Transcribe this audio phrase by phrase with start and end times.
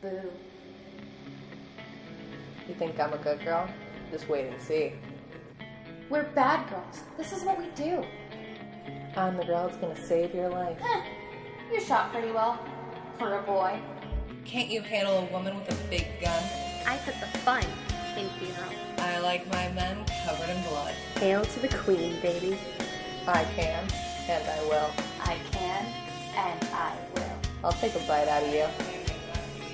[0.00, 0.30] Boo.
[2.68, 3.68] You think I'm a good girl?
[4.12, 4.92] Just wait and see.
[6.08, 7.02] We're bad girls.
[7.16, 8.04] This is what we do.
[9.16, 10.78] I'm the girl that's gonna save your life.
[10.78, 11.02] Heh,
[11.72, 12.64] you shot pretty well.
[13.18, 13.80] For a boy.
[14.44, 16.42] Can't you handle a woman with a big gun?
[16.86, 17.64] I put the fun
[18.16, 18.72] in funeral.
[18.98, 20.94] I like my men covered in blood.
[21.16, 22.56] Hail to the queen, baby.
[23.26, 23.88] I can,
[24.28, 24.90] and I will.
[25.20, 25.86] I can,
[26.36, 27.38] and I will.
[27.64, 28.87] I'll take a bite out of you.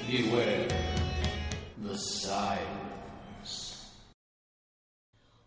[0.09, 0.68] Beware
[1.79, 3.90] the silence.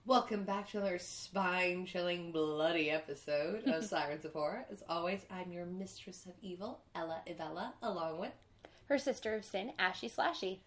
[0.05, 4.65] Welcome back to another spine chilling, bloody episode of Sirens of Horror.
[4.71, 8.31] As always, I'm your mistress of evil, Ella Ivella, along with,
[8.89, 10.59] Her sister of sin, Ashy Slashy.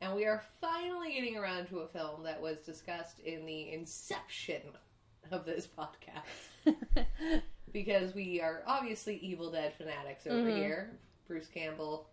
[0.00, 4.62] and we are finally getting around to a film that was discussed in the inception
[5.30, 6.74] of this podcast.
[7.72, 10.56] because we are obviously Evil Dead fanatics over Mhm.
[10.56, 10.90] here.
[11.26, 12.06] Bruce Campbell.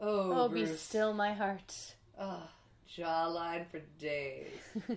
[0.00, 1.94] Oh, Oh, be still my heart.
[2.18, 2.42] Oh,
[2.88, 4.48] jawline for days.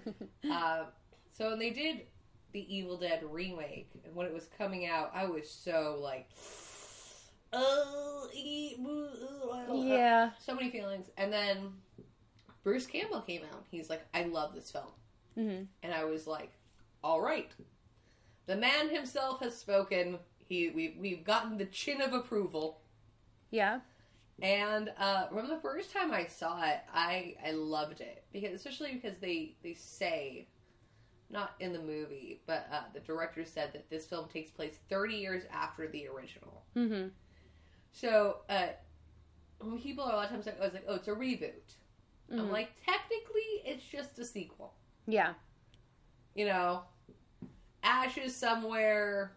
[0.52, 0.86] uh,
[1.31, 2.02] so when they did
[2.53, 6.30] the Evil Dead remake, and when it was coming out, I was so like,
[7.52, 10.31] oh, e- ooh, Yeah.
[10.39, 11.09] so many feelings.
[11.17, 11.73] And then
[12.63, 13.66] Bruce Campbell came out.
[13.72, 14.91] He's like, I love this film,
[15.35, 16.52] hmm and I was like,
[17.03, 17.52] all right,
[18.45, 20.19] the man himself has spoken.
[20.47, 22.80] He we we've gotten the chin of approval.
[23.52, 23.80] Yeah.
[24.42, 28.94] And uh, from the first time I saw it, I I loved it because especially
[28.94, 30.48] because they they say,
[31.30, 35.16] not in the movie, but uh, the director said that this film takes place 30
[35.16, 36.64] years after the original.
[36.73, 37.08] hmm
[37.92, 38.67] So uh,
[39.59, 41.75] when people are a lot of times like, I was like, oh, it's a reboot.
[42.31, 42.52] I'm Mhm.
[42.52, 44.73] like, technically, it's just a sequel.
[45.08, 45.34] Yeah.
[46.34, 46.84] You know,
[47.84, 49.34] Ash is somewhere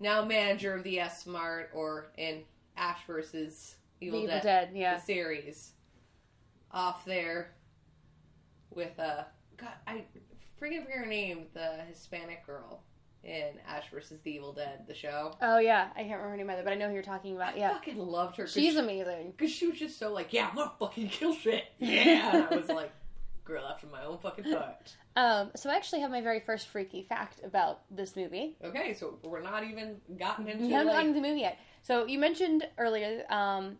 [0.00, 2.42] now manager of the S Mart, or in
[2.76, 4.70] Ash versus Evil, the Evil Dead Dead.
[4.74, 4.96] Yeah.
[4.96, 5.72] the series
[6.70, 7.54] off there
[8.70, 9.24] with uh
[9.56, 10.04] God I
[10.58, 12.82] forget her name, the Hispanic girl
[13.24, 15.36] in Ash versus the Evil Dead, the show.
[15.40, 15.90] Oh yeah.
[15.94, 17.56] I can't remember her name either, but I know who you're talking about.
[17.56, 18.46] Yeah, I fucking loved her.
[18.46, 19.34] She's she, amazing.
[19.38, 21.64] cause she was just so like, yeah, I'm gonna fucking kill shit.
[21.78, 22.92] Yeah, I was like,
[23.44, 24.96] girl after my own fucking heart.
[25.14, 28.56] Um, so I actually have my very first freaky fact about this movie.
[28.64, 31.58] Okay, so we're not even gotten into We haven't like, gotten to the movie yet.
[31.82, 33.76] So you mentioned earlier um,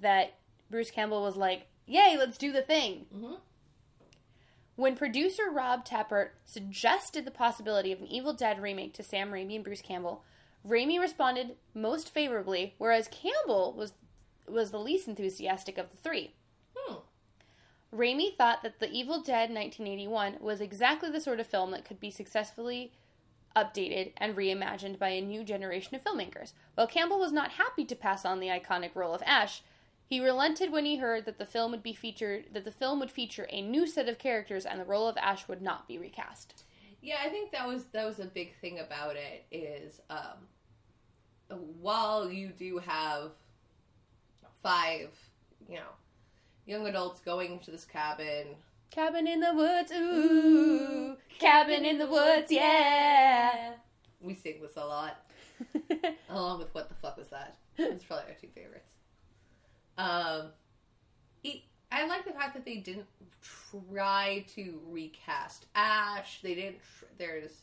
[0.00, 0.34] that
[0.70, 3.40] Bruce Campbell was like, "Yay, let's do the thing." Mhm.
[4.76, 9.54] When producer Rob Tapert suggested the possibility of an Evil Dead remake to Sam Raimi
[9.56, 10.24] and Bruce Campbell,
[10.66, 13.94] Raimi responded most favorably, whereas Campbell was
[14.48, 16.34] was the least enthusiastic of the three.
[16.76, 16.96] Hmm.
[17.92, 22.00] Raimi thought that The Evil Dead 1981 was exactly the sort of film that could
[22.00, 22.92] be successfully
[23.54, 26.54] updated and reimagined by a new generation of filmmakers.
[26.74, 29.62] While Campbell was not happy to pass on the iconic role of Ash,
[30.12, 33.10] he relented when he heard that the film would be featured that the film would
[33.10, 36.64] feature a new set of characters and the role of Ash would not be recast.
[37.00, 42.30] Yeah, I think that was that was a big thing about it is um while
[42.30, 43.30] you do have
[44.62, 45.08] five,
[45.66, 45.92] you know,
[46.66, 48.48] young adults going to this cabin.
[48.90, 53.76] Cabin in the woods, ooh, cabin in the woods, yeah.
[54.20, 55.24] We sing this a lot.
[56.28, 57.56] Along with what the fuck was that?
[57.78, 58.91] It's probably our two favorites.
[59.98, 60.48] Um
[61.44, 63.06] it, I like the fact that they didn't
[63.70, 66.40] try to recast Ash.
[66.42, 66.78] They didn't.
[66.98, 67.62] Tr- there's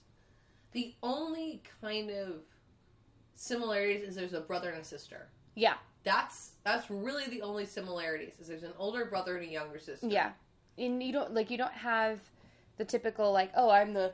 [0.71, 2.33] the only kind of
[3.35, 5.27] similarities is there's a brother and a sister.
[5.55, 8.33] yeah, That's that's really the only similarities.
[8.39, 10.07] Is there's an older brother and a younger sister.
[10.07, 10.31] yeah.
[10.77, 12.19] And you don't like you don't have
[12.77, 14.13] the typical like, oh, I'm the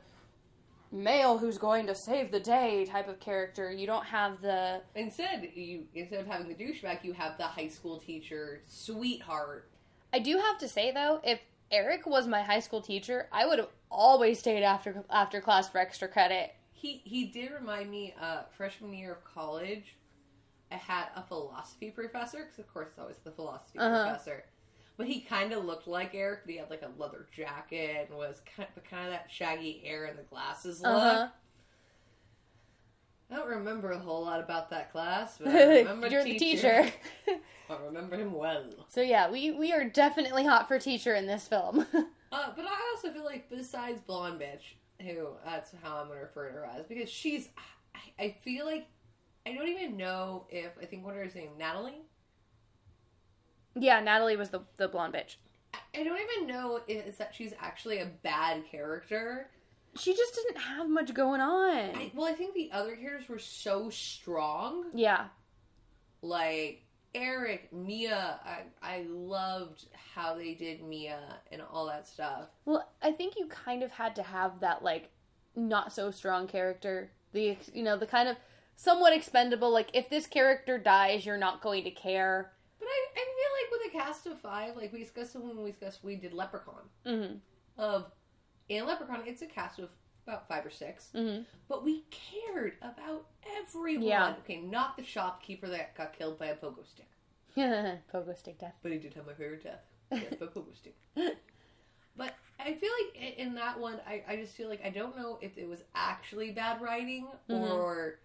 [0.95, 3.71] male who's going to save the day type of character.
[3.71, 7.67] You don't have the Instead, you instead of having the douchebag, you have the high
[7.67, 9.69] school teacher sweetheart.
[10.13, 11.39] I do have to say though, if
[11.71, 15.79] Eric was my high school teacher, I would have always stayed after after class for
[15.79, 16.55] extra credit.
[16.71, 18.13] He he did remind me.
[18.19, 19.95] Uh, freshman year of college,
[20.71, 24.03] I had a philosophy professor because of course it's always the philosophy Uh-huh.
[24.05, 24.45] professor.
[24.97, 26.41] But he kind of looked like Eric.
[26.45, 29.81] But he had like a leather jacket and was kind of, kind of that shaggy
[29.85, 30.91] hair and the glasses look.
[30.91, 31.27] Uh-huh.
[33.31, 36.83] I don't remember a whole lot about that class, but I remember You're the teacher.
[37.25, 37.39] teacher.
[37.69, 38.63] I remember him well.
[38.87, 41.85] so yeah, we we are definitely hot for teacher in this film.
[42.31, 46.47] Uh, but I also feel like besides blonde bitch, who that's how I'm gonna refer
[46.49, 47.47] to her as, because she's,
[47.95, 48.87] I, I feel like
[49.45, 52.01] I don't even know if I think what her name Natalie.
[53.75, 55.35] Yeah, Natalie was the the blonde bitch.
[55.93, 59.49] I, don't even know if it's that she's actually a bad character.
[59.97, 61.95] She just didn't have much going on.
[61.95, 64.85] I, well, I think the other characters were so strong.
[64.93, 65.27] yeah.
[66.21, 66.83] Like
[67.13, 71.19] Eric, Mia, I I loved how they did Mia
[71.51, 72.47] and all that stuff.
[72.65, 75.11] Well, I think you kind of had to have that like
[75.55, 77.11] not so strong character.
[77.31, 78.37] The you know the kind of
[78.75, 79.71] somewhat expendable.
[79.71, 82.51] Like if this character dies, you're not going to care.
[82.79, 83.34] But I, I
[83.97, 86.83] cast of five, like we discussed when we discussed we did Leprechaun.
[87.05, 87.35] Mm-hmm.
[87.77, 88.11] Of
[88.69, 89.89] in Leprechaun, it's a cast of
[90.27, 91.43] about five or 6 Mm-hmm.
[91.67, 93.27] but we cared about
[93.59, 94.03] everyone.
[94.07, 94.33] Yeah.
[94.43, 97.07] Okay, not the shopkeeper that got killed by a pogo stick,
[98.13, 98.73] Pogo stick death.
[98.81, 99.81] but he did have my favorite death.
[100.11, 100.95] Death by pogo stick.
[102.17, 105.37] But I feel like in that one, I, I just feel like I don't know
[105.41, 107.71] if it was actually bad writing Mhm.
[107.71, 108.19] or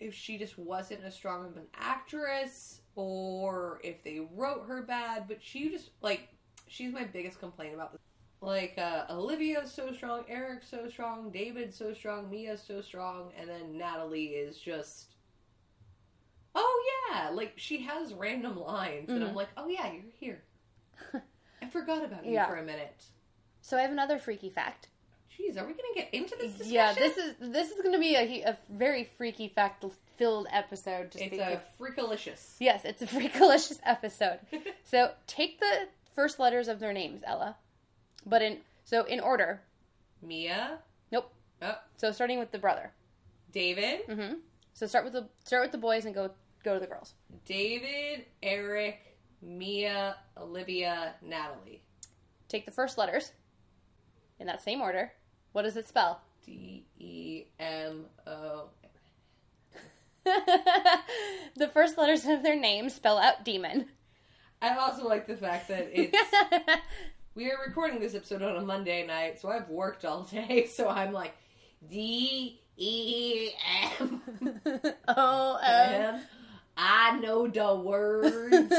[0.00, 5.26] if she just wasn't as strong of an actress or if they wrote her bad.
[5.28, 6.28] But she just, like,
[6.66, 8.00] she's my biggest complaint about this.
[8.40, 13.48] Like, uh, Olivia's so strong, Eric's so strong, David's so strong, Mia's so strong, and
[13.48, 15.14] then Natalie is just.
[16.54, 19.36] Oh yeah, like she has random lines, and I'm Mhm.
[19.36, 20.44] like, oh yeah, you're here.
[21.62, 22.46] I forgot about you Yeah.
[22.48, 23.04] for a minute.
[23.60, 24.88] So I have another freaky fact.
[25.38, 26.72] Jeez, are we gonna get into this discussion?
[26.74, 29.84] Yeah, this is this is going to be a, a very freaky fact
[30.16, 31.12] filled episode.
[31.12, 32.54] Just it's because, a freakalicious.
[32.58, 34.40] yes, it's a freakalicious episode.
[34.84, 37.56] so take the first letters of their names, Ella,
[38.26, 39.62] but in so in order.
[40.20, 40.78] Mia,
[41.12, 41.30] Nope.
[41.62, 42.90] oh, So starting with the brother.
[43.52, 44.34] David, Mm-hmm.
[44.74, 46.30] So start with the start with the boys and go
[46.64, 47.14] go to the girls.
[47.44, 51.82] David, Eric, Mia, Olivia, Natalie.
[52.48, 53.32] Take the first letters
[54.40, 55.12] in that same order.
[55.58, 56.20] What does it spell?
[56.46, 58.66] D E M O.
[60.24, 63.86] the first letters of their names spell out demon.
[64.62, 66.16] I also like the fact that it's.
[67.34, 70.88] we are recording this episode on a Monday night, so I've worked all day, so
[70.88, 71.34] I'm like
[71.90, 73.50] D E
[73.98, 74.22] M.
[75.08, 76.20] oh, M.
[76.76, 78.72] I know the words.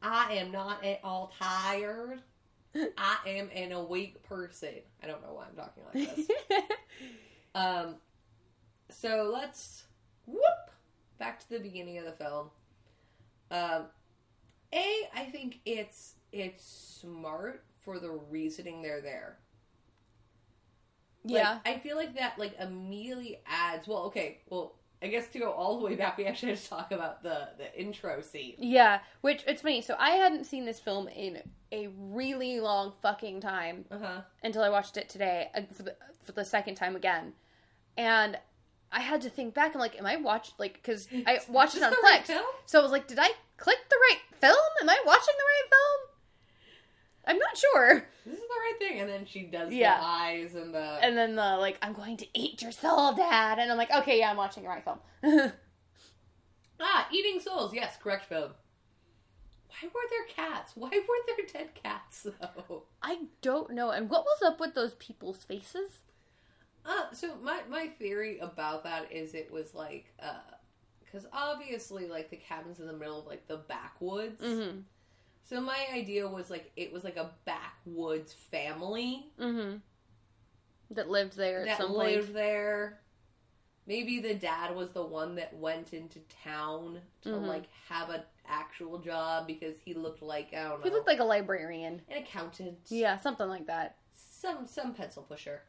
[0.00, 2.20] I am not at all tired.
[2.98, 4.74] I am an awake person.
[5.02, 6.28] I don't know why I'm talking like this.
[7.52, 7.96] Um,
[8.90, 9.84] so let's
[10.26, 10.70] whoop
[11.18, 12.50] back to the beginning of the film.
[13.50, 13.86] Um,
[14.72, 16.64] a, I think it's it's
[17.00, 19.38] smart for the reasoning they're there.
[21.24, 21.58] Like, yeah.
[21.66, 23.88] I feel like that like immediately adds.
[23.88, 26.68] Well, okay, well, I guess to go all the way back, we actually have to
[26.68, 28.54] talk about the the intro scene.
[28.58, 29.80] Yeah, which it's funny.
[29.82, 31.42] So I hadn't seen this film in
[31.72, 34.20] a really long fucking time Uh huh.
[34.42, 37.32] until I watched it today uh, for the for the second time again,
[37.96, 38.38] and
[38.92, 39.74] I had to think back.
[39.74, 42.26] I'm like, am I watched like because I watched it on the right
[42.66, 44.56] so I was like, did I click the right film?
[44.82, 46.09] Am I watching the right film?
[47.26, 48.06] I'm not sure.
[48.24, 49.98] This is the right thing, and then she does Yeah.
[49.98, 50.98] the eyes and the.
[51.02, 54.18] And then the like, I'm going to eat your soul, Dad, and I'm like, okay,
[54.18, 54.98] yeah, I'm watching the right film.
[56.80, 57.74] ah, eating souls.
[57.74, 58.52] Yes, correct film.
[59.68, 60.72] Why were there cats?
[60.74, 62.84] Why were there dead cats though?
[63.02, 63.90] I don't know.
[63.90, 66.00] And what was up with those people's faces?
[66.84, 70.40] Uh, so my my theory about that is it was like uh,
[71.04, 74.42] because obviously like the cabin's in the middle of like the backwoods.
[74.42, 74.78] Mm-hmm.
[75.44, 79.76] So my idea was like it was like a backwoods family Mm-hmm.
[80.94, 83.00] That lived there at that lived there.
[83.86, 87.46] Maybe the dad was the one that went into town to Mhm.
[87.46, 91.20] like have an actual job because he looked like I don't know He looked like
[91.20, 92.02] a librarian.
[92.08, 92.78] an accountant.
[92.88, 93.96] Yeah, something like that.
[94.14, 95.62] some some pencil pusher.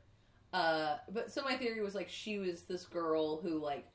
[0.54, 3.88] Uh, but so my theory was like she was this girl who like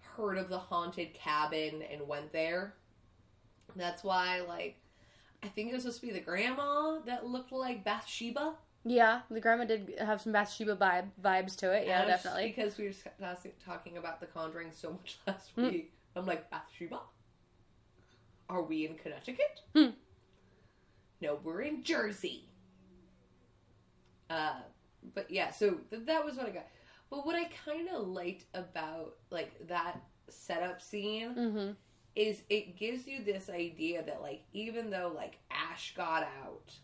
[0.00, 2.74] heard of the haunted cabin and went there.
[3.76, 4.76] That's why like
[5.42, 8.54] I think it was supposed to be the grandma that looked like Bathsheba.
[8.84, 11.86] Yeah, the grandma did have some Bathsheba vibe, vibes to it.
[11.86, 12.52] Yeah, definitely.
[12.54, 12.92] Because we were
[13.64, 15.70] talking about The Conjuring so much last Mm.
[15.72, 15.92] week.
[16.16, 17.00] I'm like Bathsheba.
[18.48, 19.60] Are we in Connecticut?
[19.74, 19.90] Hmm.
[21.20, 22.48] No, we're in Jersey.
[24.28, 24.54] Uh,
[25.14, 26.66] but yeah, so th- that was what I got.
[27.10, 31.70] But what I kind of liked about like that setup scene Mm-hmm.
[32.14, 36.74] Is it gives you this idea that like even though like Ash got out,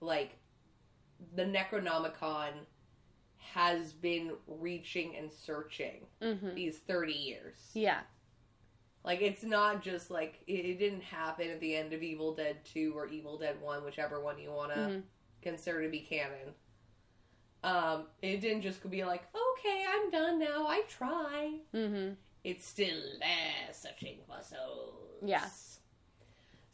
[0.00, 0.36] like
[1.34, 2.50] the Necronomicon
[3.36, 6.54] has been reaching and searching Mm-hmm.
[6.54, 7.56] these 30 years.
[7.74, 8.00] Yeah.
[9.04, 12.64] Like it's not just like it, it didn't happen at the end of Evil Dead
[12.72, 15.02] 2 or Evil Dead 1, whichever one you want to Mhm.
[15.42, 16.54] consider to be canon.
[17.64, 20.66] Um, it didn't just be like, okay, I'm done now.
[20.66, 21.58] I try.
[21.74, 22.14] Mm-hmm.
[22.44, 25.22] It's still there, searching for souls.
[25.24, 25.46] Yeah.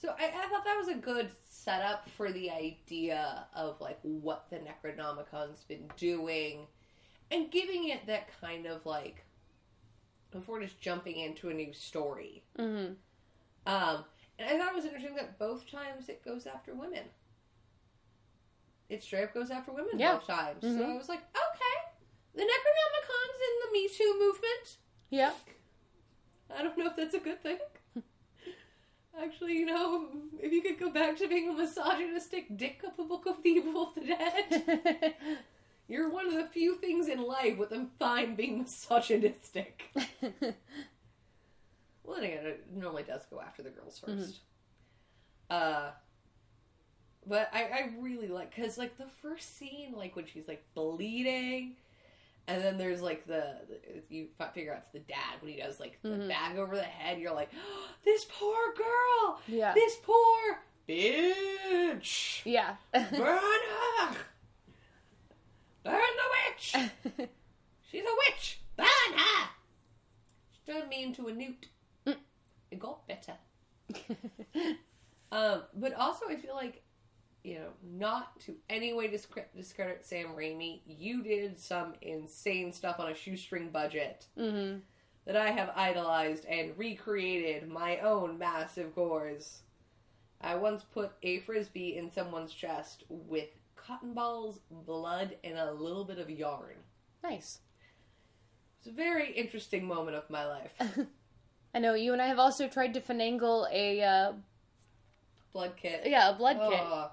[0.01, 4.47] So I, I thought that was a good setup for the idea of like what
[4.51, 6.67] the Necronomicon's been doing,
[7.31, 9.25] and giving it that kind of like
[10.31, 12.45] before just jumping into a new story.
[12.59, 12.93] Mm-hmm.
[13.67, 14.05] Um,
[14.39, 17.05] and I thought it was interesting that both times it goes after women.
[18.89, 20.15] It straight up goes after women Yeah.
[20.15, 20.63] both times.
[20.65, 20.79] Mhm.
[20.79, 21.93] So I was like, okay,
[22.35, 24.77] the Necronomicon's in the Me Too movement.
[25.11, 25.33] Yeah.
[26.57, 27.59] I don't know if that's a good thing.
[29.21, 30.09] Actually, you know,
[30.41, 33.49] if you could go back to being a misogynistic dick of the Book of the
[33.51, 35.15] Evil of the Dead,
[35.89, 39.85] you're one of the few things in life with them fine being misogynistic.
[42.05, 44.39] Well, then again, it normally does go after the girls 1st
[45.51, 45.91] Uh,
[47.27, 51.77] but I, I really like because like the first scene, like when she's like bleeding,
[52.49, 55.79] and then there's like the, the you figure out it's the dad when he does
[55.79, 56.29] like the Mhm.
[56.29, 57.21] bag over the head.
[57.21, 59.73] You're like, oh, this poor girl, yeah.
[59.75, 62.75] this poor bitch, Yeah.
[62.93, 64.17] burn her,
[65.85, 66.75] burn the witch.
[67.91, 68.61] She's a witch.
[68.77, 68.87] Burn
[69.17, 69.49] her.
[70.53, 71.67] She turned me into a newt.
[72.07, 72.17] Mm.
[72.71, 73.35] It got better.
[75.31, 76.83] Um, but also, I feel like,
[77.49, 83.01] you know, not to any way discredit, discredit Sam Raimi, you did some insane stuff
[83.01, 84.81] on a shoestring budget mm-hmm.
[85.25, 89.63] that I have idolized and recreated my own massive gores.
[90.43, 96.05] I once put a frisbee in someone's chest with cotton balls, blood, and a little
[96.05, 96.77] bit of yarn.
[97.23, 97.61] Nice.
[98.79, 100.75] It's a very interesting moment of my life.
[101.75, 104.33] I know you and I have also tried to finagle a uh,
[105.53, 106.03] Blood kit.
[106.05, 107.11] yeah a blood kit Oh,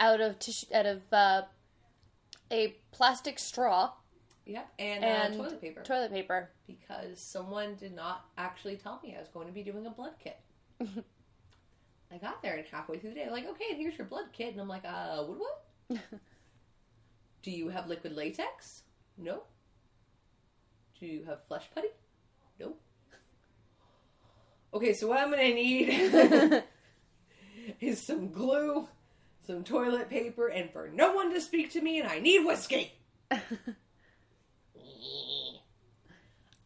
[0.00, 1.42] out of tissue out of uh,
[2.50, 3.92] a plastic straw
[4.46, 5.82] Yep, and, and uh, toilet paper.
[5.82, 6.50] toilet paper.
[6.66, 10.14] because someone did not actually tell me I was going to be doing a blood
[10.18, 10.38] kit.
[12.12, 14.50] I got there and halfway through the day, like, okay, and here's your blood kit,
[14.52, 15.38] and I'm like, uh, what?
[15.88, 16.00] What?
[17.42, 18.82] Do you have liquid latex?
[19.16, 19.42] No.
[20.98, 21.88] Do you have flesh putty?
[22.58, 22.74] No.
[24.72, 26.62] Okay, so what I'm gonna need
[27.80, 28.86] is some glue,
[29.46, 32.92] some toilet paper, and for no one to speak to me, and I need whiskey.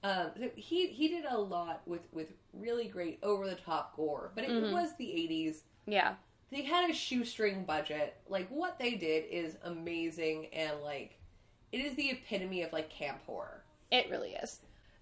[0.03, 4.33] Um, so he he did a lot with with really great over the top gore,
[4.35, 4.71] but it Mhm.
[4.71, 5.63] was the '80s.
[5.87, 6.17] yeah.
[6.51, 8.17] They had a shoestring budget.
[8.29, 11.19] Like what they did is amazing, and like
[11.73, 13.65] it is the epitome of like camp horror.
[13.91, 14.61] It really is.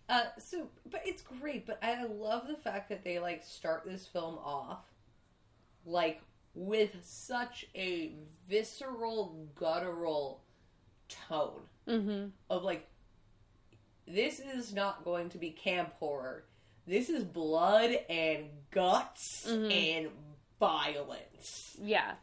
[0.09, 1.67] Uh, so but it's great.
[1.67, 4.85] But I love the fact that they like start this film off
[5.85, 6.23] like
[6.55, 8.13] with such a
[8.49, 10.43] visceral, guttural
[11.09, 12.27] tone Mm-hmm.
[12.49, 12.89] of like
[14.07, 16.45] this is not going to be camp horror.
[16.87, 19.73] This is blood and guts Mhm.
[19.73, 20.09] and
[20.61, 21.77] violence.
[21.81, 22.15] Yeah.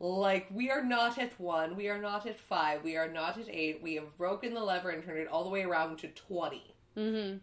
[0.00, 3.48] Like we are not at one, we are not at five, we are not at
[3.48, 3.80] eight.
[3.82, 7.38] We have broken the lever and turned it all the way around to twenty, Mm-hmm.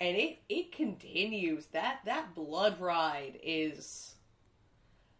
[0.00, 1.66] and it it continues.
[1.68, 4.13] That that blood ride is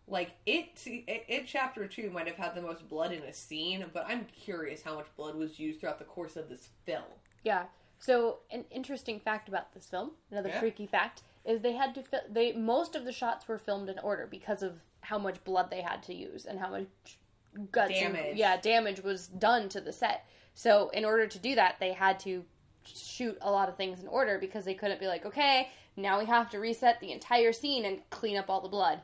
[0.07, 0.83] like it.
[0.87, 4.27] It, it chapter two might have had the most blood in a scene, but I'm
[4.27, 7.05] curious how much blood was used throughout the course of this film.
[7.43, 7.65] Yeah.
[7.99, 10.61] So an interesting fact about this film, another Yeah.
[10.61, 13.99] freaky fact, is they had to fi- they most of the shots were filmed in
[14.01, 16.87] order because of how much blood they had to use and how much
[17.71, 18.37] guts and- Damage.
[18.37, 20.27] yeah, damage was done to the set.
[20.55, 22.45] So in order to do that, they had to
[22.87, 26.27] shoot a lot of things in order because they couldn't be like, okay, now we
[26.27, 29.01] have to reset the entire scene and clean up all the blood.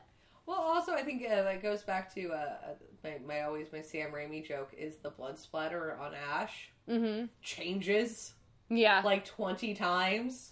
[0.51, 2.73] Well, also I think uh, that goes back to uh,
[3.05, 7.27] my, my always my Sam Raimi joke is the blood splatter on Ash Mm-hmm.
[7.41, 8.33] changes
[8.69, 9.01] Yeah.
[9.05, 10.51] like twenty times.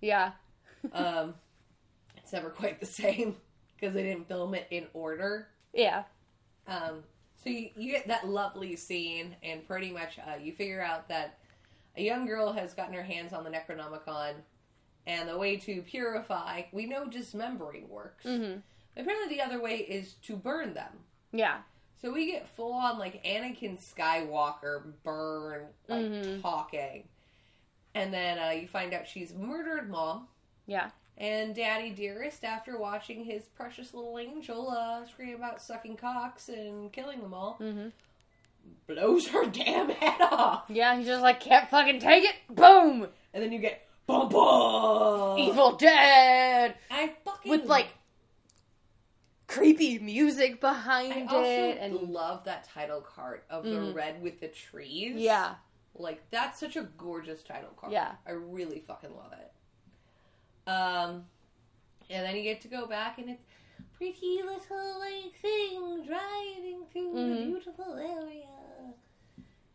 [0.00, 0.32] yeah.
[0.92, 1.34] Um,
[2.16, 3.36] it's never quite the same
[3.76, 5.48] because they didn't film it in order.
[5.74, 6.04] Yeah.
[6.66, 7.04] Um,
[7.36, 11.38] so you, you get that lovely scene, and pretty much uh, you figure out that
[11.96, 14.34] a young girl has gotten her hands on the Necronomicon,
[15.06, 18.24] and the way to purify, we know dismembering works.
[18.24, 18.58] Mm-hmm.
[18.96, 20.92] Apparently, the other way is to burn them.
[21.32, 21.58] Yeah.
[22.00, 26.42] So we get full on like Anakin Skywalker burn, like Mhm.
[26.42, 27.04] talking,
[27.94, 30.26] and then uh, you find out she's murdered mom.
[30.66, 30.90] Yeah.
[31.18, 36.92] And Daddy Dearest, after watching his precious little angel uh, scream about sucking cocks and
[36.92, 37.88] killing them all, Mm-hmm.
[38.86, 40.64] blows her damn head off.
[40.68, 40.96] Yeah.
[40.98, 42.34] He just like can't fucking take it.
[42.50, 43.08] Boom.
[43.32, 45.38] And then you get boom boom.
[45.38, 47.88] Evil Dead I fucking with like
[49.52, 53.94] creepy music behind I also it and love that title card of the Mhm.
[53.94, 55.16] red with the trees.
[55.16, 55.56] yeah,
[55.94, 57.92] Like that's such a gorgeous title card.
[57.92, 58.12] Yeah.
[58.26, 59.52] I really fucking love it.
[60.70, 61.26] Um
[62.10, 63.44] and then you get to go back and it's
[63.96, 67.44] pretty little like thing driving through the Mhm.
[67.46, 68.46] beautiful area.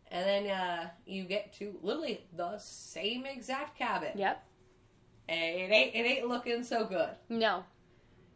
[0.10, 4.18] And then uh, you get to literally the same exact cabin.
[4.18, 4.44] Yep.
[5.30, 7.16] And it ain't it ain't looking so good.
[7.30, 7.66] No.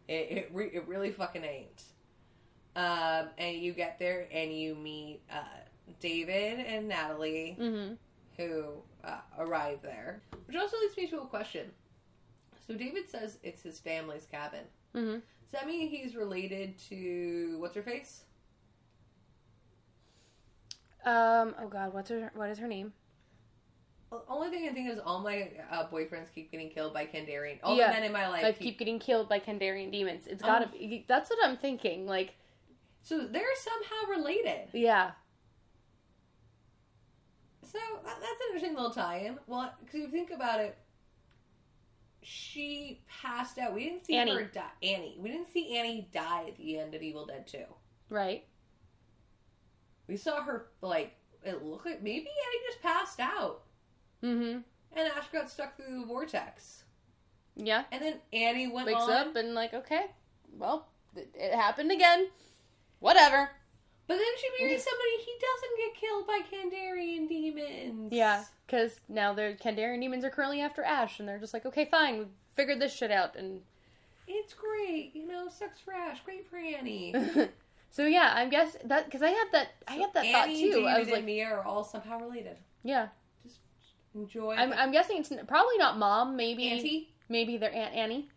[0.07, 1.83] It it, re- it really fucking ain't.
[2.75, 5.43] Um, and you get there and you meet uh,
[5.99, 7.93] David and Natalie Mm-hmm.
[8.37, 8.63] who
[9.03, 11.71] uh, arrive there, which also leads me to a question.
[12.67, 14.63] So David says it's his family's cabin.
[14.95, 15.13] Mm-hmm.
[15.15, 18.23] Does that mean he's related to what's her face?
[21.05, 21.55] Um.
[21.59, 21.93] Oh God.
[21.93, 22.31] What's her?
[22.35, 22.93] What is her name?
[24.27, 27.59] Only thing I think is all my uh, boyfriends keep getting killed by Kandarian.
[27.63, 27.87] All Yeah.
[27.87, 30.27] the men in my life keep- keep getting killed by Kandarian demons.
[30.27, 30.71] It's gotta Oh.
[30.77, 31.05] be.
[31.07, 32.05] That's what I'm thinking.
[32.05, 32.33] Like,
[33.03, 34.69] So they're somehow related.
[34.73, 35.11] yeah.
[37.63, 39.39] So that, that's an interesting little tie-in.
[39.47, 40.77] Well, because you think about it,
[42.21, 43.73] she passed out.
[43.73, 44.33] We didn't see Annie.
[44.33, 44.69] her die.
[44.83, 45.15] Annie.
[45.17, 47.65] We didn't see Annie die at the end of Evil Dead Two.
[48.09, 48.45] Right.
[50.07, 53.63] We saw her like it looked like maybe Annie just passed out,
[54.23, 54.59] Mm-hmm.
[54.97, 56.83] and Ash got stuck through the vortex,
[57.55, 57.83] Yeah.
[57.91, 59.11] and then Annie went Wakes on.
[59.11, 60.05] up and like, okay,
[60.57, 62.27] well, it, it happened again.
[62.99, 63.49] Whatever.
[64.07, 65.09] But then she marries somebody.
[65.25, 68.11] He doesn't get killed by Kandarian demons.
[68.11, 71.85] Yeah, because now the Kandarian demons are currently after Ash, and they're just like, okay,
[71.85, 72.25] fine, we
[72.55, 73.61] figured this shit out, and
[74.27, 75.11] it's great.
[75.15, 77.15] You know, sucks for Ash, great for Annie.
[77.89, 80.71] so yeah, I'm guess that because I had that I had that thought Annie, too.
[80.73, 82.57] David, I was and like, Mia are all somehow related.
[82.83, 83.07] yeah,
[84.15, 84.55] enjoy.
[84.55, 86.35] I'm, I'm guessing it's probably not mom.
[86.35, 87.13] Maybe Auntie.
[87.29, 88.29] maybe their aunt Annie.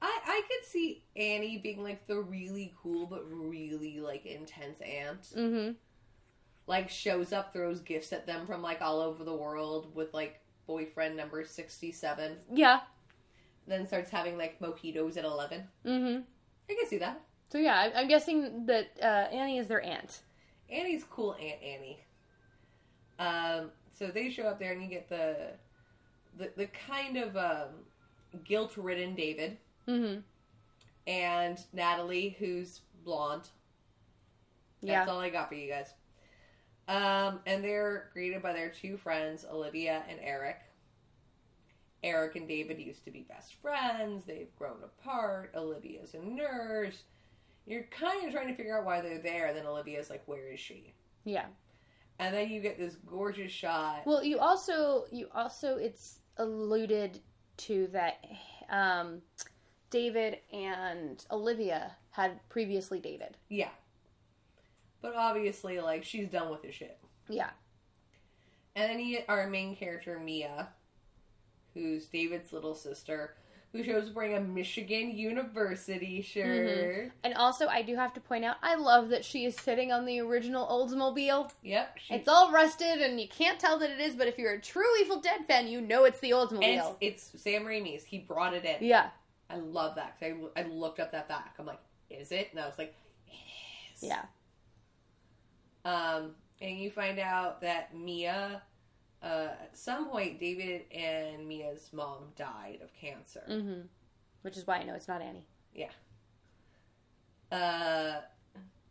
[0.00, 5.22] I I could see Annie being like the really cool but really like intense aunt.
[5.36, 5.72] Mm-hmm.
[6.66, 10.40] Like shows up, throws gifts at them from like all over the world with like
[10.66, 12.36] boyfriend number sixty seven.
[12.52, 12.80] Yeah.
[13.68, 15.64] Then starts having like mojitos at eleven.
[15.84, 16.22] Mm-hmm.
[16.68, 17.20] I can see that.
[17.50, 20.20] So yeah, I, I'm guessing that uh, Annie is their aunt.
[20.68, 22.00] Annie's cool Aunt Annie.
[23.18, 25.52] Um, so they show up there, and you get the
[26.38, 27.68] the the kind of um,
[28.44, 29.56] guilt ridden David
[29.88, 30.20] Mm-hmm.
[31.06, 33.48] and Natalie, who's blonde.
[34.82, 35.12] That's Yeah.
[35.12, 35.94] all I got for you guys.
[36.88, 40.58] Um, and they're greeted by their two friends, Olivia and Eric.
[42.02, 44.24] Eric and David used to be best friends.
[44.24, 45.52] They've grown apart.
[45.56, 47.02] Olivia's a nurse.
[47.66, 49.52] You're kind of trying to figure out why they're there.
[49.52, 50.94] Then Olivia's like, "Where is she?"
[51.24, 51.46] Yeah.
[52.18, 54.02] And then you get this gorgeous shot.
[54.06, 57.20] Well, you also you also it's alluded
[57.58, 58.24] to that
[58.70, 59.22] um,
[59.90, 63.36] David and Olivia had previously dated.
[63.48, 63.70] yeah.
[65.02, 66.98] But obviously, like she's done with the shit.
[67.28, 67.50] Yeah.
[68.74, 70.68] And then you get our main character, Mia,
[71.74, 73.36] who's David's little sister,
[73.72, 77.12] who shows wearing a Michigan University shirt.
[77.24, 80.06] And also, I do have to point out, I love that she is sitting on
[80.06, 81.50] the original Oldsmobile.
[81.62, 81.98] Yep.
[81.98, 84.14] She, It's all rusted, and you can't tell that it is.
[84.14, 86.96] But if you're a true Evil Dead fan, you know it's the Oldsmobile.
[87.00, 88.04] it's, it's Sam Raimi's.
[88.04, 88.76] He brought it in.
[88.80, 89.10] Yeah.
[89.50, 90.16] I love that.
[90.22, 91.54] I, I looked up that back.
[91.58, 92.48] I'm like, is it?
[92.52, 92.94] And I was like,
[93.28, 93.32] it
[93.94, 94.02] is.
[94.08, 94.22] Yeah.
[95.84, 98.62] Um, and you find out that Mia,
[99.22, 103.42] uh, at some point, David and Mia's mom died of cancer.
[103.48, 103.80] Mm-hmm.
[104.42, 105.46] Which is why I know it's not Annie.
[105.74, 105.90] Yeah.
[107.50, 108.20] Uh,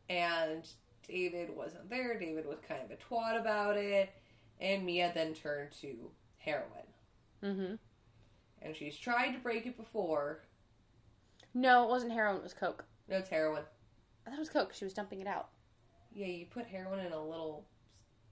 [0.09, 0.67] and
[1.07, 2.19] David wasn't there.
[2.19, 4.09] David was kind of a twat about it.
[4.59, 6.65] And Mia then turned to heroin.
[7.43, 7.75] Mm-hmm.
[8.61, 10.41] And she's tried to break it before.
[11.53, 12.37] No, it wasn't heroin.
[12.37, 12.85] It was coke.
[13.07, 13.63] No, it's heroin.
[14.25, 14.73] I thought it was coke.
[14.73, 15.49] She was dumping it out.
[16.13, 17.65] Yeah, you put heroin in a little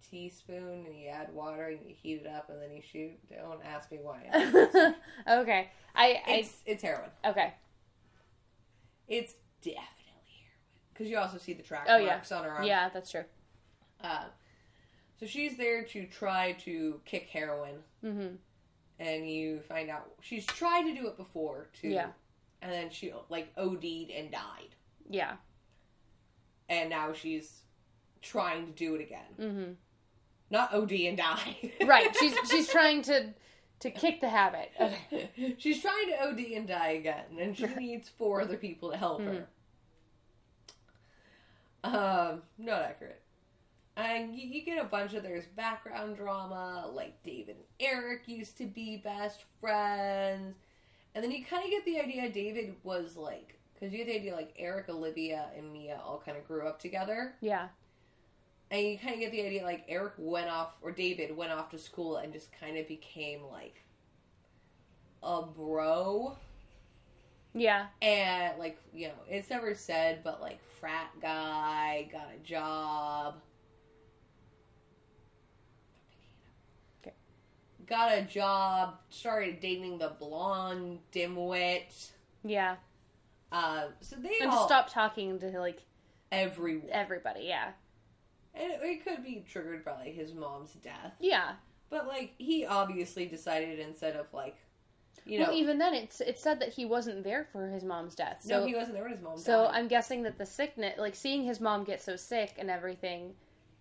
[0.10, 3.12] teaspoon and you add water and you heat it up and then you shoot.
[3.30, 4.94] Don't ask me why.
[5.30, 5.70] okay.
[5.96, 6.22] I.
[6.28, 7.10] it's, it's heroin.
[7.26, 7.54] Okay.
[9.08, 9.82] It's definitely
[10.40, 10.60] heroin.
[10.94, 12.22] Because you also see the track Oh, yeah.
[12.32, 12.64] on her arm.
[12.64, 13.24] Yeah, that's true.
[14.02, 14.26] Uh,
[15.20, 17.76] so she's there to try to kick heroin.
[18.04, 18.36] Mm-hmm.
[19.00, 21.88] and you find out she's tried to do it before too.
[21.90, 22.08] Yeah.
[22.62, 24.76] And then she like OD'd and died.
[25.10, 25.34] Yeah.
[26.70, 27.62] And now she's
[28.22, 29.26] trying to do it again.
[29.40, 29.72] Mm-hmm.
[30.54, 31.72] Not OD and die.
[31.86, 32.16] Right.
[32.18, 33.34] She's she's trying to
[33.80, 34.72] to kick the habit.
[34.80, 35.56] Okay.
[35.58, 39.22] she's trying to OD and die again, and she needs four other people to help
[39.24, 39.48] her.
[41.84, 43.22] Um, not accurate.
[43.98, 48.58] And you, you get a bunch of there's background drama, like David and Eric used
[48.60, 50.56] to be best friends,
[51.14, 54.16] and then you kind of get the idea David was like, because you get the
[54.16, 57.68] idea like Eric, Olivia, and Mia all kind of grew up together, Yeah.
[58.74, 61.70] And you kind of get the idea like Eric went off or David went off
[61.70, 63.84] to school and just kind of became like
[65.22, 66.36] a bro
[67.54, 67.86] Yeah.
[68.02, 73.36] and like you know it's never said but like frat guy got a job
[77.86, 82.12] got a job, started dating the blonde dimwit.
[82.44, 82.78] Yeah.
[83.52, 85.82] Uh, so they And all to stop talking to like
[86.32, 86.90] everyone.
[86.92, 87.72] everybody, yeah.
[88.56, 91.54] And it, it could be triggered by like, his mom's death, Yeah.
[91.90, 94.58] but like he obviously decided instead of like,
[95.26, 98.14] you know, well, even then, it's it said that he wasn't there for his mom's
[98.14, 98.42] death.
[98.42, 99.72] So no, he wasn't there when his mom So died.
[99.76, 103.34] I'm guessing that the sickness, like seeing his mom get so sick and everything,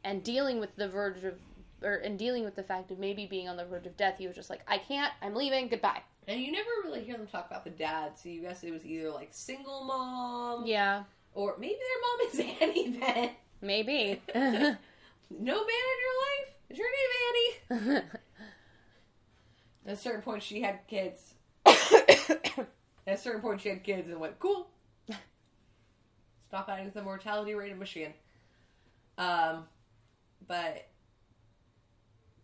[0.05, 1.35] and dealing with the verge of,
[1.83, 4.27] or and dealing with the fact of maybe being on the verge of death, he
[4.29, 6.03] was just like, I can't, I'm leaving, goodbye.
[6.29, 8.87] And you never really hear them talk about the dad, so you guess it was
[8.87, 11.03] either like single mom, Yeah,
[11.35, 12.01] or maybe their
[12.47, 13.31] mom is Annie then.
[13.63, 14.21] Maybe.
[15.35, 16.55] No man in your life?
[16.69, 18.03] Is your name Annie?
[19.87, 21.33] At a certain point, she had kids.
[21.65, 22.69] At
[23.07, 24.69] a certain point, she had kids and went, cool.
[26.49, 28.13] Stop adding to the mortality rate of Michigan.
[29.17, 29.65] Um,
[30.47, 30.87] but,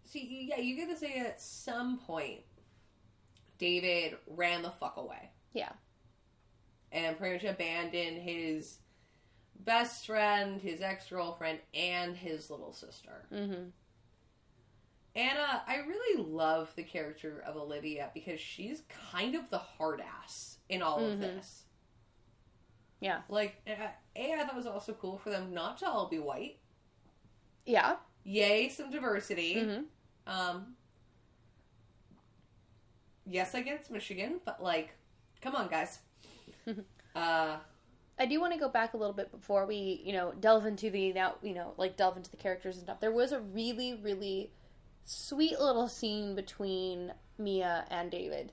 [0.05, 2.41] see, yeah, you get to say at some point,
[3.59, 5.73] David ran the fuck away yeah,
[6.93, 8.79] and pretty much abandoned his
[9.65, 13.25] best friend, his ex girlfriend, and his little sister.
[13.31, 13.69] hmm
[15.15, 20.59] Anna, I really love the character of Olivia because she's kind of the hard ass
[20.69, 21.21] in all of Mhm.
[21.21, 21.65] this.
[23.01, 26.07] yeah, Like, uh, A, I thought it was also cool for them not to all
[26.09, 26.59] be white.
[27.67, 27.97] yeah.
[28.25, 29.61] Yay, some diversity.
[29.65, 29.83] hmm
[30.27, 30.77] Um,
[33.27, 34.91] yes, I get it's Michigan, but like,
[35.41, 36.01] come on, guys.
[37.17, 37.57] uh,
[38.19, 40.91] I do want to go back a little bit before we, you know, delve into
[40.91, 43.01] the now, you know, like delve into the characters and stuff.
[43.01, 44.51] There was a really, really
[45.05, 48.53] sweet little scene between Mia and David.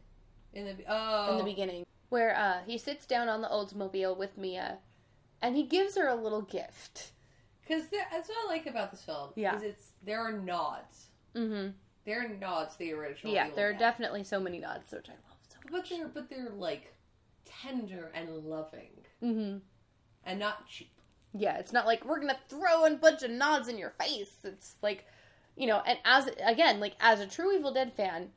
[0.54, 4.38] in the oh, in the beginning, where uh, he sits down on the Oldsmobile with
[4.38, 4.80] Mia,
[5.41, 7.12] and he gives her a little gift.
[7.67, 9.32] Because that's what I like about this film.
[9.36, 9.56] Yeah.
[9.56, 11.08] is it's there are nods.
[11.36, 11.71] Mm-hmm.
[12.06, 13.34] There are nods to the original.
[13.34, 15.71] Yeah, there are definitely so many nods, which I love so much.
[15.71, 16.93] but they're but they're like
[17.45, 18.91] tender and loving
[19.23, 19.58] Mm-hmm.
[20.25, 20.91] and not cheap.
[21.34, 24.34] Yeah, it's not like we're gonna throw a bunch of nods in your face.
[24.43, 25.06] It's like,
[25.56, 28.30] you know, and as again, like as a true Evil Dead fan,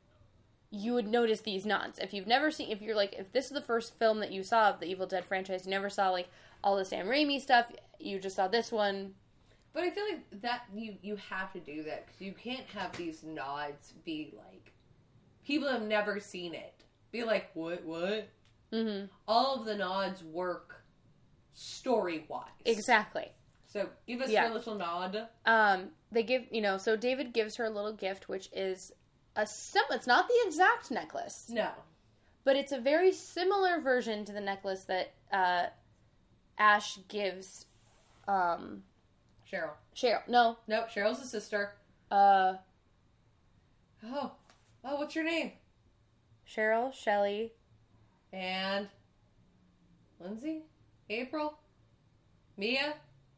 [0.71, 1.99] you would notice these nods.
[1.99, 4.43] If you've never seen, if you're like, if this is the first film that you
[4.43, 6.29] saw of the Evil Dead franchise, you never saw like
[6.63, 7.71] all the Sam Raimi stuff.
[7.99, 9.13] You just saw this one.
[9.71, 12.95] But I feel like that you you have to do that because you can't have
[12.97, 14.73] these nods be like
[15.45, 16.83] people have never seen it.
[17.11, 18.29] Be like what what?
[18.71, 19.05] Mm-hmm.
[19.27, 20.83] All of the nods work
[21.53, 22.45] story wise.
[22.65, 23.31] Exactly.
[23.67, 24.45] So give us Yeah.
[24.45, 25.27] your little nod.
[25.45, 28.91] um they give you know so david gives her a little gift which is
[29.35, 31.69] a sim it's not the exact necklace No.
[32.43, 35.67] but it's a very similar version to the necklace that uh
[36.57, 37.67] ash gives
[38.27, 38.83] um
[39.51, 39.71] Cheryl.
[39.95, 41.75] cheryl no No, Cheryl's a sister.
[42.11, 42.55] uh
[44.03, 44.31] Oh.
[44.83, 45.51] Oh, what's your name?
[46.47, 47.53] cheryl shelly
[48.31, 48.87] And
[50.19, 50.63] Lindsay?
[51.09, 51.57] April?
[52.57, 52.93] Mia?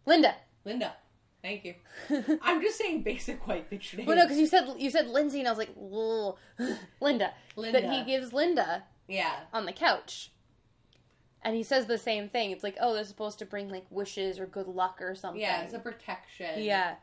[0.06, 0.94] linda Linda.
[1.42, 1.74] Thank you.
[2.44, 4.08] I'm just saying basic white bitch names.
[4.08, 5.76] well no because you said you said lindsay and i was like
[7.02, 7.82] linda Linda.
[7.82, 9.42] that he gives linda yeah.
[9.52, 10.32] on the couch
[11.42, 14.40] and he says the same thing it's like oh they're supposed to bring like wishes
[14.40, 16.64] or good luck or something Yeah, it's a protection.
[16.64, 16.96] Yeah.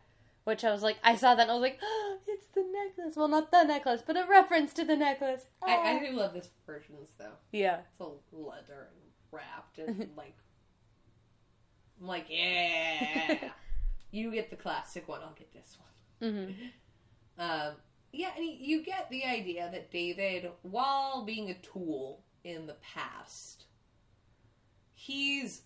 [0.49, 3.17] Which I was like, I saw that and I was like, oh, it's the necklace.
[3.17, 5.43] Well, not the necklace, but a reference to the necklace.
[5.63, 5.99] I, I Ah.
[5.99, 7.33] do love this version though.
[7.53, 7.81] yeah.
[7.91, 10.35] It's all leather and wrapped and like
[12.01, 13.51] I'm like, yeah.
[14.11, 15.77] you get the classic one, I'll get this
[16.21, 16.33] one.
[16.33, 16.51] hmm
[17.41, 17.75] Um,
[18.13, 23.67] yeah, and you get the idea that David, while being a tool in the past,
[24.95, 25.63] he's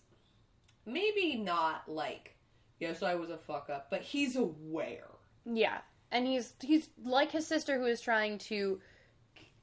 [0.85, 2.35] maybe not like,
[2.79, 5.07] yes, I was a fuck up, but he's aware.
[5.45, 5.79] Yeah.
[6.11, 8.79] And he's he's like his sister who is trying to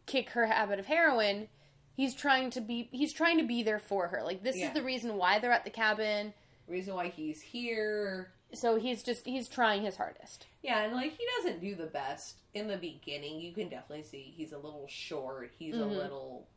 [0.06, 1.48] kick her habit of heroin.
[1.94, 4.22] He's trying to be he's trying to be there for her.
[4.24, 4.68] Like this Yeah.
[4.68, 6.34] is the reason why they're at the cabin.
[6.66, 8.32] Reason why he's here.
[8.52, 10.46] So he's just he's trying his hardest.
[10.62, 13.38] Yeah, and like he doesn't do the best in the beginning.
[13.40, 15.52] You can definitely see he's a little short.
[15.58, 15.82] He's Mhm.
[15.82, 16.48] a little.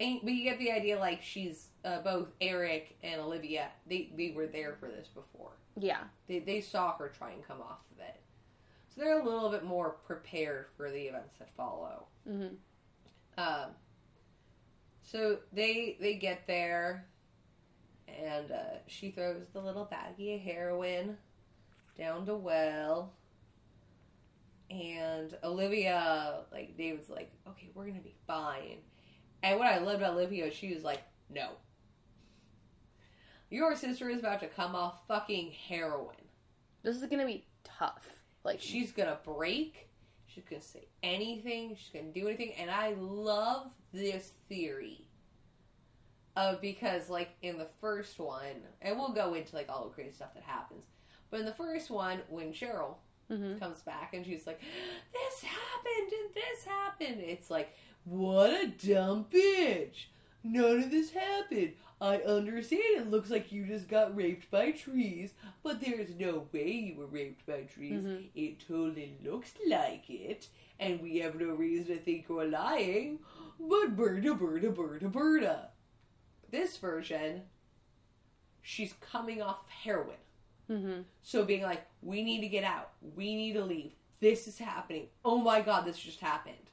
[0.00, 3.68] And, but you get the idea, like she's uh, both Eric and Olivia.
[3.88, 5.52] They they were there for this before.
[5.78, 6.04] Yeah.
[6.28, 8.20] They they saw her try and come off of it,
[8.88, 12.06] so they're a little bit more prepared for the events that follow.
[12.26, 12.46] hmm
[13.36, 13.70] Um,
[15.02, 17.06] so they they get there,
[18.06, 21.16] and uh, she throws the little baggie of heroin
[21.96, 23.14] down to well.
[24.70, 28.78] And Olivia, like David's like, okay, we're gonna be fine.
[29.42, 31.50] And what I loved about Olivia, she was like, no.
[33.50, 36.16] Your sister is about to come off fucking heroin.
[36.82, 38.06] This is gonna be tough.
[38.44, 39.88] Like She's gonna break.
[40.26, 41.76] She's She's gonna say anything.
[41.76, 45.06] She's gonna do anything, and I love this theory.
[46.36, 50.12] Of because like in the first one, and we'll go into like all the crazy
[50.12, 50.84] stuff that happens.
[51.30, 52.96] But in the first one, when Cheryl
[53.30, 53.58] Mm-hmm.
[53.58, 54.58] comes back and she's like,
[55.12, 57.74] "This happened and this happened," it's like,
[58.08, 60.06] "What a dumb bitch!
[60.42, 61.74] None of this happened.
[62.00, 62.82] I understand.
[62.96, 65.32] It looks like you just got raped by trees,
[65.64, 68.04] but there's no way you were raped by trees.
[68.04, 68.28] Mhm.
[68.34, 73.18] It totally looks like it, and we have no reason to think you're lying.
[73.58, 75.70] But Berta, Berta, Berta, Berta.
[76.50, 77.42] This version,
[78.62, 80.16] she's coming off heroin.
[80.70, 81.02] Mm-hmm.
[81.22, 82.92] So being like, we need to get out.
[83.16, 83.92] We need to leave.
[84.20, 85.08] This is happening.
[85.24, 86.70] Oh my god, this just happened.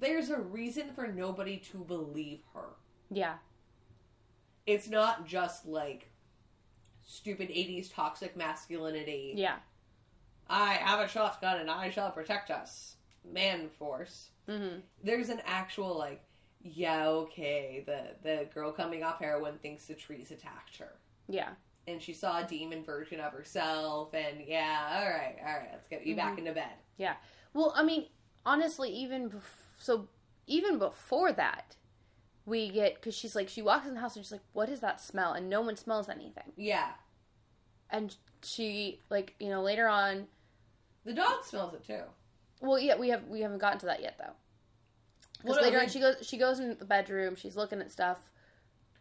[0.00, 2.70] There's a reason for nobody to believe her.
[3.10, 3.34] Yeah.
[4.66, 6.10] It's not just like
[7.04, 9.32] stupid 80s toxic masculinity.
[9.36, 9.56] Yeah.
[10.48, 12.96] I have a shotgun and I shall protect us.
[13.24, 14.30] Man force.
[14.48, 14.80] Mm-hmm.
[15.02, 16.22] There's an actual like,
[16.62, 20.96] yeah, okay, the the girl coming off heroin thinks the trees attacked her.
[21.28, 21.50] Yeah.
[21.86, 25.88] And she saw a demon version of herself and yeah, all right, all right, let's
[25.88, 26.72] get you back into bed.
[26.98, 27.14] Yeah.
[27.54, 28.06] Well, I mean,
[28.44, 30.08] honestly, even bef- so,
[30.46, 31.76] even before that,
[32.44, 34.80] we get because she's like she walks in the house and she's like, "What is
[34.80, 36.52] that smell?" And no one smells anything.
[36.56, 36.90] Yeah.
[37.90, 40.26] And she like you know later on.
[41.04, 42.02] The dog smells it too.
[42.60, 44.34] Well, yeah, we have we haven't gotten to that yet though.
[45.38, 47.36] Because Well, later on, she goes she goes into the bedroom.
[47.36, 48.18] She's looking at stuff,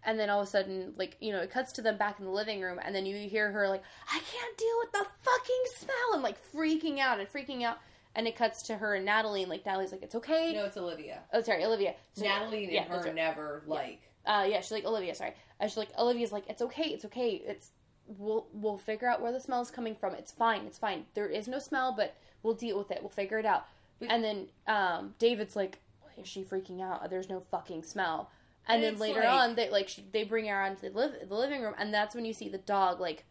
[0.04, 2.26] and then all of a sudden, like you know, it cuts to them back in
[2.26, 5.64] the living room, and then you hear her like, "I can't deal with the fucking
[5.78, 7.80] smell," and like freaking out and freaking out.
[8.16, 10.78] And it cuts to her and Natalie, and like Natalie's like, "It's okay." No, it's
[10.78, 11.20] Olivia.
[11.34, 11.94] Oh, sorry, Olivia.
[12.14, 13.14] So- Natalie and yeah, her right.
[13.16, 14.02] never like.
[14.26, 15.14] Uh, yeah, she's like Olivia.
[15.16, 17.42] Sorry, uh, she's like Olivia's like it's okay, it's okay.
[17.46, 17.72] It's
[18.08, 20.14] we'll we'll figure out where the smell is coming from.
[20.16, 21.06] It's fine, it's fine.
[21.14, 23.00] There is no smell, but we'll deal with it.
[23.02, 23.66] We'll figure it out.
[24.00, 27.08] But- and then um, David's like, why is she freaking out?
[27.10, 28.32] There's no fucking smell.
[28.68, 31.30] And, And then later like- on, they like she, they bring her onto the, liv-
[31.30, 33.24] the living room, and that's when you see the dog like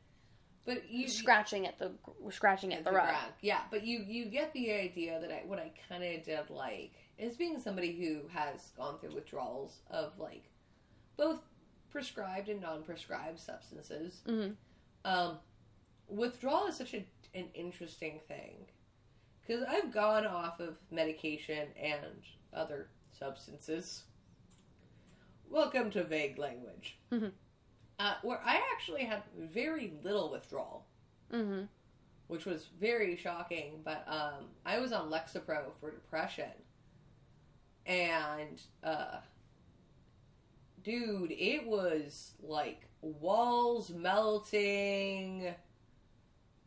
[0.66, 1.92] But you scratching at the
[2.30, 3.08] scratching at the, the rug.
[3.08, 3.32] rug.
[3.40, 6.92] Yeah, but you you get the idea that I what I kind of did like
[7.18, 10.44] is being somebody who has gone through withdrawals of like
[11.16, 11.40] both
[11.90, 14.22] prescribed and non-prescribed substances.
[14.26, 14.56] Mhm.
[15.04, 15.38] Um,
[16.08, 18.66] withdrawal is such a, an interesting thing
[19.40, 24.02] because I've gone off of medication and other substances.
[25.48, 26.98] Welcome to vague language.
[27.12, 27.30] Mhm.
[27.98, 30.84] Uh, where I actually had very little withdrawal
[31.32, 31.62] Mm-hmm.
[32.28, 33.80] which was very shocking.
[33.84, 36.52] But um, I was on Lexapro for depression,
[37.84, 39.18] and uh,
[40.82, 45.54] dude, it was like walls melting,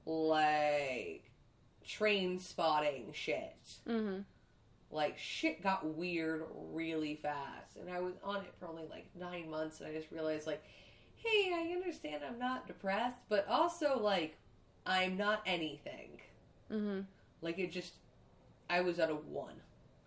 [0.05, 1.31] like
[1.87, 3.55] Trainspotting shit.
[3.87, 4.21] Mm-hmm.
[4.91, 9.49] Like shit got weird really fast, and I was on it for only like nine
[9.49, 10.63] months, and I just realized like,
[11.23, 14.37] hey, I understand I'm not depressed, but also like
[14.85, 16.19] I'm not anything.
[16.71, 17.01] Mm-hmm.
[17.41, 17.93] Like it just,
[18.69, 19.55] I was at a one.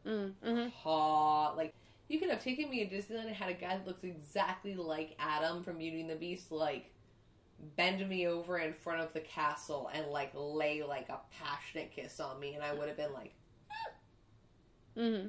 [0.06, 0.68] Mm-hmm.
[0.82, 1.52] Ha!
[1.52, 1.74] Like
[2.08, 5.16] you could have taken me to Disneyland and had a guy that looks exactly like
[5.18, 6.90] Adam from Beauty and the Beast, like
[7.76, 12.20] bend me over in front of the castle and like lay like a passionate kiss
[12.20, 13.32] on me, and I would have been like.
[14.96, 15.28] Mm-hmm.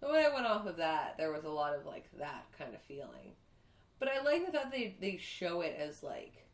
[0.00, 2.74] But when I went off of that, there was a lot of like that kind
[2.74, 3.32] of feeling.
[4.02, 6.48] But I like the fact they they show it as like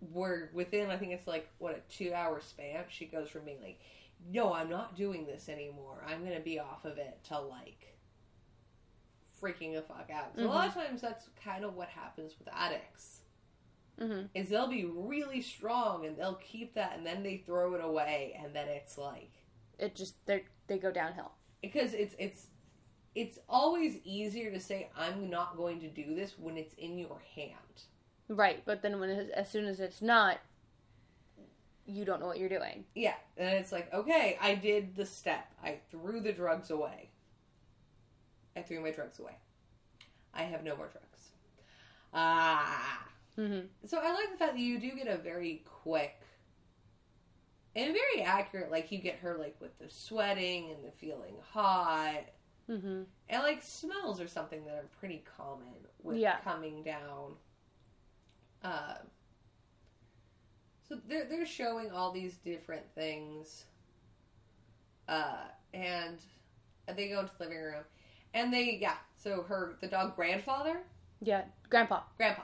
[0.00, 0.90] we're within.
[0.90, 2.82] I think it's like what a two hour span.
[2.88, 3.78] She goes from being like,
[4.28, 6.04] "No, I'm not doing this anymore.
[6.04, 7.96] I'm gonna be off of it," to like
[9.40, 10.32] freaking the fuck out.
[10.34, 13.20] So a lot of times that's kind of what happens with addicts.
[14.00, 14.26] Mm-hmm.
[14.34, 18.36] Is they'll be really strong and they'll keep that and then they throw it away
[18.42, 19.30] and then it's like
[19.78, 21.30] It just they they go downhill.
[21.62, 22.48] because it's it's
[23.14, 27.20] it's always easier to say I'm not going to do this when it's in your
[27.34, 27.52] hand.
[28.28, 30.38] Right, but then when it, as soon as it's not,
[31.86, 32.84] you don't know what you're doing.
[32.94, 35.46] Yeah, and it's like, okay, I did the step.
[35.62, 37.10] I threw the drugs away.
[38.56, 39.36] I threw my drugs away.
[40.32, 41.28] I have no more drugs.
[42.12, 43.06] Ah.
[43.38, 43.66] Mm-hmm.
[43.86, 46.20] So I like the fact that you do get a very quick
[47.76, 48.70] and very accurate.
[48.70, 52.24] Like you get her like with the sweating and the feeling hot,
[52.70, 53.02] Mm-hmm.
[53.28, 55.66] and like smells are something that are pretty common
[56.02, 56.38] with Yeah.
[56.40, 57.34] coming down.
[58.62, 58.94] Uh,
[60.88, 63.64] so they're they're showing all these different things,
[65.08, 66.18] uh, and
[66.94, 67.84] they go into the living room,
[68.34, 68.96] and they yeah.
[69.16, 70.80] So her the dog grandfather
[71.20, 72.02] Yeah, Grandpa.
[72.18, 72.42] grandpa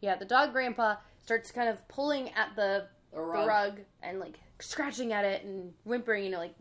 [0.00, 3.48] Yeah, the dog Grandpa starts kind of pulling at the, the the rug.
[3.48, 6.54] rug and like scratching at it and whimpering, you know, like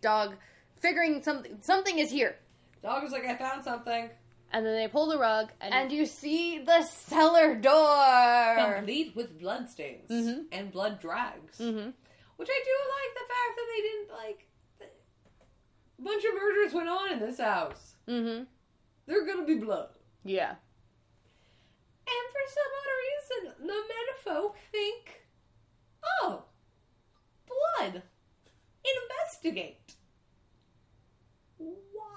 [0.00, 0.34] dog
[0.76, 2.36] figuring something something is here.
[2.82, 4.10] Dog was like, I found something.
[4.52, 8.74] And then they pull the rug and, And you see the cellar door.
[8.76, 10.44] Complete with bloodstains Mhm.
[10.52, 11.58] and blood drags.
[11.58, 11.94] Mhm.
[12.36, 14.48] Which I do like the fact that they didn't, like.
[15.98, 17.94] A bunch of murders went on in this house.
[18.08, 18.46] Mhm.
[19.06, 19.90] There are gonna be blood.
[20.24, 20.56] Yeah.
[22.06, 25.22] And for some odd reason, the menfolk think,
[26.02, 26.44] oh,
[27.46, 28.02] blood.
[28.84, 29.94] Investigate.
[31.58, 32.11] Why?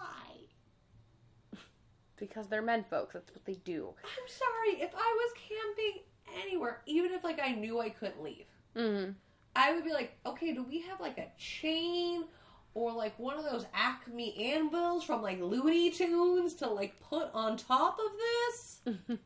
[2.27, 3.93] Because they're men folks, that's what they do.
[4.03, 6.01] I'm sorry, if I was camping
[6.43, 9.15] anywhere, even if like I knew I couldn't leave, Mhm.
[9.55, 12.25] I would be like, okay, do we have like a chain
[12.73, 17.55] or like one of those Acme anvils from like Looney Tunes to like put on
[17.57, 19.17] top of this?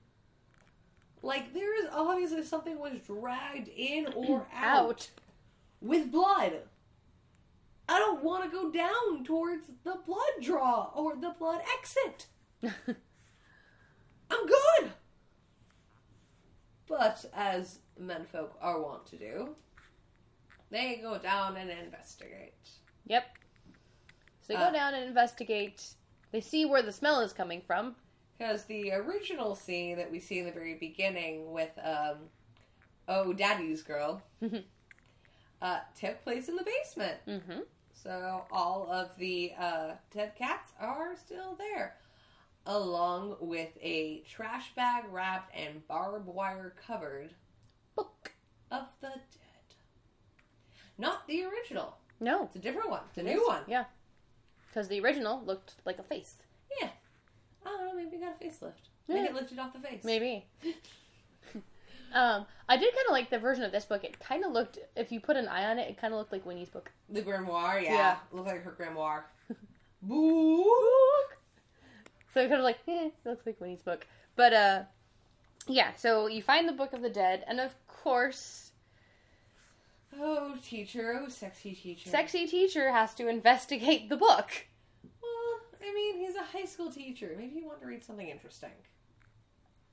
[1.21, 5.09] like there is obviously something was dragged in or out, Out.
[5.81, 6.53] with blood.
[7.87, 12.27] I don't want to go down towards the blood draw or the blood exit.
[14.31, 14.91] I'm good.
[16.87, 19.55] But as menfolk are wont to do,
[20.71, 22.53] they go down and investigate.
[23.05, 23.23] Yep.
[24.41, 25.93] So they Uh, go down and investigate.
[26.31, 27.95] They see where the smell is coming from.
[28.37, 32.29] Because the original scene that we see in the very beginning with, um,
[33.07, 34.21] oh, Daddy's Girl,
[35.61, 37.17] uh, took place in the basement.
[37.27, 37.59] Mm-hmm.
[37.93, 41.97] So all of the uh, dead cats are still there,
[42.69, 47.31] along with a trash bag wrapped and barbed wire covered
[47.95, 48.31] Book.
[48.69, 49.75] of the dead.
[50.97, 51.97] Not the original.
[52.19, 52.43] No.
[52.43, 53.01] It's a different one.
[53.09, 53.63] It's a new one.
[53.67, 53.85] Yeah.
[54.67, 56.35] Because the original looked like a face.
[56.79, 56.89] Yeah.
[57.65, 57.95] I don't know.
[57.95, 58.89] Maybe it got a facelift.
[59.07, 59.25] Yeah.
[59.25, 60.03] it lifted off the face.
[60.03, 60.45] Maybe.
[62.13, 64.03] um, I did kind of like the version of this book.
[64.03, 66.31] It kind of looked, if you put an eye on it, it kind of looked
[66.31, 66.91] like Winnie's book.
[67.09, 67.81] The grimoire.
[67.81, 67.93] Yeah.
[67.93, 68.15] Yeah.
[68.31, 69.23] Looked like her grimoire.
[70.03, 70.71] Boo.
[72.33, 74.05] So kind of like, eh, it looks like Winnie's book.
[74.35, 74.83] But, uh,
[75.67, 78.69] yeah, so you find the Book of the Dead, and of course,
[80.17, 81.19] Oh, teacher.
[81.21, 82.09] Oh, sexy teacher.
[82.09, 84.49] Sexy Teacher has to investigate the book.
[85.21, 87.35] Well, I mean, he's a high school teacher.
[87.37, 88.71] Maybe he wanted to read something interesting.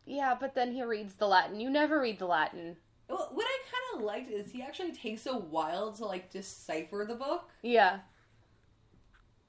[0.07, 1.61] Yeah, but then he reads the Latin.
[1.61, 2.77] You never read the Latin.
[3.09, 7.05] Well, what I kind of liked is he actually takes a while to like decipher
[7.07, 7.51] the book.
[7.63, 7.99] Yeah.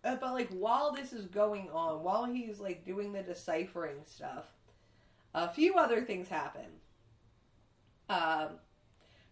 [0.08, 4.46] Uh, but like while this is going on, while he's like doing the deciphering stuff,
[5.34, 6.66] a few other things happen.
[8.10, 8.52] Um,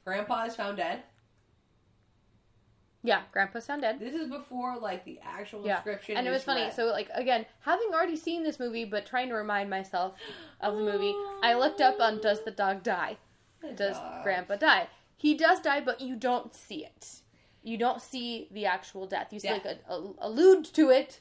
[0.04, 1.04] Grandpa is found dead.
[3.04, 4.00] Yeah, Grandpa's found dead.
[4.00, 6.18] This is before like the actual Yeah, inscription.
[6.18, 6.64] and it was funny.
[6.64, 6.74] read.
[6.74, 10.16] So, like, again, having already seen this movie, but trying to remind myself
[10.60, 13.18] of the movie, I looked up on Does the Dog Die?
[13.62, 14.24] The Does dog.
[14.24, 14.88] Grandpa die?
[15.16, 17.22] He does die, but you don't see it.
[17.66, 19.34] You don't see the actual death.
[19.34, 21.20] You see, like, a, a, allude to it.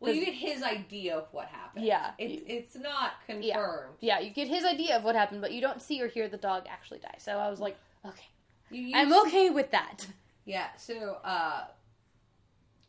[0.00, 1.86] Well, you get his idea of what happened.
[1.86, 2.10] Yeah.
[2.18, 3.94] it's it's not confirmed.
[4.00, 6.36] Yeah, you get his idea of what happened, but you don't see or hear the
[6.36, 7.14] dog actually die.
[7.18, 8.26] So I was like, okay.
[8.70, 10.06] You, I'm okay with that.
[10.44, 11.64] Yeah, so uh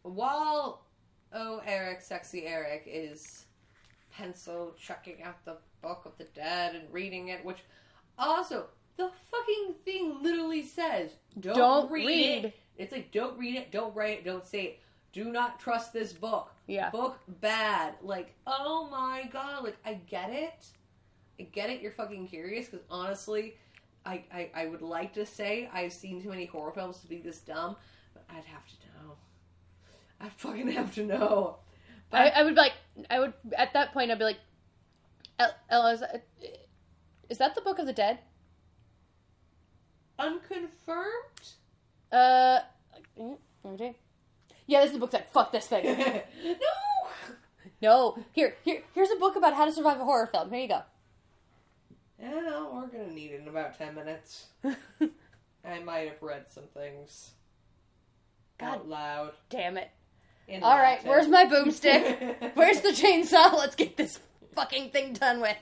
[0.01, 0.81] while
[1.31, 3.45] oh Eric, sexy Eric is
[4.11, 7.59] pencil checking out the book of the dead and reading it, which
[8.17, 8.65] also
[8.97, 12.45] the fucking thing literally says don't, read.
[12.45, 12.55] it.
[12.77, 14.79] It's like don't read it, don't write it, don't say it.
[15.11, 16.51] Do not trust this book.
[16.67, 16.89] Yeah.
[16.89, 17.95] Book bad.
[18.01, 20.65] Like, oh my god, like I get it.
[21.39, 23.55] I get it, you're fucking curious, because honestly,
[24.05, 27.17] I, I, I would like to say I've seen too many horror films to be
[27.17, 27.75] this dumb,
[28.13, 29.15] but I'd have to know.
[30.21, 31.57] I fucking have to know.
[32.11, 32.73] I, I would be like,
[33.09, 34.37] I would, at that point, I'd be like,
[35.39, 36.23] El- Ella, is that,
[37.29, 38.19] is that the Book of the Dead?
[40.19, 41.53] Unconfirmed?
[42.13, 42.59] Uh,
[43.19, 43.95] mm, okay.
[44.67, 45.85] Yeah, this is the book that fuck this thing.
[46.45, 46.53] no!
[47.81, 50.51] No, here, here, here's a book about how to survive a horror film.
[50.51, 50.81] Here you go.
[52.21, 54.45] Yeah, we're gonna need it in about 10 minutes.
[55.65, 57.31] I might have read some things
[58.57, 58.75] God.
[58.75, 59.31] out loud.
[59.49, 59.89] Damn it!
[60.47, 62.51] in All right, where's my boomstick?
[62.55, 63.53] Where's the chainsaw?
[63.53, 64.19] Let's get this
[64.53, 65.57] fucking thing done with.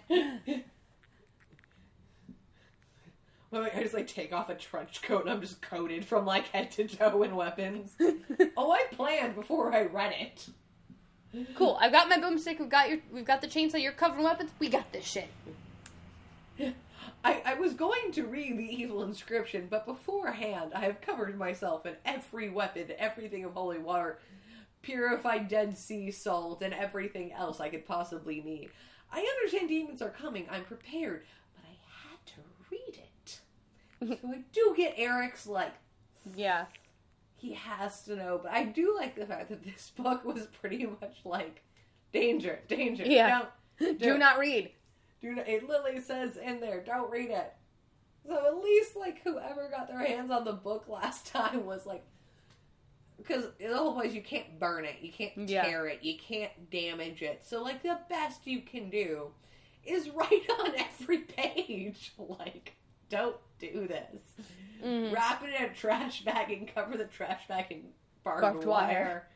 [3.54, 6.72] I just like take off a trench coat and I'm just coated from like head
[6.72, 7.96] to toe in weapons.
[8.58, 10.48] oh, I planned before I read it.
[11.56, 11.78] Cool.
[11.80, 12.60] I've got my boomstick.
[12.60, 13.00] We've got your.
[13.12, 13.82] We've got the chainsaw.
[13.82, 14.52] You're covered in weapons.
[14.60, 15.30] We got this shit.
[17.24, 21.86] I, I was going to read the evil inscription, but beforehand I have covered myself
[21.86, 24.20] in every weapon, everything of holy water,
[24.82, 28.70] purified Dead Sea salt, and everything else I could possibly need.
[29.12, 30.48] I understand demons are coming.
[30.50, 31.26] I'm prepared,
[31.56, 32.42] but I had to
[32.72, 33.11] read it.
[34.08, 35.74] So I do get Eric's like
[36.36, 36.66] Yeah.
[37.38, 38.40] he has to know.
[38.42, 41.64] But I do like the fact that this book was pretty much like
[42.14, 43.04] danger, danger.
[43.06, 43.46] Yeah.
[43.80, 44.72] Don't, Do not read.
[45.22, 47.54] do not, it literally says in there, don't read it.
[48.28, 52.04] So at least like whoever got their hands on the book last time was like,
[53.18, 55.64] because the whole point is you can't burn it, you can't Yeah.
[55.64, 57.44] tear it, you can't damage it.
[57.46, 59.28] So like the best you can do
[59.84, 62.76] is write on every page, like
[63.12, 64.22] don't do this.
[64.82, 65.14] Mhm.
[65.14, 67.94] Wrap it in a trash bag and cover the trash bag in
[68.24, 68.88] barbed, Barbed wire.
[68.88, 69.28] wire.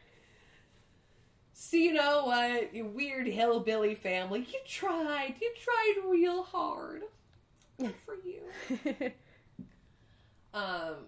[1.54, 7.04] So you know what, you weird hillbilly family, you tried, you tried real hard.
[7.80, 9.12] Good for you.
[10.54, 11.08] Um,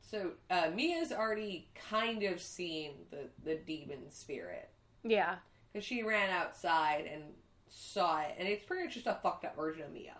[0.00, 4.68] so uh, Mia's already kind of seen the the demon spirit
[5.02, 5.36] yeah.
[5.72, 7.22] because she ran outside and
[7.68, 10.14] saw it, and it's pretty much just a fucked up version of Mia.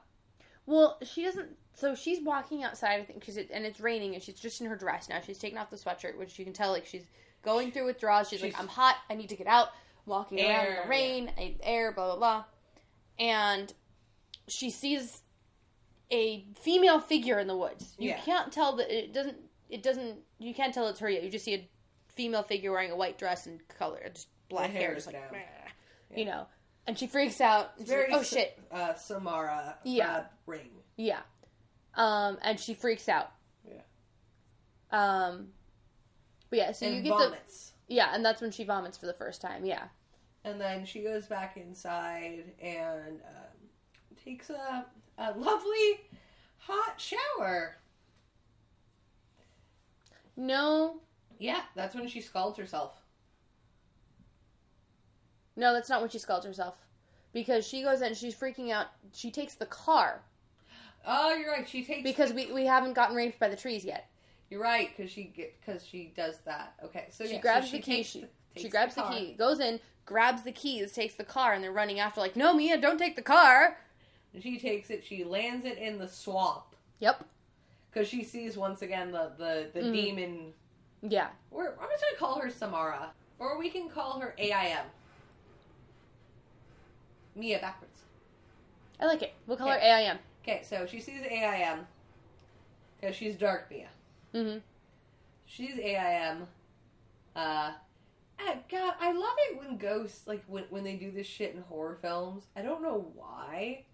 [0.66, 1.56] Well, she doesn't.
[1.74, 4.66] So she's walking outside, I think, because it, and it's raining, and she's just in
[4.68, 5.20] her dress now.
[5.20, 7.04] She's taking off the sweatshirt, which you can tell like she's
[7.42, 8.28] going through withdrawals.
[8.28, 8.96] She's, like, "I'm hot.
[9.10, 9.68] I need to get out."
[10.06, 12.44] Walking around in the rain, I need air, blah blah blah,
[13.18, 13.72] and
[14.48, 15.22] she sees
[16.10, 17.94] a female figure in the woods.
[17.98, 18.20] You Yeah.
[18.20, 19.38] can't tell that it doesn't.
[19.70, 20.20] It doesn't.
[20.38, 21.22] You can't tell it's her yet.
[21.24, 21.68] You just see a
[22.14, 25.32] female figure wearing a white dress and color, just black hair, hair just like.
[25.32, 25.38] "Meh,"
[26.14, 26.46] you know.
[26.86, 27.72] And she freaks out.
[27.78, 28.58] and she's like, oh shit!
[28.70, 29.76] uh, Samara.
[29.84, 30.14] Yeah.
[30.14, 30.70] Rad ring.
[30.96, 31.20] Yeah.
[31.94, 33.30] Um, and she freaks out.
[33.66, 33.80] Yeah.
[34.90, 35.48] Um,
[36.50, 37.72] but yeah, so and you get vomits.
[37.88, 39.64] the yeah, and that's when she vomits for the first time.
[39.64, 39.84] Yeah.
[40.44, 44.84] And then she goes back inside and um, takes a,
[45.16, 46.00] a lovely
[46.58, 47.76] hot shower.
[50.36, 51.00] No,
[51.38, 52.92] Yeah, that's when she scalds herself.
[55.56, 56.76] No, that's not when she scalds herself,
[57.32, 58.86] because she goes in, she's freaking out.
[59.12, 60.22] She takes the car
[61.06, 61.68] Oh, you're right.
[61.68, 64.08] She takes because we we haven't gotten raped by the trees yet.
[64.48, 66.72] You're right because she because she does that.
[66.82, 68.02] Okay, so She yeah, so grabs she the key.
[68.02, 69.12] She, the- she grabs the, car.
[69.12, 72.20] key, goes in, grabs the keys, takes the car, and they're running after.
[72.20, 73.76] Like, no, Mia, don't take the car.
[74.32, 75.04] And she takes it.
[75.04, 76.64] She lands it in the swamp
[77.00, 77.24] Yep.
[77.92, 79.92] because she sees once again the the, the Mhm.
[79.92, 80.52] demon.
[81.02, 81.28] Yeah.
[81.50, 84.86] We're, I'm just gonna call her Samara, or we can call her AIM.
[87.34, 88.00] Mia backwards.
[89.00, 89.34] I like it.
[89.46, 89.80] We'll call Okay.
[89.90, 90.18] her AIM.
[90.42, 91.86] Okay, so she sees AIM
[93.00, 93.88] because she's dark Mia.
[94.34, 94.58] Mm-hmm.
[95.46, 96.46] She's AIM.
[97.36, 97.72] Uh,
[98.40, 101.62] ah, God, I love it when ghosts like when when they do this shit in
[101.62, 102.44] horror films.
[102.56, 103.84] I don't know why,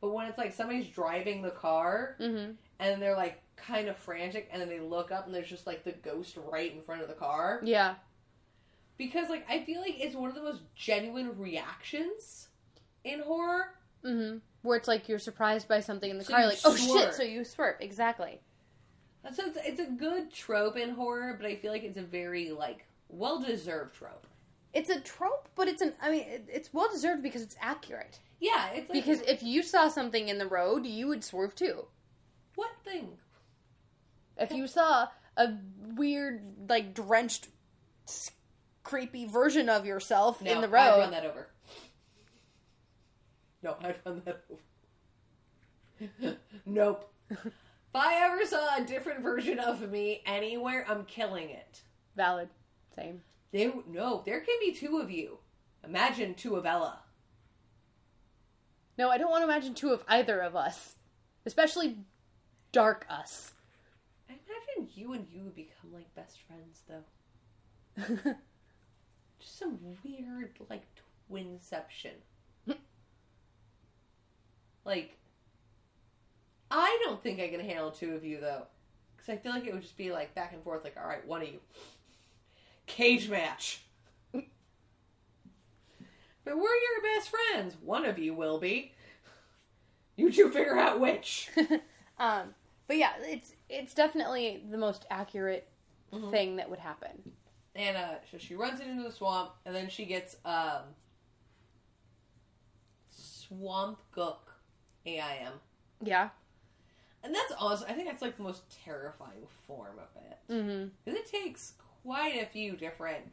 [0.00, 2.52] but when it's like somebody's driving the car Mm-hmm.
[2.78, 5.82] and they're like kind of frantic, and then they look up and there's just like
[5.82, 7.60] the ghost right in front of the car.
[7.64, 7.94] Yeah.
[8.98, 12.48] Because like I feel like it's one of the most genuine reactions
[13.06, 13.66] in horror.
[14.04, 14.38] Mm-hmm.
[14.62, 17.22] Where it's like you're surprised by something in the So car, like, oh shit, so
[17.22, 17.76] you swerve.
[17.80, 18.40] Exactly.
[19.32, 22.50] So it's, it's a good trope in horror, but I feel like it's a very
[22.50, 24.26] like well deserved trope.
[24.74, 25.94] It's a trope, but it's an.
[26.02, 28.18] I mean, it, it's well deserved because it's accurate.
[28.40, 31.86] Yeah, it's like Because if you saw something in the road, you would swerve too.
[32.54, 33.08] what thing?
[34.36, 35.54] If you saw a
[35.96, 37.48] weird, like drenched,
[38.82, 41.48] creepy version of yourself No, in the I'd road, run that over.
[43.66, 44.44] No, I'd run that
[46.22, 46.36] over.
[46.64, 47.12] nope.
[47.30, 47.52] if
[47.92, 51.82] I ever saw a different version of me anywhere, I'm killing it.
[52.14, 52.48] valid,
[52.94, 53.22] same.
[53.50, 55.38] They no, there can be two of you.
[55.82, 57.00] Imagine two of Ella.
[58.96, 60.94] No, I don't want to imagine two of either of us,
[61.44, 61.98] especially
[62.70, 63.52] dark us.
[64.30, 68.04] I imagine you and you would become like best friends though.
[69.40, 70.84] Just some weird like
[71.28, 72.14] twinception.
[74.86, 75.18] Like
[76.70, 78.62] I don't think I can handle two of you though.
[79.18, 81.26] Cuz I feel like it would just be like back and forth like all right,
[81.26, 81.60] one of you.
[82.86, 83.82] Cage match.
[84.32, 84.46] but
[86.46, 87.76] we're your best friends.
[87.82, 88.92] One of you will be.
[90.18, 91.50] You two figure out which.
[92.18, 92.54] um,
[92.88, 95.68] but yeah, it's it's definitely the most accurate
[96.10, 96.30] Mhm.
[96.30, 97.32] thing that would happen.
[97.74, 100.94] And uh, so she runs it into the swamp, and then she gets um,
[103.10, 104.45] swamp gook
[105.06, 105.52] AIM,
[106.02, 106.30] Yeah.
[107.22, 110.88] and that's also, I think that's like the most terrifying form of it Mm-hmm.
[111.04, 111.72] because it takes
[112.04, 113.30] quite a few different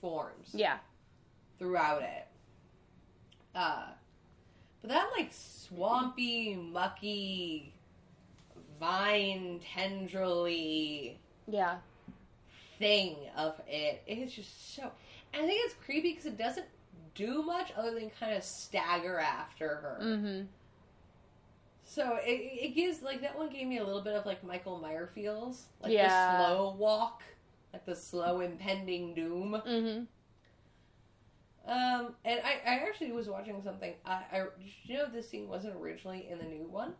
[0.00, 0.78] forms Yeah.
[1.58, 2.26] throughout it.
[3.54, 3.86] Uh,
[4.82, 7.72] but that like swampy, mucky,
[8.78, 11.16] vine tendrily
[11.46, 11.78] Yeah.
[12.78, 14.02] thing of it.
[14.06, 14.90] It is just so.
[15.32, 16.66] And I think it's creepy because it doesn't
[17.14, 19.98] do much other than kind of stagger after her.
[20.02, 20.46] Mm-hmm.
[21.88, 24.78] So it, it gives like that one gave me a little bit of like Michael
[24.80, 26.08] Meyer feels, like Yeah.
[26.38, 27.22] the slow walk.
[27.72, 29.60] like the slow impending doom.
[29.66, 30.04] Mm-hmm.
[31.70, 33.94] Um, and I, I actually was watching something.
[34.04, 36.92] I, I did you know this scene wasn't originally in the new one.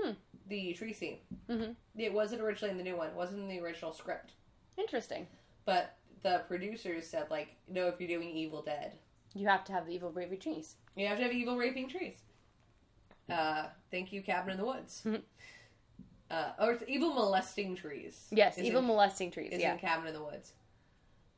[0.00, 0.12] Hmm.
[0.48, 1.18] The tree scene.
[1.48, 1.72] Mm-hmm.
[1.96, 3.08] It wasn't originally in the new one.
[3.08, 4.32] It wasn't in the original script.
[4.76, 5.26] Interesting.
[5.64, 8.92] But the producers said like, no, if you're doing Evil Dead,
[9.34, 10.76] You have to have the evil bravery trees.
[10.96, 12.14] you have to have evil raping trees.
[13.28, 15.02] Uh, thank you, Cabin in the Woods.
[15.04, 15.22] Mhm.
[16.30, 18.26] Uh, or it's evil molesting trees.
[18.30, 19.52] Yes, evil in, molesting trees.
[19.52, 19.74] is Yeah.
[19.74, 20.52] in Cabin in the Woods.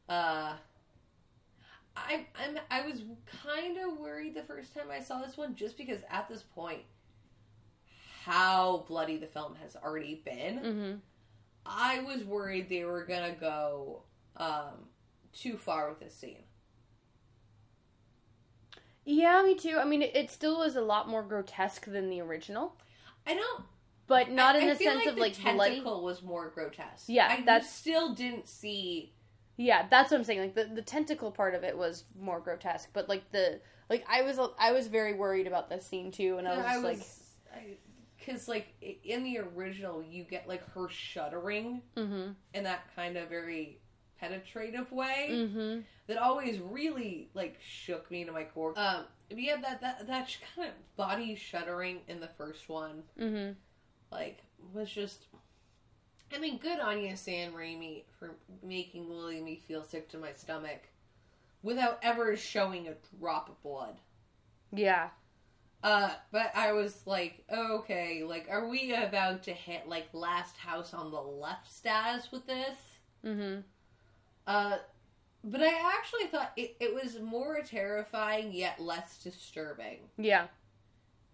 [0.09, 0.57] Uh,
[1.97, 3.03] I I'm I was
[3.43, 6.82] kind of worried the first time I saw this one, just because at this point,
[8.24, 10.59] how bloody the film has already been.
[10.59, 10.97] Mm-hmm.
[11.64, 14.03] I was worried they were gonna go
[14.37, 14.89] um,
[15.32, 16.45] too far with this scene.
[19.07, 19.79] Yeah, me too.
[19.79, 22.77] I mean, it, it still was a lot more grotesque than the original,
[23.27, 23.65] I don't
[24.09, 25.71] but not I- in I the feel sense of the like bloody.
[25.77, 27.05] tentacle was more grotesque.
[27.09, 29.13] Yeah, I that's- still didn't see.
[29.57, 30.41] Yeah, that's what I'm saying.
[30.41, 34.23] Like the, the tentacle part of it was more grotesque, but like the like I
[34.23, 36.85] was I was very worried about this scene too, and I was I just
[37.55, 37.81] like,
[38.19, 43.17] because like i- in the original, you get like her shuddering mm-hmm, in that kind
[43.17, 43.79] of very
[44.21, 48.73] penetrative way mm-hmm, that always really like shook me to my core.
[48.77, 49.05] Um,
[49.35, 53.03] we had that that that kind of body shuddering in the first one.
[53.21, 53.53] mm-hmm.
[54.11, 54.43] like
[54.73, 55.27] was just
[56.35, 60.33] I mean, good on you, Sam Raimi, for making Lily me feel sick to my
[60.33, 60.89] stomach
[61.62, 64.01] without ever showing a drop of blood.
[64.73, 65.11] Yeah,
[65.83, 70.93] Uh, but I was like, okay, like, are we about to hit like Last House
[70.93, 72.77] on the Left status with this?
[73.25, 73.61] mm-hmm,
[74.47, 74.78] Uh,
[75.44, 79.99] but I actually thought it, it was more terrifying yet less disturbing.
[80.18, 80.47] yeah,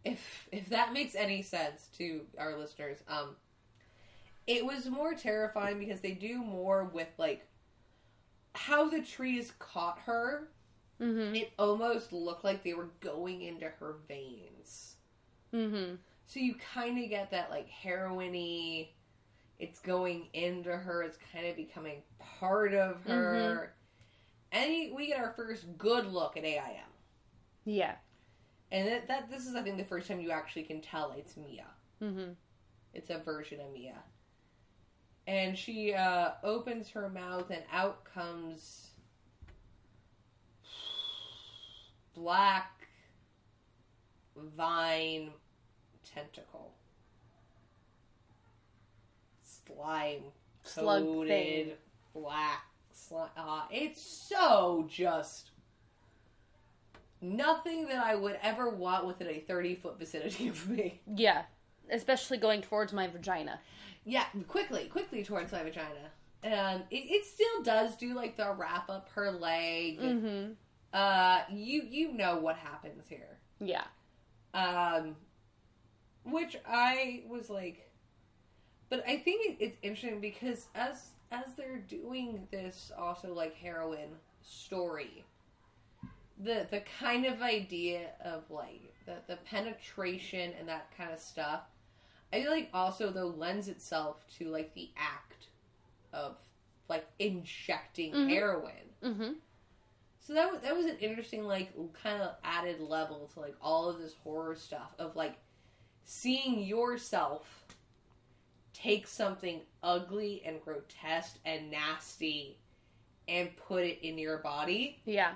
[0.04, 3.36] if if that makes any sense to our listeners um
[4.46, 7.46] it was more terrifying because they do more with like
[8.54, 10.48] how the trees caught her
[11.00, 14.96] mm-hmm, it almost looked like they were going into her veins
[15.54, 15.94] mm-hmm.
[16.26, 18.88] so you kind of get that like heroiny
[19.62, 23.74] it's going into her it's kind of becoming part of her.
[24.50, 26.60] And we get our first good look at aim
[27.64, 27.94] Yeah,
[28.70, 31.36] and that, that this is i think the first time you actually can tell it's
[31.36, 31.66] mia.
[32.02, 32.32] Mm-hmm,
[32.92, 34.02] It's a version of Mia.
[35.28, 38.88] And she uh, opens her mouth, and out comes
[42.14, 42.88] black
[44.56, 45.30] vine
[46.04, 46.74] tentacle,
[49.66, 50.22] slime
[50.62, 51.76] Slug coated
[52.14, 53.30] black slime.
[53.36, 55.50] Uh, it's so just
[57.20, 61.00] nothing that I would ever want within a thirty foot vicinity of me.
[61.14, 61.42] yeah.
[61.90, 63.60] Especially going towards my vagina.
[64.04, 66.10] Yeah, quickly, quickly towards my vagina.
[66.42, 70.00] And it, it still does do like the wrap up her leg.
[70.00, 70.52] Mm-hmm.
[70.92, 73.38] Uh, you you know what happens here.
[73.60, 73.84] Yeah.
[74.54, 75.16] Um,
[76.24, 77.90] which I was like,
[78.92, 84.10] but I think it, it's interesting because as as they're doing this also like heroin
[84.42, 85.24] story,
[86.38, 91.62] the the kind of idea of like the the penetration and that kind of stuff,
[92.34, 95.46] I feel like also though lends itself to like the act
[96.12, 96.36] of
[96.90, 98.28] like injecting Mhm.
[98.28, 98.90] heroin.
[99.02, 99.32] Mm-hmm.
[100.20, 103.88] So that was, that was an interesting like kind of added level to like all
[103.88, 105.36] of this horror stuff of like
[106.04, 107.61] seeing yourself
[108.72, 112.58] take something ugly and grotesque and nasty
[113.28, 115.34] and put it in your body Yeah.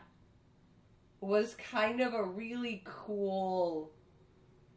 [1.20, 3.90] was kind of a really cool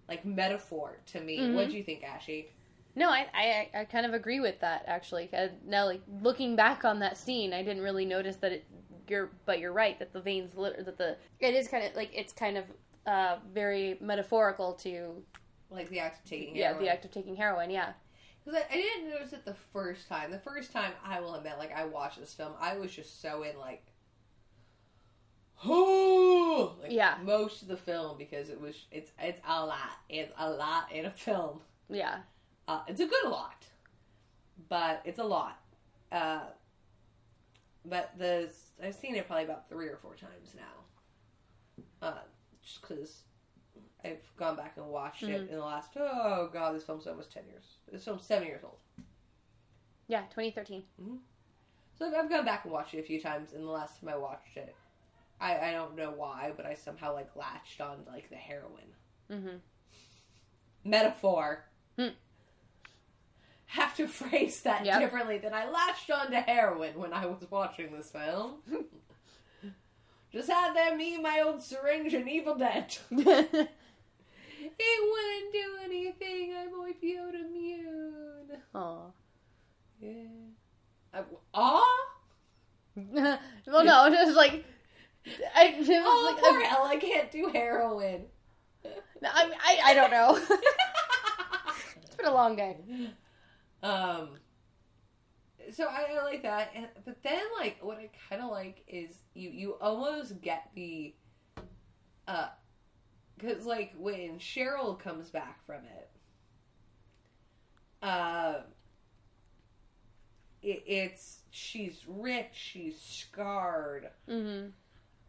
[0.07, 1.37] like metaphor to me.
[1.39, 1.53] Mhm.
[1.55, 2.49] What do you think, Ashy?
[2.95, 5.29] No, I, I I kind of agree with that actually.
[5.31, 8.65] Uh, now, like looking back on that scene, I didn't really notice that it.
[9.07, 12.11] You're, but you're right that the veins lit- that the it is kind of like
[12.13, 12.65] it's kind of
[13.07, 15.23] uh very metaphorical to
[15.71, 16.83] Like the act of taking yeah heroin.
[16.83, 17.69] the act of taking heroin.
[17.71, 17.93] Yeah.
[18.49, 20.31] Because I, I didn't notice it the first time.
[20.31, 23.43] The first time I will admit, like I watched this film, I was just so
[23.43, 23.85] in like,
[25.65, 27.17] oh, like, Yeah.
[27.23, 29.99] most of the film because it was it's it's a lot.
[30.09, 31.61] It's a lot in a film.
[31.89, 32.19] Yeah.
[32.67, 33.65] Uh, it's a good lot,
[34.67, 35.59] but it's a lot.
[36.11, 36.41] Uh,
[37.85, 38.49] but the
[38.83, 41.83] I've seen it probably about three or four times now.
[42.07, 42.13] Uh,
[42.63, 43.21] just because
[44.03, 45.49] I've gone back and watched it Mhm.
[45.49, 47.77] in the last oh god, this film's almost ten years.
[47.91, 48.79] This film's seven years old.
[50.07, 50.21] Yeah.
[50.29, 50.83] 2013.
[51.97, 54.09] So I've, I've gone back and watched it a few times, and the last time
[54.09, 54.73] I watched it,
[55.41, 58.95] I, I don't know why, but I somehow like latched on to, like the heroin
[59.29, 59.57] Mm-hmm.
[60.83, 61.65] metaphor.
[61.97, 62.07] Hmm.
[63.67, 64.99] have to phrase that Yep.
[65.01, 68.61] differently than I latched on to heroin when I was watching this film.
[70.31, 72.95] Just had that me, my old syringe, and Evil Dead.
[74.61, 76.53] It wouldn't do anything.
[76.57, 78.57] I'm opioid immune.
[78.75, 79.05] Aw.
[80.01, 80.13] Yeah.
[81.13, 81.97] Uh, aw?
[83.67, 84.65] well, no, was like.
[85.55, 88.25] I, it was Oh, like, poor I, Ella can't do heroin.
[88.85, 90.35] I, I, I don't know.
[92.03, 92.77] it's been a long day.
[93.83, 94.29] Um.
[95.73, 99.11] So I, I like that, and, but then like what I kind of like is
[99.35, 101.13] you you almost get the,
[102.27, 102.47] uh,
[103.39, 106.09] because like when Cheryl comes back from it,
[108.01, 108.55] uh,
[110.61, 114.67] it, it's she's rich, she's scarred, hmm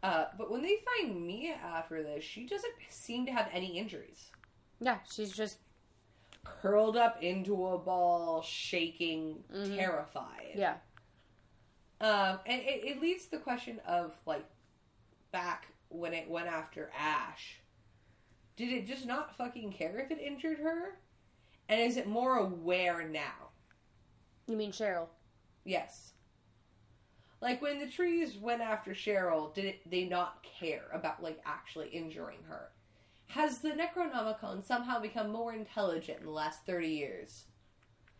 [0.03, 4.31] uh, but when they find Mia after this, she doesn't seem to have any injuries.
[4.79, 5.59] Yeah, she's just.
[6.43, 10.53] Curled up into a ball, shaking, terrified.
[10.55, 10.77] Yeah.
[11.99, 14.43] Um, and it, it leads to the question of like
[15.31, 17.60] back when it went after Ash,
[18.61, 20.99] did it just not fucking care if it injured her?
[21.67, 23.49] And is it more aware now?
[24.47, 25.07] You mean Cheryl?
[25.65, 26.13] Yes.
[27.41, 31.87] Like when the trees went after Cheryl, did it, they not care about like actually
[31.87, 32.69] injuring her?
[33.27, 37.45] Has the Necronomicon somehow become more intelligent in the last 30 years?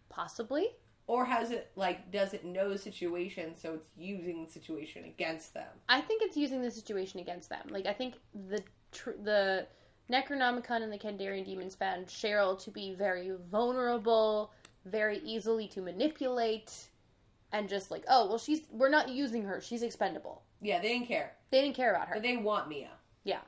[0.09, 0.69] Possibly.
[1.05, 5.53] Or has it like does it know the situation so it's using the situation against
[5.53, 5.67] them?
[5.89, 7.67] I think it's using the situation against them.
[7.69, 9.67] Like I think the tr- the
[10.09, 14.51] Necronomicon and the Kandarian demons found Cheryl to be very vulnerable,
[14.85, 16.73] very easily to manipulate,
[17.53, 19.61] and just like, oh well, she's we're not using her.
[19.61, 20.41] She's expendable.
[20.61, 21.31] Yeah, they didn't care.
[21.49, 22.15] They didn't care about her.
[22.15, 22.89] But they want Mia.
[23.23, 23.39] Yeah.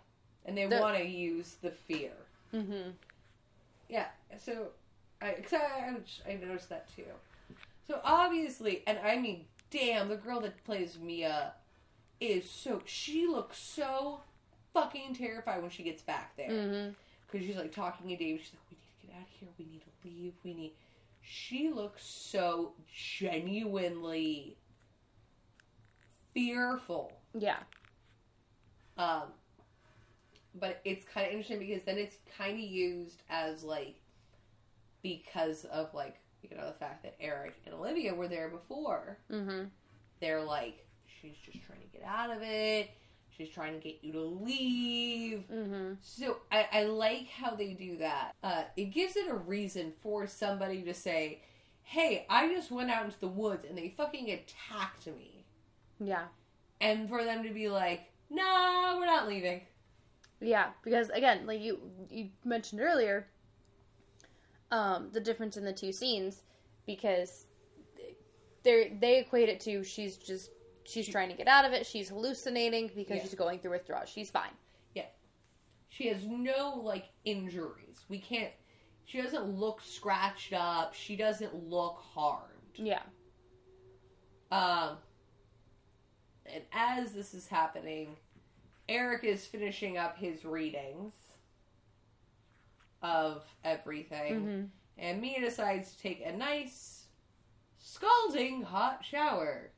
[0.45, 2.11] And they The- want to use the fear.
[2.53, 2.91] Mm-hmm.
[3.89, 4.67] Yeah, so
[5.21, 5.95] I, cause I,
[6.27, 7.03] I, I noticed that too.
[7.87, 11.53] So obviously, and I mean, damn, the girl that plays Mia
[12.19, 12.81] is so.
[12.85, 14.21] She looks so
[14.73, 16.49] fucking terrified when she gets back there.
[16.49, 16.89] Mm-hmm.
[17.31, 18.39] Because she's like talking to Dave.
[18.41, 19.49] She's like, we need to get out of here.
[19.57, 20.33] We need to leave.
[20.43, 20.71] We need.
[21.21, 24.57] She looks so genuinely
[26.33, 27.13] fearful.
[27.33, 27.57] Yeah.
[28.97, 29.23] Um,
[30.55, 33.95] but it's kind of interesting because then it's kind of used as like
[35.01, 39.17] because of like you know the fact that Eric and Olivia were there before.
[39.31, 39.65] Mm-hmm.
[40.19, 40.85] They're like
[41.21, 42.91] she's just trying to get out of it.
[43.43, 45.43] She's trying to get you to leave.
[45.51, 45.93] Mm-hmm.
[46.01, 48.33] So I, I like how they do that.
[48.41, 51.41] Uh, it gives it a reason for somebody to say,
[51.83, 55.45] "Hey, I just went out into the woods and they fucking attacked me,"
[55.99, 56.25] Yeah.
[56.79, 59.61] and for them to be like, "No, we're not leaving."
[60.39, 61.79] Yeah, because again, like you
[62.09, 63.27] you mentioned earlier,
[64.71, 66.43] um, the difference in the two scenes,
[66.85, 67.47] because
[68.63, 70.51] they they equate it to she's just
[70.85, 73.23] she's trying to get out of it, she's hallucinating because Yeah.
[73.23, 74.05] she's going through withdrawal.
[74.05, 74.51] She's fine.
[74.93, 75.05] Yeah.
[75.89, 78.05] She has no like injuries.
[78.09, 78.51] We can't.
[79.05, 80.93] She doesn't look scratched up.
[80.93, 82.49] She doesn't look harmed.
[82.75, 83.03] Yeah.
[84.51, 84.97] Um,
[86.45, 88.17] and as this is happening,
[88.87, 91.13] Eric is finishing up his readings
[93.01, 94.69] of everything, Mhm.
[94.97, 97.07] and Mia decides to take a nice,
[97.77, 99.71] scalding hot shower.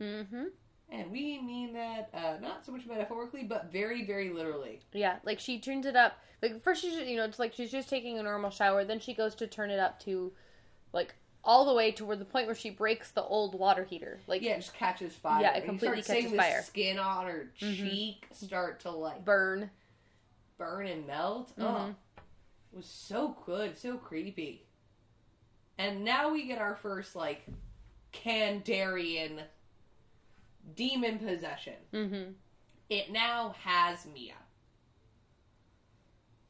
[0.00, 0.44] Mm-hmm.
[0.90, 4.80] And we mean that uh, not so much metaphorically, but very, very literally.
[4.92, 6.18] Yeah, like she turns it up.
[6.42, 8.84] Like first she's you know it's like she's just taking a normal shower.
[8.84, 10.32] Then she goes to turn it up to,
[10.92, 14.20] like all the way to where the point where she breaks the old water heater.
[14.28, 15.42] Like Yeah, it just catches fire.
[15.42, 16.62] Yeah, it completely catches the fire.
[16.62, 17.76] Skin on her Mhm.
[17.76, 19.70] cheek start to like burn.
[20.58, 21.52] burn and melt.
[21.58, 21.90] Oh, Mhm.
[22.72, 24.64] it was so good, so creepy.
[25.78, 27.44] And now we get our first like
[28.12, 29.42] Kandarian
[30.74, 31.74] demon possession.
[31.92, 32.30] Mm-hmm.
[32.90, 34.34] It now has Mia.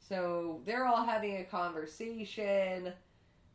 [0.08, 2.92] So they're all having a conversation.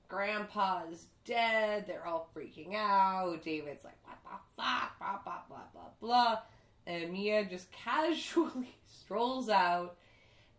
[0.08, 1.86] Grandpa's dead.
[1.88, 3.42] They're all freaking out.
[3.44, 4.30] David's like, what the
[4.62, 4.98] fuck?
[5.00, 6.40] Blah, blah, blah, blah, blah.
[6.86, 9.96] And Mia just casually strolls out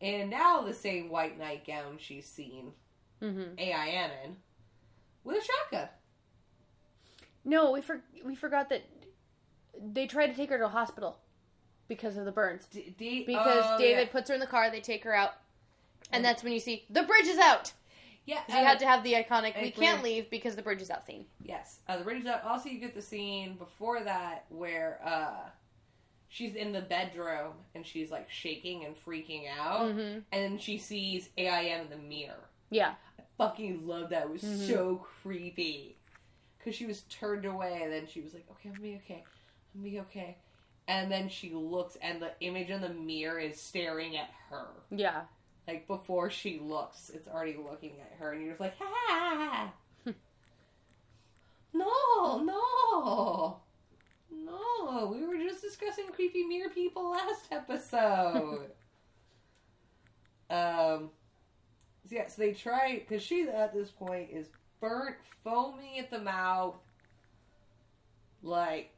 [0.00, 2.72] in now the same white nightgown she's seen
[3.22, 3.57] Mm-hmm.
[3.57, 4.36] AIM in
[5.22, 5.88] with a shotgun.
[7.44, 8.82] No, we for- we forgot that
[9.81, 11.18] they tried to take her to a hospital
[11.89, 12.66] because of the burns.
[12.66, 14.12] D- D- Because oh, David yeah.
[14.12, 15.35] puts her in the car, they take her out,
[16.12, 17.73] and that's when you see the bridge is out.
[18.25, 20.91] Yeah, you uh, had to have the iconic "We can't leave because the bridge is
[20.91, 21.25] out" scene.
[21.43, 21.81] Yes.
[21.89, 22.45] Uh, the bridge is up.
[22.47, 25.49] Also, you get the scene before that where uh,
[26.29, 30.20] she's in the bedroom and she's like shaking and freaking out, Mm-hmm.
[30.31, 32.49] and she sees AIM in the mirror.
[32.70, 34.23] Yeah, I fucking love that.
[34.25, 34.68] It was Mhm.
[34.68, 35.97] so creepy.
[36.59, 39.25] Because she was turned away, and then she was like, okay, I'm gonna be okay.
[39.81, 40.39] Be okay.
[40.89, 44.66] And then she looks, and the image in the mirror is staring at her.
[44.91, 45.23] Yeah.
[45.66, 49.73] Like, before she looks, it's already looking at her, and you're just like, ha!
[51.73, 53.61] no, no!
[54.31, 58.70] No, we were just discussing creepy mirror people last episode.
[60.51, 61.11] um,
[62.09, 64.49] so yeah, so they try because she at this point is
[64.81, 66.77] burnt, foaming at the mouth,
[68.43, 68.91] like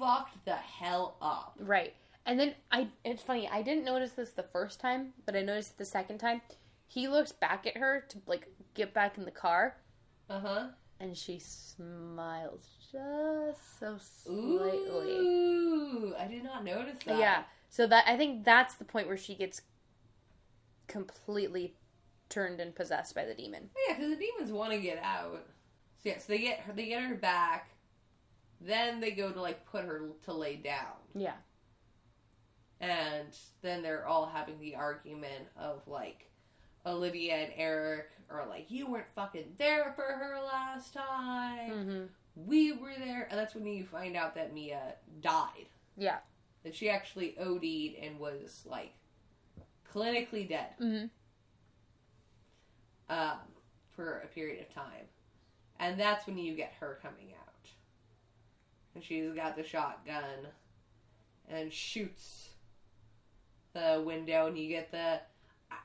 [0.00, 1.54] fucked the hell up.
[1.60, 1.94] Right.
[2.26, 5.72] And then I it's funny, I didn't notice this the first time, but I noticed
[5.72, 6.40] it the second time.
[6.88, 9.76] He looks back at her to like get back in the car
[10.28, 10.66] Uh huh.
[10.98, 15.12] and she smiles just so slightly.
[15.12, 17.18] Ooh, I did not notice that.
[17.18, 17.42] Yeah.
[17.68, 19.62] So that I think that's the point where she gets
[20.88, 21.74] completely
[22.28, 23.70] turned and possessed by the demon.
[23.88, 25.44] Yeah, because the demons want to get out.
[26.02, 27.70] So yeah, so they get her, they get her back.
[28.60, 31.36] Then they go to like put her to lay down, Yeah.
[32.80, 33.28] and
[33.62, 36.30] then they're all having the argument of like
[36.84, 41.70] Olivia and Eric are like, "You weren't fucking there for her last time.
[41.70, 42.04] Mm-hmm.
[42.46, 45.66] We were there," and that's when you find out that Mia died.
[45.96, 46.18] Yeah.
[46.62, 48.92] That she actually OD'd and was like
[49.90, 50.74] clinically dead.
[50.80, 51.06] Mm-hmm.
[53.14, 53.38] um,
[53.96, 55.06] for a period of time.
[55.78, 57.49] And that's when you get her coming out.
[58.94, 60.48] And she's got the shotgun
[61.48, 62.48] and shoots
[63.72, 65.20] the window, and you get the.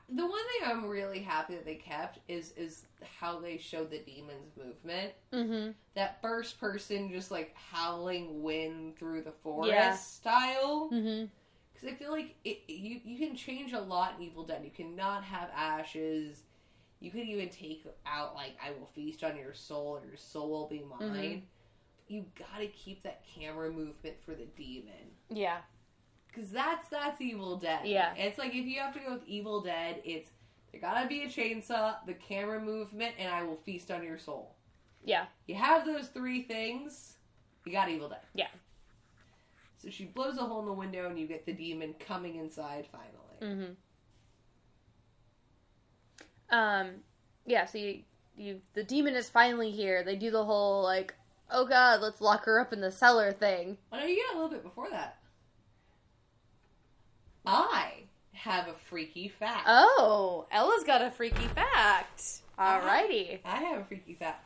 [0.08, 2.84] The one thing I'm really happy that they kept is is
[3.20, 5.12] how they showed the demon's movement.
[5.32, 5.70] Mm-hmm.
[5.94, 9.94] That first person just like howling wind through the forest Yeah.
[9.96, 10.90] style.
[10.92, 11.26] Mm-hmm.
[11.72, 14.62] Because I feel like it, you you can change a lot in Evil Dead.
[14.64, 16.42] You cannot have ashes.
[16.98, 20.48] You could even take out like I will feast on your soul or your soul
[20.50, 21.00] will be mine.
[21.00, 21.42] Mhm.
[22.08, 25.10] You gotta keep that camera movement for the demon.
[25.28, 25.58] Yeah.
[26.34, 27.80] Cause that's that's Evil Dead.
[27.86, 28.14] Yeah.
[28.14, 30.28] It's like if you have to go with Evil Dead, it's
[30.70, 34.54] there gotta be a chainsaw, the camera movement, and I will feast on your soul.
[35.04, 35.26] Yeah.
[35.46, 37.16] You have those three things,
[37.64, 38.20] you got Evil Dead.
[38.34, 38.48] Yeah.
[39.78, 42.86] So she blows a hole in the window and you get the demon coming inside
[42.90, 43.72] finally.
[46.50, 46.56] Mm-hmm.
[46.56, 46.90] Um,
[47.44, 47.66] yeah.
[47.66, 48.02] So you,
[48.36, 50.02] you, the demon is finally here.
[50.02, 51.14] They do the whole like,
[51.50, 53.78] oh god, let's lock her up in the cellar thing.
[53.92, 55.18] Oh no, you get a little bit before that.
[57.44, 59.64] I have a freaky fact.
[59.66, 62.40] Oh, Ella's got a freaky fact.
[62.58, 63.38] Alrighty.
[63.44, 64.44] I have a freaky fact.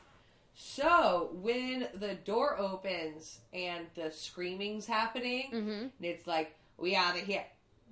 [0.54, 5.70] So when the door opens and the screaming's happening, Mm-hmm.
[5.70, 7.44] and it's like, "We out of here."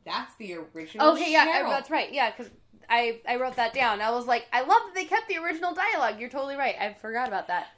[0.04, 1.12] That's the original.
[1.12, 1.70] Okay, yeah, I, Cheryl.
[1.70, 2.12] that's right.
[2.12, 2.50] Yeah, because
[2.90, 4.02] I I wrote that down.
[4.02, 6.20] I was like, I love that they kept the original dialogue.
[6.20, 6.74] You're totally right.
[6.78, 7.68] I forgot about that.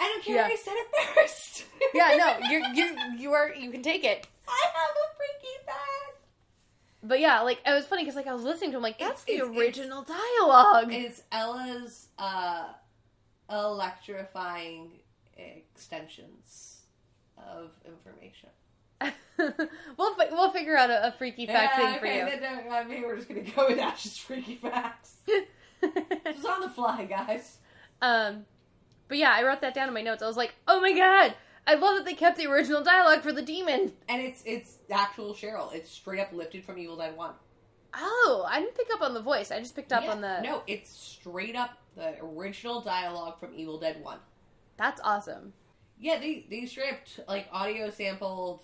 [0.00, 0.36] I don't care.
[0.36, 0.46] Yeah.
[0.50, 1.64] I said it first.
[1.94, 4.26] Yeah, no, you you you are you can take it.
[4.48, 6.26] I have a freaky fact.
[7.02, 9.22] But yeah, like it was funny because like I was listening to him, like that's
[9.26, 10.92] It's- the it's- original dialogue.
[10.92, 12.68] It's Ella's uh,
[13.50, 14.90] electrifying
[15.36, 16.82] extensions
[17.38, 18.50] of information.
[19.98, 22.40] we'll fi- we'll figure out a, a freaky fact Yeah, thing for okay, you.
[22.40, 25.16] then, uh, maybe we're just gonna go with Ash's freaky facts.
[25.82, 27.58] It's on the fly, guys.
[28.00, 28.46] um,
[29.08, 30.22] but yeah, I wrote that down in my notes.
[30.22, 31.34] I was like, oh my god,
[31.66, 33.92] I love that they kept the original dialogue for the demon.
[34.08, 35.72] And it's it's actual Cheryl.
[35.74, 37.32] It's straight up lifted from Evil Dead One.
[37.94, 39.50] Oh, I didn't pick up on the voice.
[39.52, 40.40] I just picked up Yeah, on the.
[40.42, 44.18] no, it's straight up the original dialogue from Evil Dead One.
[44.76, 45.52] That's awesome.
[46.00, 48.62] Yeah, they they stripped like audio sampled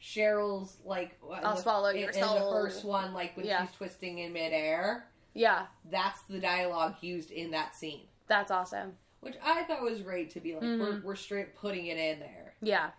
[0.00, 3.66] Cheryl's like uh, I'll the- swallow in, your in the first one, like when Yeah.
[3.66, 5.06] she's twisting in midair.
[5.34, 8.94] Yeah, That's the dialogue used in that scene, that's awesome.
[9.20, 11.02] Which I thought was great to be like we're Mhm.
[11.02, 12.90] we're straight putting it in there Yeah.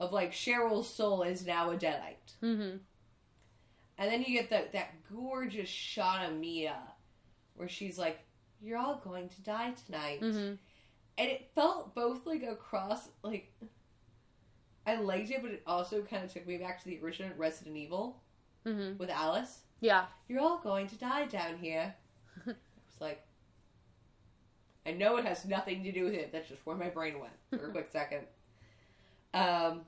[0.00, 2.78] of like Cheryl's soul is now a deadite, Mm-hmm.
[3.98, 6.78] and then you get that that gorgeous shot of Mia
[7.54, 8.20] where she's like,
[8.60, 10.54] "You're all going to die tonight," Mm-hmm.
[11.18, 13.52] and it felt both like across like
[14.86, 17.76] I liked it, but it also kind of took me back to the original Resident
[17.76, 18.22] Evil
[18.64, 18.98] Mm-hmm.
[18.98, 19.62] with Alice.
[19.80, 20.06] Yeah.
[20.28, 21.94] You're all going to die down here.
[22.46, 23.22] It's like
[24.88, 26.32] I know it has nothing to do with it.
[26.32, 28.22] That's just where my brain went for a quick second.
[29.34, 29.82] Um,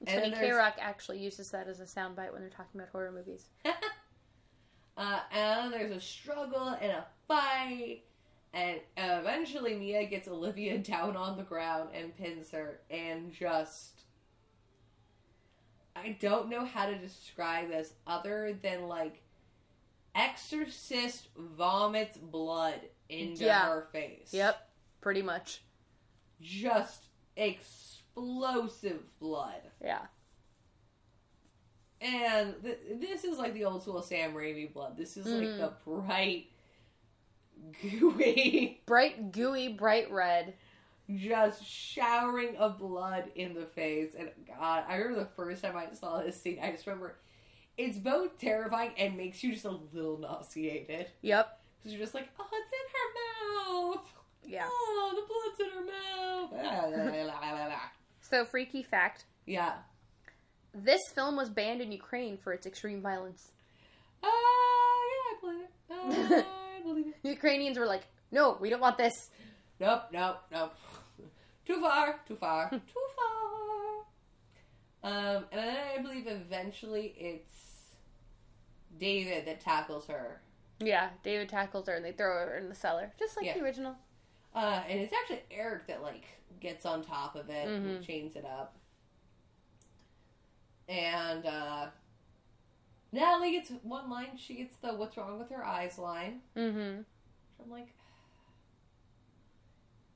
[0.00, 0.46] It's And funny.
[0.46, 3.46] KROQ actually uses that as a soundbite when they're talking about horror movies.
[4.96, 8.02] uh, and there's a struggle and a fight,
[8.54, 14.04] and eventually Mia gets Olivia down on the ground and pins her, and just
[15.96, 19.22] I don't know how to describe this other than like
[20.14, 22.80] exorcist vomits blood
[23.10, 23.66] into Yeah.
[23.68, 24.32] her face.
[24.32, 24.56] Yep,
[25.00, 25.62] pretty much.
[26.40, 27.04] Just
[27.36, 29.60] explosive blood.
[29.82, 30.06] Yeah.
[32.00, 34.96] And th- this is like the old school Sam Raimi blood.
[34.96, 35.58] This is like Mhm.
[35.58, 36.46] the bright,
[37.82, 40.54] gooey, Bright, gooey, bright red.
[41.12, 44.14] just showering of blood in the face.
[44.14, 47.18] And God, I remember the first time I saw this scene, I just remember
[47.76, 51.10] it's both terrifying and makes you just a little nauseated.
[51.22, 51.60] Yep.
[51.78, 52.89] Because you're just like, oh, it's in
[53.70, 54.12] mouth.
[54.46, 54.66] Yeah.
[54.68, 56.00] Oh, the blood's in her mouth.
[58.22, 59.72] So, freaky fact yeah.
[60.72, 63.50] this film was banned in Ukraine for its extreme violence.
[64.22, 65.48] Oh, yeah,
[65.90, 66.38] I believe it.
[66.38, 66.42] Uh,
[66.78, 67.22] I believe it.
[67.24, 69.30] The Ukrainians were like, no, we don't want this.
[69.80, 70.74] Nope, nope, nope.
[71.66, 72.78] Too far, too far, too
[73.16, 73.40] far.
[75.02, 77.94] Um, and then I believe eventually it's
[78.98, 80.40] David that tackles her.
[80.80, 83.54] Yeah, David tackles her and they throw her in the cellar, just like Yeah.
[83.54, 83.96] the original.
[84.54, 86.24] Uh, and it's actually Eric that like
[86.58, 88.06] gets on top of it and Mhm.
[88.06, 88.76] chains it up.
[90.88, 91.90] And uh
[93.12, 94.36] Natalie gets one line.
[94.36, 96.42] She gets the "What's wrong with her eyes" line.
[96.56, 97.02] Mm-hmm.
[97.62, 97.88] I'm like,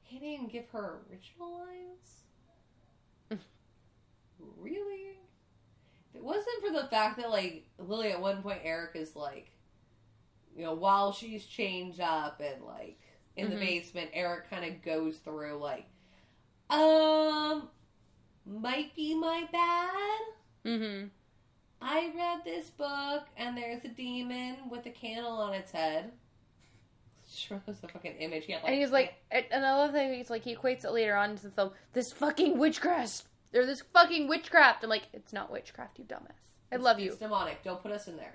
[0.08, 2.24] can't even give her original lines.
[4.38, 5.18] really?
[6.10, 9.50] If it wasn't for the fact that like Lily at one point Eric is like,
[10.56, 12.98] you know, while she's changed up and like
[13.36, 13.60] in the Mhm.
[13.60, 15.86] basement, Eric kind of goes through like,
[16.70, 17.68] um,
[18.46, 20.20] might be my bad.
[20.64, 21.08] Mm-hmm.
[21.80, 26.12] I read this book and there's a demon with a candle on its head.
[27.66, 28.46] Was a fucking image.
[28.46, 30.92] He like, And he's like, and and I love that he's like, he equates it
[30.92, 31.72] later on into the film.
[31.92, 33.24] This fucking witchcraft.
[33.52, 34.84] There's this fucking witchcraft.
[34.84, 36.52] I'm like, it's not witchcraft, you dumbass.
[36.72, 37.10] I love you.
[37.10, 37.62] It's demonic.
[37.62, 38.34] Don't put us in there.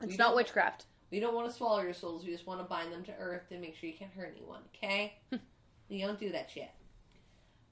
[0.00, 0.86] It's we not witchcraft.
[1.10, 2.24] We don't want to swallow your souls.
[2.24, 4.60] We just want to bind them to earth and make sure you can't hurt anyone.
[4.76, 5.14] Okay?
[5.88, 6.70] we don't do that shit.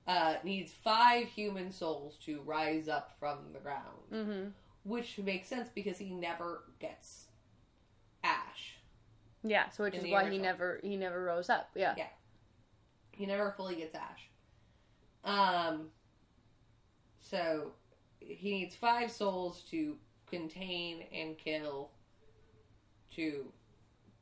[0.07, 3.83] Uh, needs five human souls to rise up from the ground,
[4.13, 4.49] Mm-hmm.
[4.85, 7.25] which makes sense because he never gets
[8.23, 8.77] Ash.
[9.43, 11.71] Yeah, so which is why he never he never rose up.
[11.75, 11.95] Yeah.
[11.99, 12.07] Yeah.
[13.13, 14.29] He never fully gets Ash.
[15.25, 15.89] Um.
[17.19, 17.73] So
[18.21, 19.97] he needs five souls to
[20.31, 21.91] contain and kill
[23.17, 23.53] to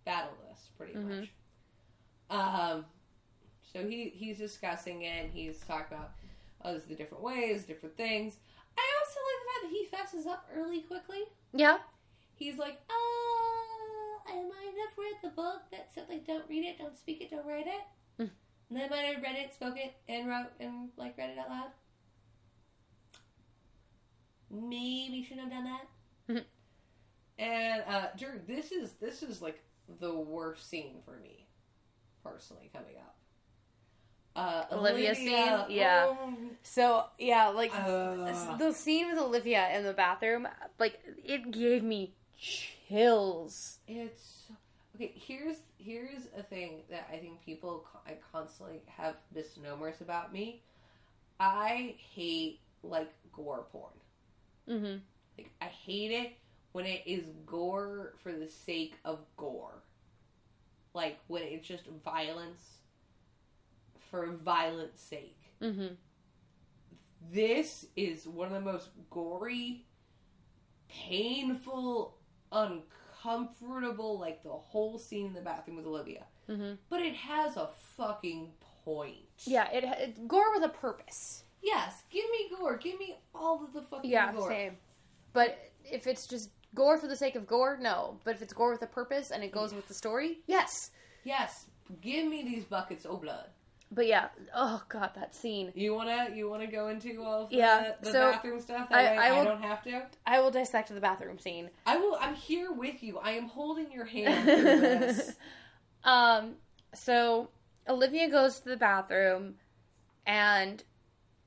[0.05, 1.20] battle this, pretty Mhm.
[1.20, 1.30] much.
[2.30, 2.86] Um.
[3.62, 5.30] So he he's discussing it.
[5.30, 6.12] He's talking about
[6.64, 8.38] oh, the different ways, different things.
[8.78, 11.24] I also like the fact that he fesses up early, quickly.
[11.53, 11.78] Yeah.
[12.34, 16.78] He's like, oh, I might have read the book that said like don't read it,
[16.78, 18.22] don't speak it, don't write it.
[18.22, 18.30] Mm.
[18.70, 21.49] And I might have read it, spoke it, and wrote and like read it out
[21.51, 21.70] loud.
[24.51, 25.78] Maybe shouldn't have done
[26.28, 26.47] that.
[27.43, 29.61] And uh Drew, this is this is like
[30.01, 31.47] the worst scene for me,
[32.22, 33.16] personally, coming up.
[34.34, 35.59] Uh Olivia scene?
[35.68, 36.07] Yeah.
[36.09, 40.47] oh, So yeah, like uh, the scene with Olivia in the bathroom,
[40.78, 43.78] like it gave me chills.
[43.88, 44.45] It's
[44.95, 45.12] okay.
[45.16, 50.62] Here's here's a thing that I think people I constantly have misnomers about me.
[51.40, 53.93] I hate like gore porn.
[54.68, 54.99] Mm-hmm.
[55.36, 56.32] Like I hate it
[56.73, 59.83] when it is gore for the sake of gore.
[60.95, 62.79] Like when it's just violence
[64.11, 65.39] for violence sake.
[65.61, 65.95] Mm-hmm.
[67.31, 69.87] This is one of the most gory,
[70.89, 72.18] painful,
[72.51, 76.25] uncomfortable, like the whole scene in the bathroom with Olivia.
[76.49, 76.75] Mm-hmm.
[76.91, 78.51] But it has a fucking
[78.85, 79.16] point.
[79.47, 81.45] Yeah, it, it gore with a purpose.
[81.62, 82.77] Yes, give me gore.
[82.77, 84.51] Give me all of the fucking Yeah, gore.
[84.51, 84.77] same.
[85.33, 88.18] But if it's just gore for the sake of gore, no.
[88.25, 90.91] But if it's gore with a purpose and it goes with the story, yes.
[91.25, 91.66] Yes,
[92.01, 93.47] give me these buckets of blood.
[93.95, 95.70] But yeah, oh god, that scene.
[95.75, 98.89] You wanna you wanna go into all of the, Yeah, the so bathroom stuff?
[98.89, 100.07] That I- I I, will- don't have to.
[100.27, 101.68] I will dissect the bathroom scene.
[101.85, 102.16] I will.
[102.20, 103.18] I'm here with you.
[103.18, 105.33] I am holding your hand through this.
[106.05, 106.55] um,
[106.95, 107.51] so
[107.87, 109.57] Olivia goes to the bathroom,
[110.27, 110.83] and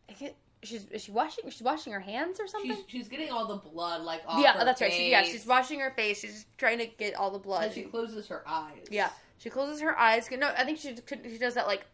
[0.10, 0.36] I get,
[0.66, 2.72] she's is she washing she's washing her hands or something.
[2.76, 4.42] She's she's getting all the blood like off.
[4.42, 4.92] yeah, her that's right.
[4.92, 6.20] She, yeah, she's washing her face.
[6.20, 7.66] She's trying to get all the blood.
[7.66, 8.86] And she closes her eyes.
[8.92, 10.30] yeah, she closes her eyes.
[10.32, 10.96] No, I think she
[11.30, 11.86] she does that like,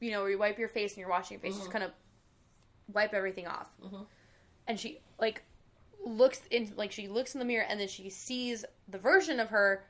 [0.00, 1.56] you know, where you wipe your face and you're washing your face.
[1.56, 1.72] Just Mhm.
[1.72, 1.92] kind of
[2.92, 4.06] wipe everything off, Mhm.
[4.66, 5.42] and she like
[6.04, 9.48] looks in like she looks in the mirror and then she sees the version of
[9.50, 9.84] her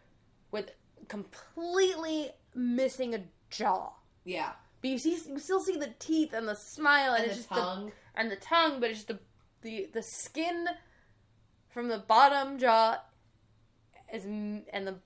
[0.51, 0.71] with
[1.07, 3.21] completely missing a
[3.51, 3.91] jaw.
[4.25, 4.53] Yeah.
[4.81, 7.55] But you see, you still see the teeth and the smile and, And it's the
[7.55, 7.87] just tongue.
[7.87, 9.19] the and the tongue, but it's just the
[9.63, 10.67] the the skin
[11.71, 12.99] from the bottom jaw
[14.13, 14.97] is and the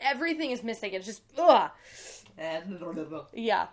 [0.00, 0.92] everything is missing.
[0.92, 1.70] It's just ugh.
[3.34, 3.68] Yeah.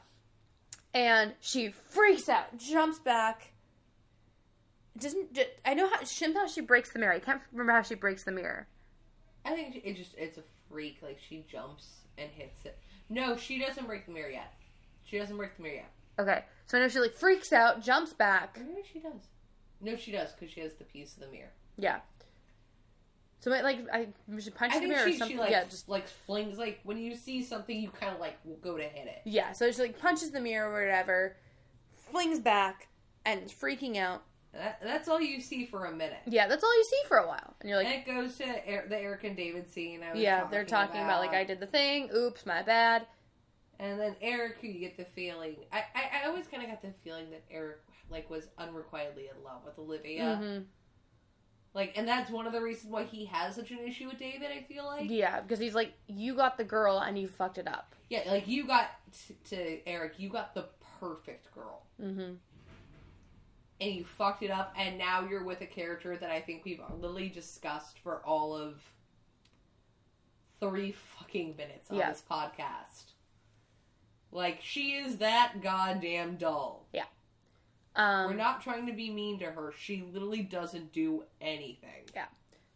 [0.94, 3.52] And she freaks out, jumps back.
[4.98, 7.14] Doesn't I know how somehow she breaks the mirror.
[7.14, 8.68] I can't remember how she breaks the mirror.
[9.44, 11.00] I think it just it's a freak.
[11.02, 12.80] Like she jumps and hits it.
[13.10, 14.54] No, she doesn't break the mirror yet.
[15.04, 15.92] She doesn't break the mirror yet.
[16.20, 18.58] Okay, so I know she like freaks out, jumps back.
[18.60, 19.28] Or maybe she does.
[19.82, 21.52] No, she does because she has the piece of the mirror.
[21.78, 22.00] Yeah.
[23.40, 24.08] So like I
[24.40, 25.38] should punch I the mirror or she, something.
[25.38, 28.38] she like yeah, just like flings like when you see something, you kind of like
[28.44, 29.22] will go to hit it.
[29.26, 29.52] yeah.
[29.52, 31.36] So she like punches the mirror or whatever,
[32.10, 32.88] flings back,
[33.24, 34.24] and is freaking out.
[34.54, 36.22] That, that's all you see for a minute.
[36.26, 38.46] Yeah, that's all you see for a while, and you're like, and it goes to
[38.46, 40.02] the Eric and David scene.
[40.02, 41.20] I was yeah, they're talking about.
[41.20, 42.10] like I did the thing.
[42.16, 43.06] Oops, my bad.
[43.80, 46.82] And then Eric, who you get the feeling, I, I, I always kind of got
[46.82, 50.36] the feeling that Eric like was unrequitedly in love with Olivia.
[50.42, 50.60] hmm
[51.74, 54.50] Like, and that's one of the reasons why he has such an issue with David.
[54.52, 57.68] I feel like, Yeah, because he's like, you got the girl and you fucked it
[57.68, 57.96] up.
[58.10, 58.92] yeah, like you got
[59.28, 60.66] t- to Eric, you got the
[61.00, 62.36] perfect girl, Mm-hmm.
[63.82, 66.80] and you fucked it up, and now you're with a character that I think we've
[66.98, 68.82] literally discussed for all of
[70.60, 72.12] three fucking minutes on Yeah.
[72.12, 73.12] this podcast.
[74.32, 76.86] Like, she is that goddamn dull.
[76.94, 77.06] Yeah.
[77.96, 79.74] Um, We're not trying to be mean to her.
[79.80, 82.04] She literally doesn't do anything.
[82.14, 82.26] Yeah.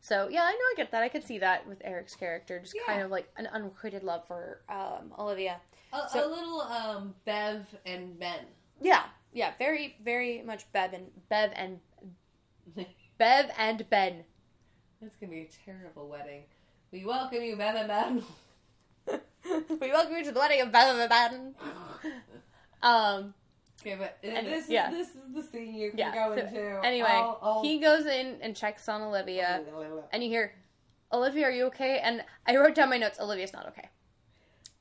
[0.01, 1.03] So yeah, I know I get that.
[1.03, 2.83] I could see that with Eric's character, just Yeah.
[2.85, 5.59] kind of like an unrequited love for um, Olivia.
[5.91, 8.45] A, So- a little um Bev and Ben.
[8.81, 11.81] Yeah, yeah, very, very much Bev and Bev and
[13.17, 14.23] Bev and Ben.
[15.01, 16.43] That's gonna be a terrible wedding.
[16.93, 18.23] We welcome you, Bev and Ben.
[19.81, 21.55] we welcome you to the wedding of Ben.
[22.81, 23.33] Um,
[23.81, 24.91] Okay, but And- this is yeah.
[24.91, 26.13] this is the scene you can yeah.
[26.13, 26.81] go so into.
[26.85, 29.63] anyway, I'll- I'll- he goes in and checks on Olivia,
[30.11, 30.53] and you hear,
[31.13, 33.21] "Olivia, are you okay?" And I wrote down my notes.
[33.21, 33.87] Olivia's not okay.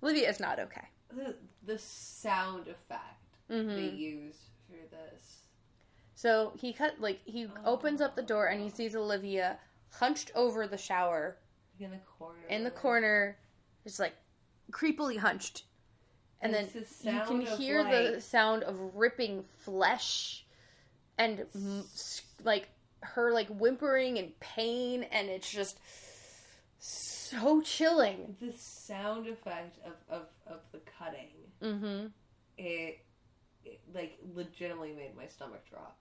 [0.02, 0.88] Olivia is not okay.
[1.10, 5.42] the, the sound effect hmm they use for this.
[6.16, 9.60] So he cut like he opens up the door and he sees Olivia
[9.92, 11.36] hunched over the shower
[11.78, 12.46] In the corner.
[12.48, 13.38] in the corner,
[13.89, 14.14] just like
[14.70, 15.64] creepily hunched.
[16.41, 20.45] And It's then the you can hear the sound of ripping flesh
[21.18, 21.45] and
[22.45, 22.68] like
[23.03, 25.78] her like whimpering in pain, and it's just
[26.78, 28.36] so chilling.
[28.41, 31.30] The sound effect of, of, of the cutting,
[31.61, 32.07] Mm-hmm.
[32.57, 33.01] it,
[33.64, 35.97] it like legitimately made my stomach drop.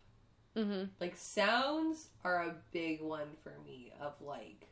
[0.56, 0.84] Mm-hmm.
[1.00, 4.67] Like sounds are a big one for me of like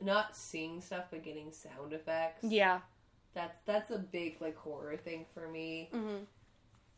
[0.00, 2.44] not seeing stuff but getting sound effects.
[2.44, 2.80] Yeah.
[3.34, 5.90] That's that's a big like horror thing for me.
[5.92, 6.24] Mm-hmm.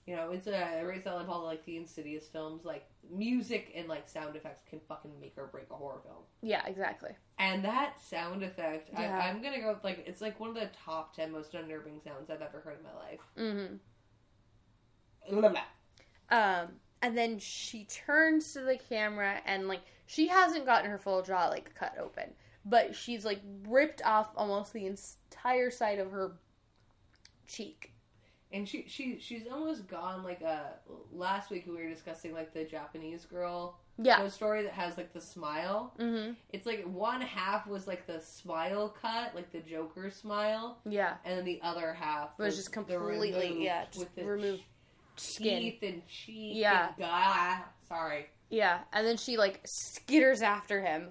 [0.06, 4.08] You know, it's a race that all like the Insidious films, like music and like
[4.08, 6.22] sound effects can fucking make or break a horror film.
[6.42, 6.64] Yeah.
[6.66, 7.10] Exactly.
[7.38, 9.18] And that sound effect, Yeah.
[9.18, 12.00] I, I'm gonna go with, like it's like one of the top ten most unnerving
[12.04, 13.20] sounds I've ever heard in my life.
[13.36, 13.76] Mm-hmm.
[15.40, 15.62] Blah,
[16.30, 16.68] Um,
[17.02, 21.48] and then she turns to the camera and like she hasn't gotten her full jaw
[21.48, 22.30] like cut open,
[22.68, 26.32] but she's like ripped off almost the entire side of her
[27.46, 27.92] cheek.
[28.52, 30.74] And she she she's almost gone like a
[31.12, 34.18] last week we were discussing like the Japanese girl Yeah.
[34.18, 35.92] ghost story that has like the smile.
[35.98, 36.32] Mm-hmm.
[36.50, 41.14] It's like one half was like the smile cut, like the Joker smile, Yeah.
[41.24, 44.62] and then the other half Was just the completely removed yeah, just with the removed
[45.16, 45.60] skin.
[45.62, 46.56] teeth and cheek.
[46.56, 46.88] Yeah.
[46.96, 48.26] and, ah, sorry.
[48.48, 51.08] Yeah, and then she like skitters after him.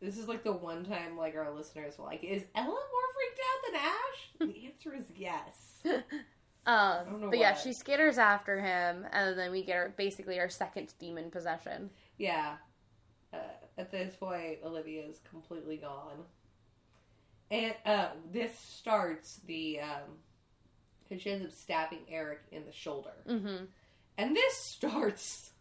[0.00, 2.76] This is like the one time like our listeners were like, "Is Ella more
[3.14, 5.82] freaked out than Ash?" the answer is yes.
[6.66, 10.94] Um, but yeah, she skitters after him, and then we get our, basically our second
[10.98, 11.90] demon possession.
[12.18, 12.56] Yeah.
[13.32, 13.36] Uh,
[13.78, 16.24] at this point, Olivia is completely gone.
[17.50, 19.80] And uh, this starts the.
[19.80, 20.18] Um,
[21.08, 23.12] and she ends up stabbing Eric in the shoulder.
[23.28, 23.66] Mm-hmm.
[24.18, 25.52] And this starts.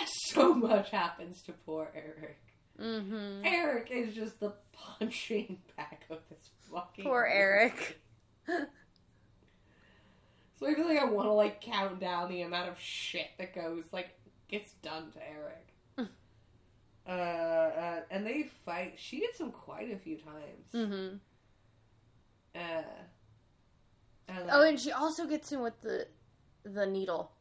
[0.06, 2.38] So much happens to poor Eric.
[2.80, 3.44] Mm-hmm.
[3.44, 7.04] Eric is just the punching bag of this fucking.
[7.04, 7.98] Poor Eric.
[10.58, 13.54] So I feel like I want to like count down the amount of shit that
[13.54, 14.08] goes like
[14.48, 15.74] gets done to Eric.
[17.08, 18.94] uh, uh, and they fight.
[18.96, 20.72] She gets him quite a few times.
[20.74, 21.16] Mm-hmm.
[22.54, 22.82] Uh,
[24.28, 26.06] and Oh, and she also gets him with the
[26.64, 27.32] the needle.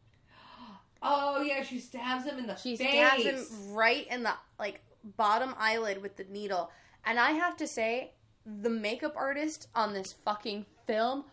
[1.06, 2.90] Oh yeah, she stabs him in the She face.
[2.90, 4.82] stabs him right in the like
[5.18, 6.72] bottom eyelid with the needle.
[7.06, 8.12] And I have to say,
[8.46, 11.26] the makeup artist on this fucking film,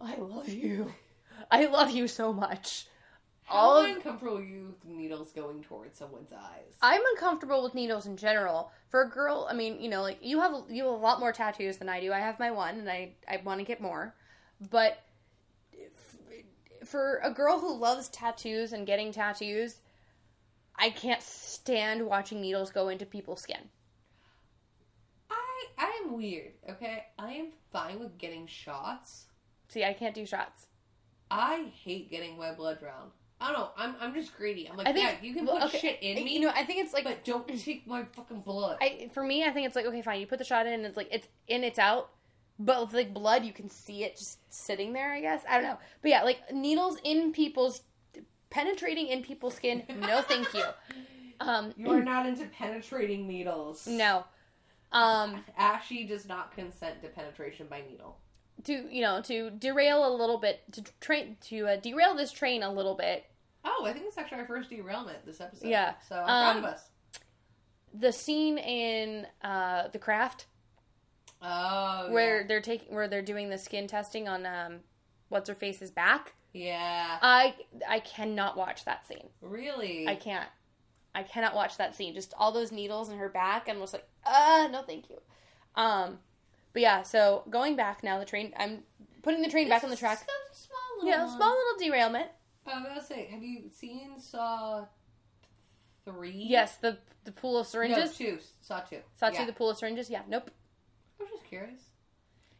[0.00, 0.92] I love you.
[1.50, 2.86] I love you so much.
[3.50, 6.74] all How of uncomfortable are you with needles going towards someone's eyes?
[6.80, 8.70] I'm uncomfortable with needles in general.
[8.90, 11.32] For a girl, I mean, you know, like you have you have a lot more
[11.32, 12.12] tattoos than I do.
[12.12, 14.14] I have my one, and I I want to get more.
[14.70, 14.98] But
[16.84, 19.76] for a girl who loves tattoos and getting tattoos,
[20.76, 23.68] I can't stand watching needles go into people's skin.
[25.30, 26.52] I I am weird.
[26.68, 29.26] Okay, I am fine with getting shots.
[29.68, 30.66] See, I can't do shots.
[31.30, 33.10] I hate getting my blood drawn.
[33.40, 33.70] I don't know.
[33.76, 34.68] I'm I'm just greedy.
[34.68, 36.52] I'm like, I think yeah, you can well, put okay, shit in me, You know,
[36.54, 38.78] I think it's like but don't take my fucking blood.
[38.80, 40.20] I for me, I think it's like okay, fine.
[40.20, 42.10] You put the shot in, and it's like it's in, it's out.
[42.64, 45.12] But with like blood, you can see it just sitting there.
[45.12, 45.78] I guess I don't know.
[46.02, 47.82] But yeah, like needles in people's
[48.50, 49.82] penetrating in people's skin.
[50.00, 50.64] No, thank you.
[51.40, 53.84] Um, you are not into penetrating needles.
[53.88, 54.24] no.
[54.92, 58.18] Um, Ashy does not consent to penetration by needle.
[58.64, 62.62] to you know to derail a little bit to train to uh, derail this train
[62.62, 63.24] a little bit.
[63.64, 65.66] Oh, I think it's actually our first derailment this episode.
[65.68, 65.94] Yeah.
[66.08, 66.82] So I'm proud Um, of us.
[67.92, 70.46] The scene in uh, the craft
[71.42, 74.80] Oh, where they're taking where they're doing the skin testing on um,
[75.28, 76.34] what's her face's back.
[76.52, 77.18] yeah.
[77.20, 77.54] I
[77.88, 79.28] I cannot watch that scene.
[79.40, 80.06] really?
[80.06, 80.48] I can't.
[81.14, 82.14] I cannot watch that scene.
[82.14, 85.18] Just all those needles in her back, and was like, uh, no, thank you.
[85.74, 86.18] Um,
[86.72, 87.02] but yeah.
[87.02, 88.54] So going back now, the train.
[88.56, 88.84] I'm
[89.22, 90.18] putting the train back on the track.
[90.52, 92.28] Small little Yeah, small little derailment.
[92.66, 94.84] I was gonna say, have you seen Saw
[96.04, 96.46] three?
[96.48, 98.16] Yes, the the pool of No, syringes.
[98.16, 98.38] two.
[98.60, 98.98] Saw two.
[99.16, 99.40] Saw yeah.
[99.40, 100.08] two, the pool of syringes.
[100.10, 100.50] Yeah, nope.
[101.52, 101.82] I was just curious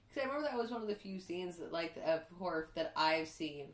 [0.09, 2.93] because I remember that was one of the few scenes that, like, of horror that
[2.97, 3.69] I've seen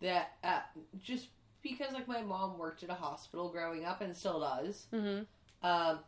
[0.00, 0.60] that uh,
[1.00, 1.28] just
[1.62, 4.86] because, like, my mom worked at a hospital growing up and still does.
[4.92, 5.22] Mm-hmm.
[5.64, 6.00] Um,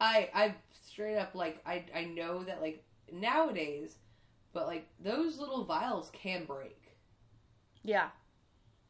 [0.00, 0.54] I I
[0.86, 3.96] straight up like I I know that like nowadays,
[4.52, 6.96] but like those little vials can break.
[7.82, 8.08] Yeah.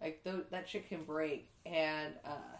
[0.01, 2.57] Like th- that shit can break, and uh,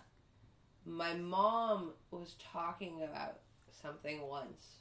[0.85, 3.39] my mom was talking about
[3.71, 4.81] something once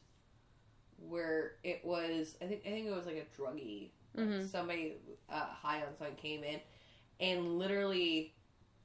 [1.10, 3.90] where it was I think I think it was like a druggie.
[4.16, 4.48] Like, Mhm.
[4.48, 4.98] Somebody
[5.28, 6.60] uh, high on something came in,
[7.20, 8.36] and literally,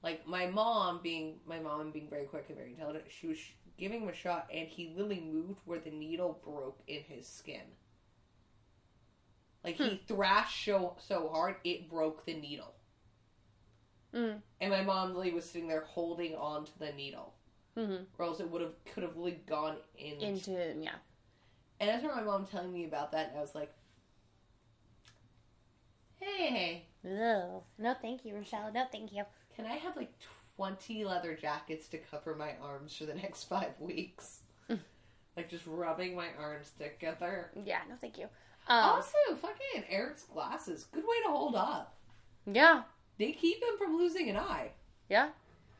[0.02, 3.50] like my mom being my mom being very quick and very intelligent, she was sh-
[3.76, 7.60] giving him a shot, and he literally moved where the needle broke in his skin.
[9.64, 12.74] Like he thrashed so so hard, it broke the needle.
[14.14, 14.40] Mm.
[14.62, 17.34] And my mom literally was sitting there holding on to the needle,
[17.76, 18.04] Mm-hmm.
[18.18, 20.20] or else it would have could have really gone in.
[20.20, 20.94] Into yeah.
[21.80, 23.72] And I remember my mom telling me about that, and I was like,
[26.20, 27.62] "Hey, Ugh.
[27.78, 28.72] No, thank you, Rochelle.
[28.72, 29.24] No, thank you.
[29.54, 30.12] can I have like
[30.56, 34.40] twenty leather jackets to cover my arms for the next five weeks?"
[35.36, 37.50] like just rubbing my arms together.
[37.64, 38.24] Yeah, no, thank you.
[38.66, 41.94] Um, Also, fucking Eric's glasses, good way to hold up.
[42.44, 42.82] yeah,
[43.18, 44.72] They keep him from losing an eye.
[45.08, 45.28] yeah.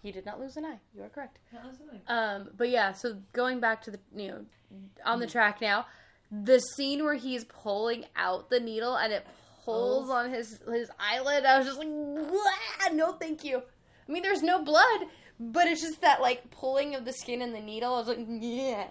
[0.03, 0.79] He did not lose an eye.
[0.95, 1.39] You are correct.
[1.53, 2.01] That was nice.
[2.07, 4.45] Um, but yeah, so going back to the you know
[5.05, 5.87] on the track now,
[6.31, 9.27] the scene where he's pulling out the needle and it
[9.65, 10.15] pulls Oh.
[10.15, 12.93] on his his eyelid, I was just like, "Wah!
[12.93, 13.59] no, thank you.
[14.09, 15.01] I mean, there's no blood,
[15.41, 17.95] but it's just that like pulling of the skin and the needle.
[17.95, 18.87] I was like, yeah.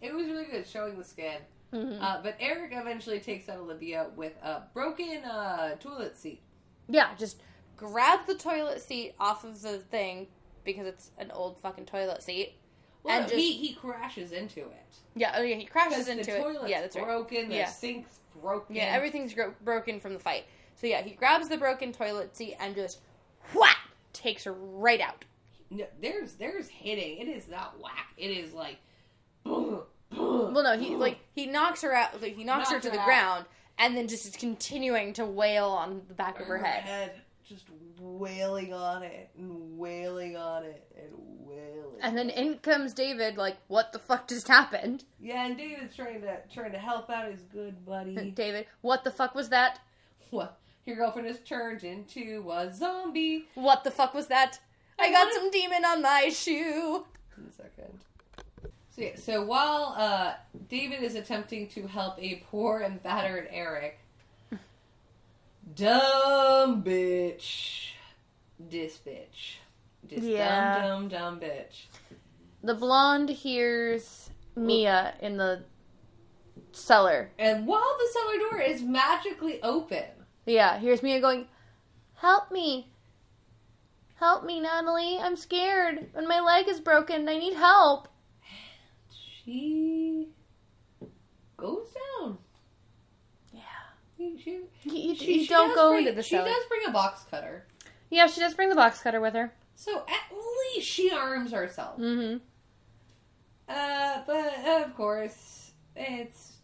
[0.00, 1.36] It was really good showing the skin.
[1.72, 2.02] Mhm.
[2.02, 6.40] Uh, but Eric eventually takes out Olivia with a broken uh, toilet seat.
[6.88, 7.40] Yeah, just
[7.80, 10.26] grab the toilet seat off of the thing
[10.64, 12.54] because it's an old fucking toilet seat.
[13.02, 14.96] Well, And no, just- he, he crashes into it.
[15.16, 16.68] Yeah, oh yeah, he crashes into the it.
[16.68, 17.04] Yeah, that's right.
[17.04, 17.66] broken, the Yeah.
[17.68, 18.76] sink's broken.
[18.76, 20.44] Yeah, everything's gro- broken from the fight.
[20.76, 23.00] So yeah, he grabs the broken toilet seat and just
[23.54, 23.76] whack
[24.12, 25.24] takes her right out.
[25.70, 27.18] No, there's there's hitting.
[27.18, 28.08] It is not whack.
[28.18, 28.78] It is like
[29.44, 29.80] boom,
[30.10, 30.52] boom.
[30.54, 32.20] Well, no, he like he knocks her out.
[32.20, 33.06] Like, he knocks her to her the out.
[33.06, 33.44] ground
[33.78, 37.12] and then just is continuing to wail on the back of her head.
[37.50, 37.66] Just
[37.98, 41.98] wailing on it and wailing on it and wailing.
[42.00, 43.36] And then in comes David.
[43.36, 45.04] Like, what the fuck just happened?
[45.20, 48.30] yeah, and David's trying to trying to help out his good buddy.
[48.34, 49.80] David, what the fuck was that?
[50.30, 50.58] what?
[50.86, 53.46] Your girlfriend has turned into a zombie.
[53.54, 54.58] What the fuck was that?
[54.98, 57.04] I got some demon on my shoe.
[57.36, 58.00] A second.
[58.90, 60.34] So yeah, so while uh,
[60.68, 63.99] David is attempting to help a poor and battered Eric,
[65.74, 67.92] dumb bitch,
[68.58, 69.56] this bitch,
[70.02, 70.80] this Yeah.
[70.82, 71.86] dumb dumb dumb bitch.
[72.62, 75.64] The blonde hears Mia in the
[76.72, 77.30] cellar.
[77.38, 80.04] And while the cellar door is magically open,
[80.46, 81.48] Yeah, here's Mia going,
[82.14, 82.92] Help me.
[84.16, 85.18] Help me, Natalie.
[85.18, 86.10] I'm scared.
[86.14, 87.26] And my leg is broken.
[87.28, 88.08] I need help.
[89.08, 90.28] she
[91.56, 91.86] goes
[92.20, 92.36] down.
[93.54, 93.62] Yeah.
[94.42, 96.48] She, You, you, she- you she don't does go bring- into the She cellar.
[96.48, 97.66] does bring a box cutter.
[98.10, 99.52] Yeah, she does bring the box cutter with her.
[99.76, 100.36] So at
[100.74, 101.98] least she arms herself.
[101.98, 102.38] Mm-hmm.
[103.68, 106.54] Uh, but of course, it's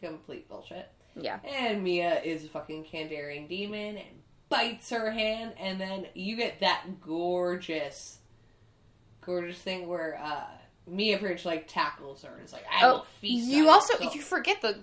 [0.00, 0.88] complete bullshit.
[1.16, 1.38] Yeah.
[1.44, 6.60] And Mia is a fucking Kandarian demon and bites her hand, and then you get
[6.60, 8.18] that gorgeous,
[9.20, 10.44] gorgeous thing where uh,
[10.86, 13.98] Mia pretty much like tackles her and is like, "I will Oh, feast." you also
[14.00, 14.78] you forget the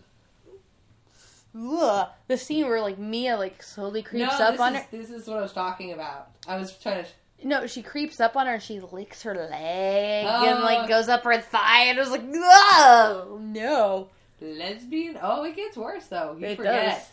[1.60, 4.88] Ugh, the scene where like Mia like slowly creeps no, up on is, her.
[4.92, 6.30] This is what I was talking about.
[6.48, 7.10] I was trying to.
[7.48, 10.46] No, she creeps up on her and she licks her leg Oh.
[10.50, 14.10] and like goes up her thigh and it was like, oh no.
[14.42, 15.18] Lesbian?
[15.22, 16.36] Oh, it gets worse though.
[16.40, 16.96] You It forget.
[16.98, 17.08] does.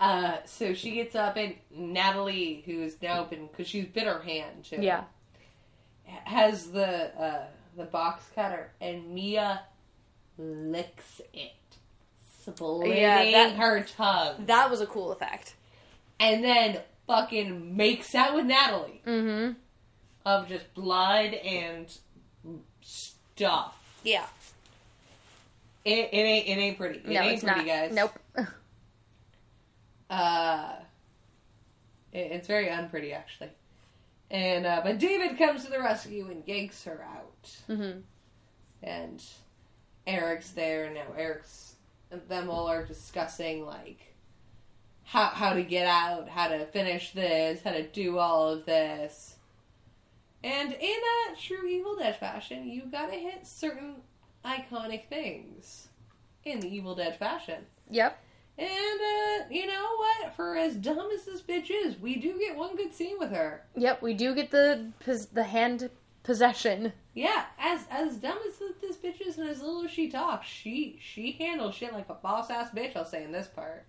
[0.00, 4.64] Uh, so she gets up and Natalie, who's now been because she's bit her hand
[4.64, 4.78] too.
[4.80, 5.04] Yeah.
[6.24, 7.46] has the uh,
[7.76, 9.62] the box cutter and Mia
[10.36, 11.67] licks it,
[12.86, 15.54] Yeah, that- her tongue, That was a cool effect.
[16.20, 19.52] and then fucking makes out with Natalie Mm-hmm.
[20.26, 21.86] of just blood and
[22.80, 23.74] stuff.
[24.04, 24.26] Yeah.
[25.84, 26.98] It, it ain't it ain't pretty.
[26.98, 27.66] It no, ain't it's pretty, not.
[27.66, 27.92] guys.
[27.94, 28.12] Nope.
[30.10, 30.72] Uh,
[32.12, 33.50] it- it's very unpretty actually.
[34.30, 37.50] And uh, but David comes to the rescue and yanks her out.
[37.68, 38.00] mm-hmm.
[38.82, 39.22] and
[40.06, 41.02] Eric's there and now.
[41.16, 41.67] Eric's
[42.10, 44.14] them all are discussing like
[45.04, 49.36] how how to get out, how to finish this, how to do all of this.
[50.44, 53.96] And in a true Evil Dead fashion, you gotta hit certain
[54.44, 55.88] iconic things
[56.44, 57.66] in the Evil Dead fashion.
[57.90, 58.22] Yep.
[58.58, 60.34] And uh, you know what?
[60.34, 63.62] For as dumb as this bitch is, we do get one good scene with her.
[63.76, 64.02] Yep.
[64.02, 64.92] We do get the
[65.32, 65.90] the hand
[66.22, 66.92] possession.
[67.14, 70.98] Yeah, as as dumb as this bitch is and as little as she talks, she
[71.00, 72.96] she handles shit like a boss ass bitch.
[72.96, 73.84] I'll say in this part.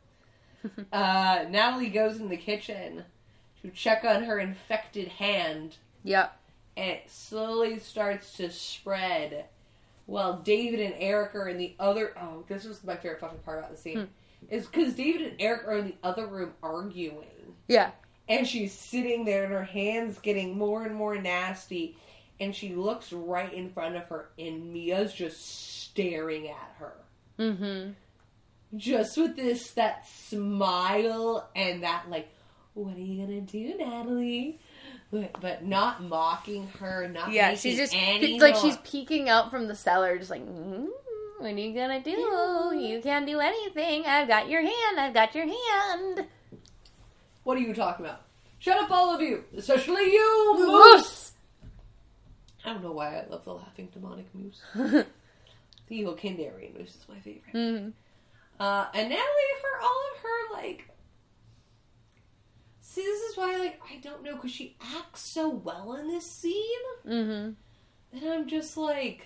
[0.92, 3.04] uh, Natalie goes in the kitchen
[3.62, 6.38] to check on her infected hand, Yep.
[6.76, 9.46] and it slowly starts to spread.
[10.06, 12.16] While David and Eric are in the other.
[12.20, 14.08] Oh, this was my favorite fucking part about the scene.
[14.50, 17.28] Is because David and Eric are in the other room arguing.
[17.68, 17.92] Yeah.
[18.28, 21.96] And she's sitting there and her hands getting more and more nasty.
[22.40, 26.94] And she looks right in front of her and Mia's just staring at her.
[27.38, 27.92] Mm-hmm.
[28.78, 32.30] Just with this, that smile and that, like,
[32.74, 34.60] what are you gonna do, Natalie?
[35.12, 37.56] But, but not mocking her, not Yeah.
[37.56, 38.62] She's just like noise.
[38.62, 40.46] she's peeking out from the cellar, just like.
[40.46, 40.88] Mm,
[41.40, 42.12] what are you gonna do?
[42.12, 44.06] You can't do anything.
[44.06, 45.00] I've got your hand.
[45.00, 46.28] I've got your hand.
[47.44, 48.22] What are you talking about?
[48.60, 51.32] Shut up, all of you, especially you, Moose.
[52.66, 54.62] I don't know why I love the laughing demonic moose.
[54.76, 55.06] the
[55.90, 57.54] evil Kandarian moose is my favorite.
[57.54, 57.94] Mhm.
[58.60, 60.90] Uh, and Natalie, for all of her, like,
[62.82, 66.30] see, this is why, like, I don't know, because she acts so well in this
[66.30, 66.66] scene,
[67.06, 67.56] Mhm.
[68.12, 69.26] and I'm just like,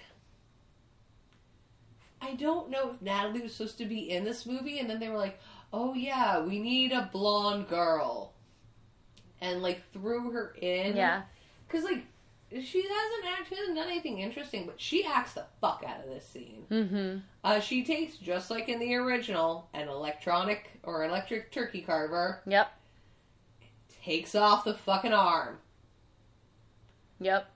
[2.22, 5.10] I don't know if Natalie was supposed to be in this movie, and then they
[5.10, 5.40] were like,
[5.74, 8.34] oh yeah, we need a blonde girl,
[9.42, 11.24] and like threw her in, Yeah.
[11.68, 12.06] because like.
[12.62, 16.28] She hasn't actually hasn't done anything interesting, but she acts the fuck out of this
[16.28, 16.66] scene.
[16.70, 17.18] Mm-hmm.
[17.44, 22.72] Uh, she takes, just like in the original, an electronic or electric turkey carver, Yep.
[24.04, 25.58] takes off the fucking arm.
[27.20, 27.50] Yep.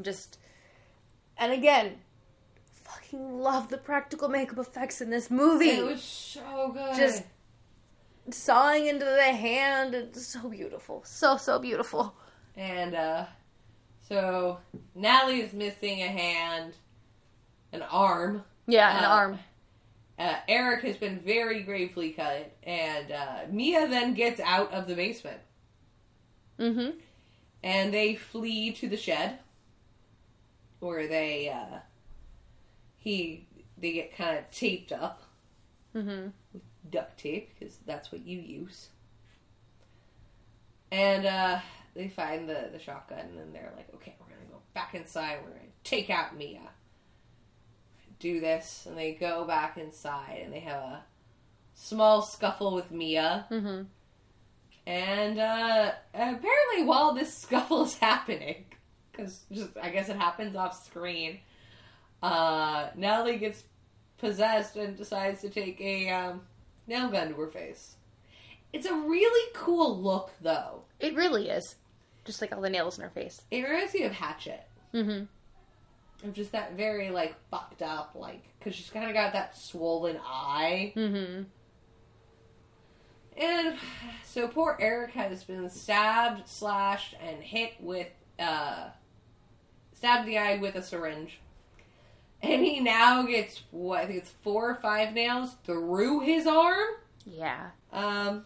[0.00, 0.38] Just
[1.38, 1.96] and again,
[2.84, 5.70] fucking love the practical makeup effects in this movie.
[5.70, 6.94] It was so good.
[6.96, 7.24] Just
[8.30, 9.94] sawing into the hand.
[9.94, 11.02] It's so beautiful.
[11.04, 12.14] So so beautiful.
[12.56, 13.24] and uh,
[14.08, 14.58] so
[14.94, 16.74] Natalie is missing a hand,
[17.72, 18.44] an arm.
[18.66, 19.38] Yeah, an Uh, arm.
[20.18, 24.94] Uh, Eric has been very gravely cut, and uh, Mia then gets out of the
[24.94, 25.40] basement,
[26.58, 26.90] Mm-hmm.
[27.64, 29.38] and they flee to the shed,
[30.80, 31.78] where they uh,
[32.98, 33.46] he
[33.78, 35.22] they get kind of taped up.
[35.96, 36.28] Mm-hmm.
[36.52, 38.88] with duct tape because that's what you use.
[40.90, 41.58] And uh,
[41.94, 45.38] they find the, the shotgun and they're like, okay, we're gonna go back inside.
[45.42, 46.70] We're gonna take out Mia.
[48.18, 51.04] Do this, and they go back inside and they have a
[51.74, 53.46] small scuffle with Mia.
[53.50, 53.82] Mm-hmm.
[54.86, 58.64] And uh, apparently, while this scuffle is happening,
[59.10, 61.40] because just I guess it happens off screen,
[62.22, 63.64] uh, Natalie gets
[64.18, 66.42] possessed and decides to take a um,
[66.86, 67.96] nail gun to her face.
[68.72, 70.84] It's a really cool look, though.
[70.98, 71.76] It really is.
[72.24, 73.42] Just like all the nails in her face.
[73.50, 74.64] It reminds me of Hatchet.
[74.94, 76.26] Mm-hmm.
[76.26, 80.18] Of just that very like fucked up, like because she's kind of got that swollen
[80.24, 80.92] eye.
[80.96, 81.42] Mm-hmm.
[83.36, 83.76] And
[84.24, 88.08] so poor Eric has been stabbed, slashed, and hit with
[88.38, 88.90] uh
[89.94, 91.40] stabbed the eye with a syringe.
[92.42, 96.88] And he now gets what I think it's four or five nails through his arm.
[97.26, 97.70] Yeah.
[97.92, 98.44] Um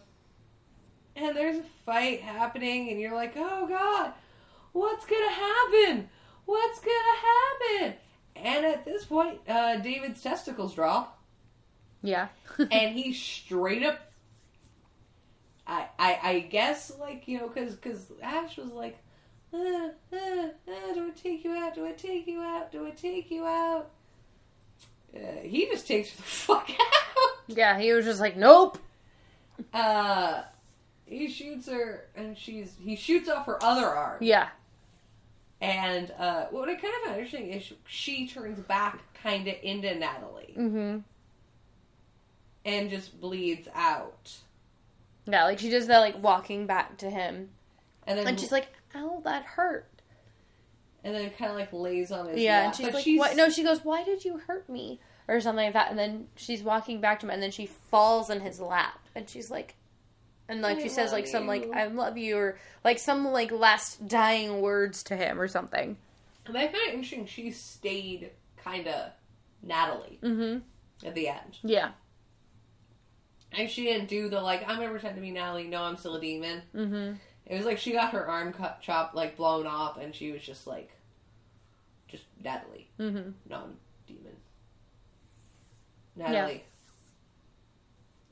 [1.17, 4.13] and there's a fight happening and you're like, "Oh god,
[4.71, 6.09] what's going to happen?
[6.45, 7.93] What's going to happen?"
[8.35, 11.19] And at this point, uh David's testicles drop
[12.01, 12.27] Yeah.
[12.59, 13.99] and he straight up
[15.65, 18.97] I, I I guess like you know because because Ash was like,
[19.53, 21.75] uh, uh, uh, do I take you out?
[21.75, 22.71] Do I take you out?
[22.71, 23.89] Do I take you out?
[25.13, 27.31] Uh, he just takes the fuck out.
[27.47, 28.77] yeah, he was just like, nope.
[29.73, 30.43] Uh,
[31.07, 34.17] he shoots her, and she's he shoots off her other arm.
[34.21, 34.49] Yeah.
[35.59, 40.53] And uh, what I kind of interesting is she turns back kind of into Natalie
[40.55, 40.97] Mm-hmm.
[42.65, 44.33] and just bleeds out.
[45.25, 47.49] Yeah, like she does that, like walking back to him,
[48.05, 49.85] And then and she's like, "Ow, that hurt."
[51.03, 52.65] and then kind of like lays on his Yeah, lap.
[52.65, 55.41] and she's but like, she's, "What?" No, she goes, "Why did you hurt me?" Or
[55.41, 55.89] something like that.
[55.89, 59.29] And then she's walking back to him, and then she falls in his lap, and
[59.29, 59.75] she's like,
[60.49, 63.25] and like I she says like love some like "I love you" or like some
[63.25, 65.97] like last dying words to him or something.
[66.45, 67.25] And I find it interesting.
[67.25, 68.31] She stayed
[68.63, 69.11] kind of
[69.61, 71.07] Natalie Mm-hmm.
[71.07, 71.91] at the end, Yeah.
[73.51, 75.67] and she didn't do the like I'm gonna pretend to be Natalie.
[75.67, 76.61] No, I'm still a demon.
[76.75, 77.13] Mm-hmm.
[77.47, 80.41] It was like she got her arm cut, chopped, like blown off, and she was
[80.41, 80.91] just like,
[82.09, 83.31] just Natalie, Mm-hmm.
[83.49, 84.35] non-demon.
[86.15, 86.63] Natalie.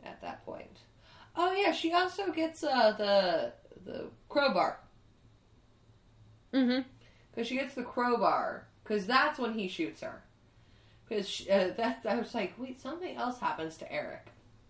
[0.03, 0.79] At that point.
[1.37, 3.53] Oh yeah, she also gets uh the
[3.85, 4.79] the crowbar
[6.53, 6.81] Mm-hmm.
[7.31, 10.21] because she gets the crowbar because that's when he shoots her.
[11.07, 14.27] Because uh, that I was like, wait, something else happens to Eric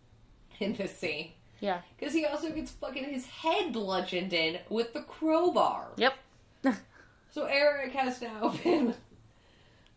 [0.60, 1.32] in this scene.
[1.62, 1.82] Yeah.
[1.98, 5.90] Because he also gets fucking his head bludgeoned in with the crowbar.
[5.98, 6.14] Yep.
[7.32, 8.94] So Eric has now been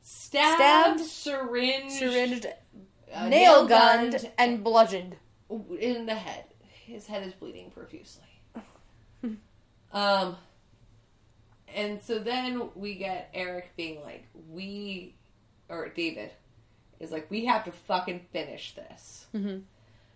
[0.03, 2.47] stabbed, Stabbed, syringed, Syringed,
[3.15, 5.15] uh, nail gunned, and bludgeoned.
[5.79, 6.47] in the head.
[6.89, 8.25] His head is bleeding profusely.
[9.93, 10.37] um,
[11.75, 15.15] and so then we get Eric being like, "We,"
[15.69, 16.31] or David
[16.99, 19.65] is like, "We have to fucking finish this." Mhm.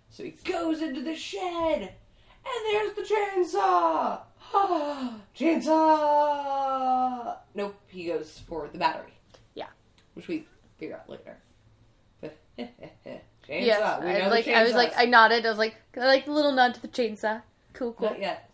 [0.09, 1.93] So he goes into the shed, and
[2.73, 4.23] there's the chainsaw.
[6.12, 7.36] chainsaw.
[7.55, 9.12] Nope, he goes for the battery.
[9.55, 9.69] Yeah.
[10.15, 10.47] which we
[10.78, 11.39] figure out later.
[12.20, 12.36] But
[13.53, 13.66] chainsaw.
[13.66, 14.05] Yeah.
[14.05, 14.93] we I, like I was like.
[14.97, 15.47] I nodded.
[15.47, 17.43] I was like I like the little nod to the chainsaw.
[17.73, 18.11] Cool, cool.
[18.11, 18.51] Not yet.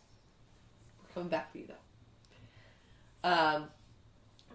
[1.01, 3.29] We're coming back for you though.
[3.29, 3.69] Um,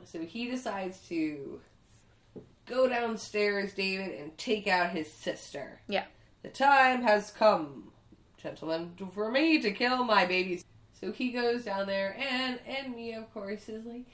[0.05, 1.59] so he decides to
[2.65, 5.81] go downstairs, David, and take out his sister.
[5.87, 6.05] Yeah.
[6.43, 7.91] The time has come,
[8.37, 10.63] gentlemen, for me to kill my babies.
[10.99, 14.05] So he goes down there, and and Mia, of course, is like,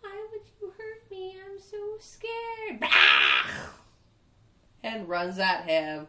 [0.00, 1.36] "Why would you hurt me?
[1.44, 2.82] I'm so scared."
[4.82, 6.08] And runs at him.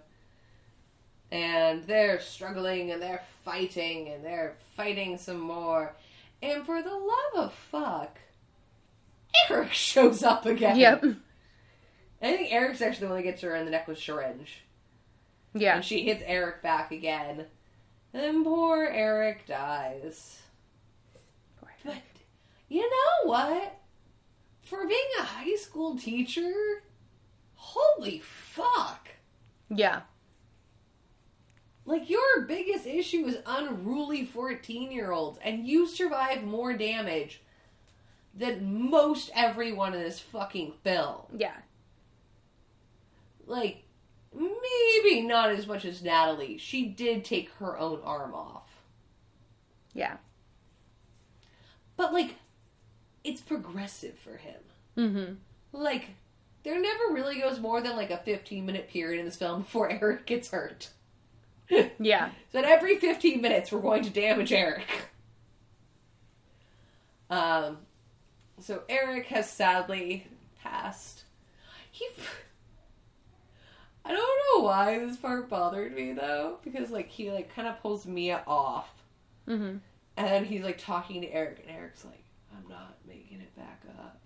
[1.31, 5.95] And they're struggling and they're fighting and they're fighting some more.
[6.41, 8.19] And for the love of fuck,
[9.49, 10.77] Eric shows up again.
[10.77, 11.03] Yep.
[12.21, 14.63] I think Eric's actually the one that gets her in the neck with syringe.
[15.53, 15.75] Yeah.
[15.75, 17.45] And she hits Eric back again.
[18.13, 20.41] And poor Eric dies.
[21.83, 21.95] But
[22.69, 23.79] you know what?
[24.61, 26.53] For being a high school teacher,
[27.73, 29.09] holy fuck.
[29.69, 30.01] Yeah.
[31.85, 37.41] Like, your biggest issue is unruly 14 year olds, and you survive more damage
[38.33, 41.23] than most everyone in this fucking film.
[41.35, 41.57] Yeah.
[43.45, 43.83] Like,
[44.33, 46.57] maybe not as much as Natalie.
[46.57, 48.69] She did take her own arm off.
[49.93, 50.17] Yeah.
[51.97, 52.35] But, like,
[53.23, 54.61] it's progressive for him.
[54.97, 55.33] Mm-hmm.
[55.73, 56.11] Like,
[56.63, 59.89] there never really goes more than like a 15 minute period in this film before
[60.01, 60.89] Eric gets hurt.
[61.99, 62.29] Yeah.
[62.51, 64.85] So at every 15 minutes, we're going to damage Eric.
[67.29, 67.77] Um,
[68.59, 70.27] so Eric has sadly
[70.61, 71.23] passed.
[71.91, 72.07] He.
[74.05, 77.81] I don't know why this part bothered me though, because like he like kind of
[77.81, 78.93] pulls Mia off,
[79.47, 79.77] Mm-hmm.
[80.17, 82.23] and then he's like talking to Eric, and Eric's like,
[82.55, 84.19] "I'm not making it back up,"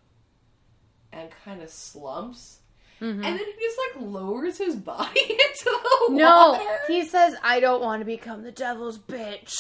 [1.17, 2.59] and kind of slumps,
[2.99, 3.23] Mm-hmm.
[3.23, 5.63] and then he just like lowers his body into
[6.09, 6.63] the No, water.
[6.63, 9.53] No, he says, "I don't want to become the devil's bitch."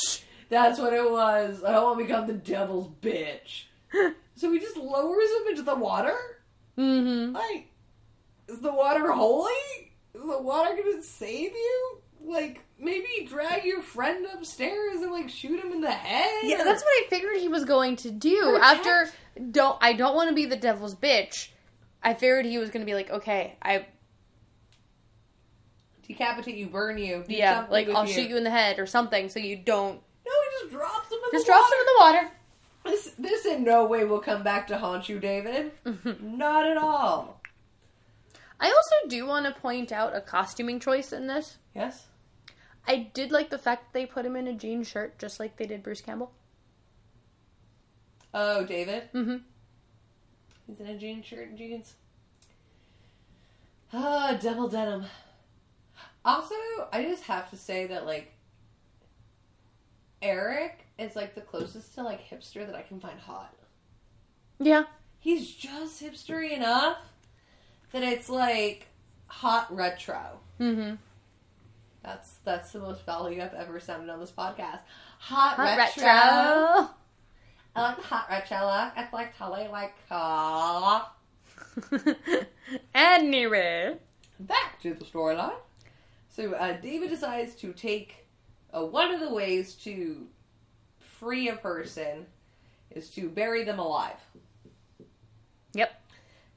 [0.49, 1.63] That's what it was.
[1.63, 3.65] I don't want to become the devil's bitch.
[4.35, 6.15] so he just lowers him into the water?
[6.79, 7.35] Mm-hmm.
[7.35, 7.67] Like,
[8.47, 9.51] is the water holy?
[10.15, 12.01] Is the water gonna save you?
[12.21, 16.43] like maybe drag your friend upstairs and like shoot him in the head.
[16.43, 18.59] Yeah, or- that's what I figured he was going to do.
[18.61, 19.09] After
[19.51, 21.49] don't I don't want to be the devil's bitch.
[22.03, 23.85] I figured he was going to be like, okay, I
[26.07, 27.23] decapitate you, burn you.
[27.27, 29.95] Do yeah, like I'll shoot you in the head or something, so you don't
[30.25, 31.75] No, he just drops him in just the drop water.
[31.75, 32.31] him in the water.
[32.85, 35.71] This this in no way will come back to haunt you, David.
[36.21, 37.41] Not at all.
[38.59, 41.57] I also do want to point out a costuming choice in this.
[41.75, 42.07] Yes.
[42.87, 45.65] I did like the fact they put him in a jean shirt, just like they
[45.65, 46.31] did Bruce Campbell.
[48.33, 49.03] Oh, David.
[49.13, 49.37] Mm-hmm.
[50.67, 51.93] He's in a jean shirt and jeans.
[53.93, 55.05] Ah, double denim.
[56.23, 56.55] Also,
[56.91, 58.33] I just have to say that like
[60.21, 63.53] Eric is like the closest to like hipster that I can find hot.
[64.59, 64.83] Yeah.
[65.19, 66.99] He's just hipstery enough
[67.91, 68.87] that it's like
[69.27, 70.39] hot retro.
[70.59, 70.95] Mm-hmm.
[72.07, 74.79] That's that's the most value I've ever sounded on this podcast.
[75.19, 76.03] Hot, Hot retro.
[76.05, 76.89] retro.
[77.75, 78.57] I like hot retro.
[78.59, 81.13] I like- totally like ah.
[82.95, 83.97] anyway.
[84.39, 85.51] back to the storyline.
[86.29, 88.25] So uh, David decides to take
[88.73, 90.27] uh, one of the ways to
[90.99, 92.25] free a person
[92.89, 94.19] is to bury them alive.
[95.73, 96.01] Yep.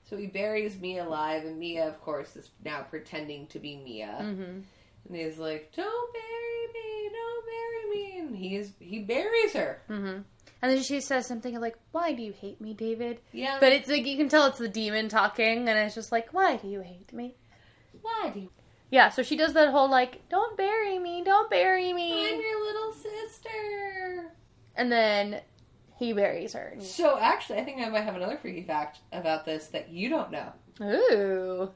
[0.08, 4.18] So he buries Mia alive, and Mia, of course, is now pretending to be Mia.
[4.22, 4.60] Mm-hmm.
[5.08, 7.10] And he's like, "Don't bury me!
[7.12, 9.82] Don't bury me!" And he is he buries her.
[9.88, 10.22] Mm-hmm.
[10.62, 13.88] And then she says something like, "Why do you hate me, David?" Yeah, But it's
[13.88, 16.80] like you can tell it's the demon talking, and it's just like, "Why do you
[16.80, 17.34] hate me?"
[18.02, 18.50] why do you?
[18.90, 19.08] Yeah.
[19.10, 22.92] So she does that whole like, "Don't bury me, don't bury me," I'm your little
[22.92, 24.32] sister.
[24.76, 25.40] and then
[25.98, 26.74] he buries her.
[26.80, 30.30] So actually, I think I might have another freaky fact about this that you don't
[30.30, 30.52] know.
[30.82, 31.70] Ooh.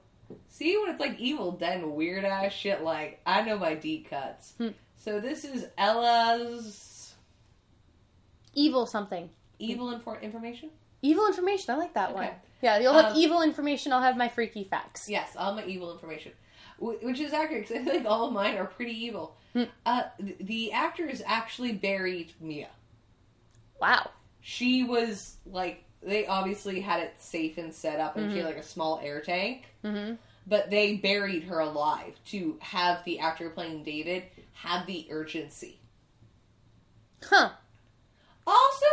[0.48, 4.54] See when it's like Evil Dead weird ass shit like I know my deep cuts.
[4.58, 4.68] Hmm.
[4.96, 7.14] So this is Ella's
[8.54, 9.30] Evil something.
[9.58, 10.70] evil infor- information.
[11.02, 11.74] Evil information.
[11.74, 12.28] I like that one.
[12.62, 13.92] Yeah, you'll have Um, evil information.
[13.92, 15.08] I'll have my freaky facts.
[15.08, 16.32] Yes, all my evil information,
[16.78, 19.36] which is accurate because I think all of mine are pretty evil.
[19.52, 19.64] Hmm.
[19.84, 22.68] Uh, th- the actors actually buried Mia.
[23.80, 24.10] Wow.
[24.40, 28.46] She was like they obviously had it safe and set up, and she Mm-hmm.
[28.46, 29.64] had like a small air tank.
[29.84, 30.14] Mm-hmm.
[30.46, 35.80] But they buried her alive to have the actor playing David have the urgency.
[37.22, 37.50] Huh.
[38.46, 38.86] Also,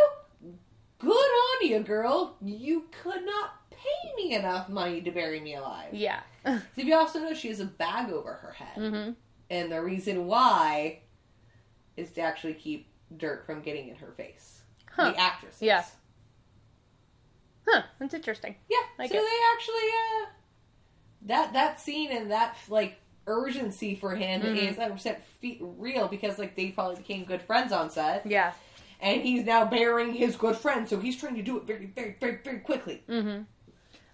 [0.98, 2.36] good on you, girl.
[2.42, 5.92] You could not pay me enough money to bury me alive.
[5.92, 6.20] Yeah.
[6.44, 8.76] Did you also know she has a bag over her head?
[8.78, 9.10] mm-hmm.
[9.50, 11.00] And the reason why
[11.98, 14.62] is to actually keep dirt from getting in her face.
[14.90, 15.10] Huh.
[15.10, 15.60] The actresses.
[15.60, 15.84] Yeah.
[17.68, 17.82] Huh.
[17.98, 18.56] That's interesting.
[18.68, 18.78] Yeah.
[18.98, 19.20] Like so it.
[19.20, 20.26] they actually uh
[21.26, 24.56] that that scene and that like urgency for him Mhm.
[24.56, 28.52] is 100% fe- real because like they probably became good friends on set Yeah.
[29.00, 32.16] and he's now burying his good friend so he's trying to do it very very
[32.20, 33.02] very very quickly.
[33.08, 33.42] Mm-hmm.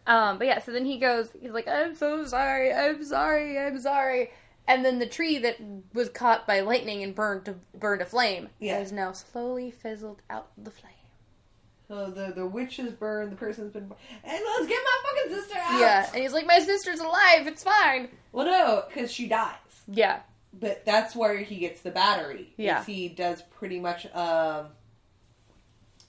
[0.06, 3.78] Um, but yeah, so then he goes, he's like, I'm so sorry, I'm sorry, I'm
[3.78, 4.30] sorry.
[4.66, 5.56] And then the tree that
[5.94, 8.78] was caught by lightning and burned to burned to flame Yeah.
[8.78, 10.87] has now slowly fizzled out the flame.
[11.88, 14.00] So the the witch is burned, the person's been burned.
[14.22, 15.80] And let's get my fucking sister out.
[15.80, 18.08] Yeah, and he's like, My sister's alive, it's fine.
[18.32, 19.54] Well, no, because she dies.
[19.86, 20.20] Yeah.
[20.52, 22.52] But that's where he gets the battery.
[22.56, 22.84] Yeah.
[22.84, 24.06] He does pretty much.
[24.14, 24.66] Um,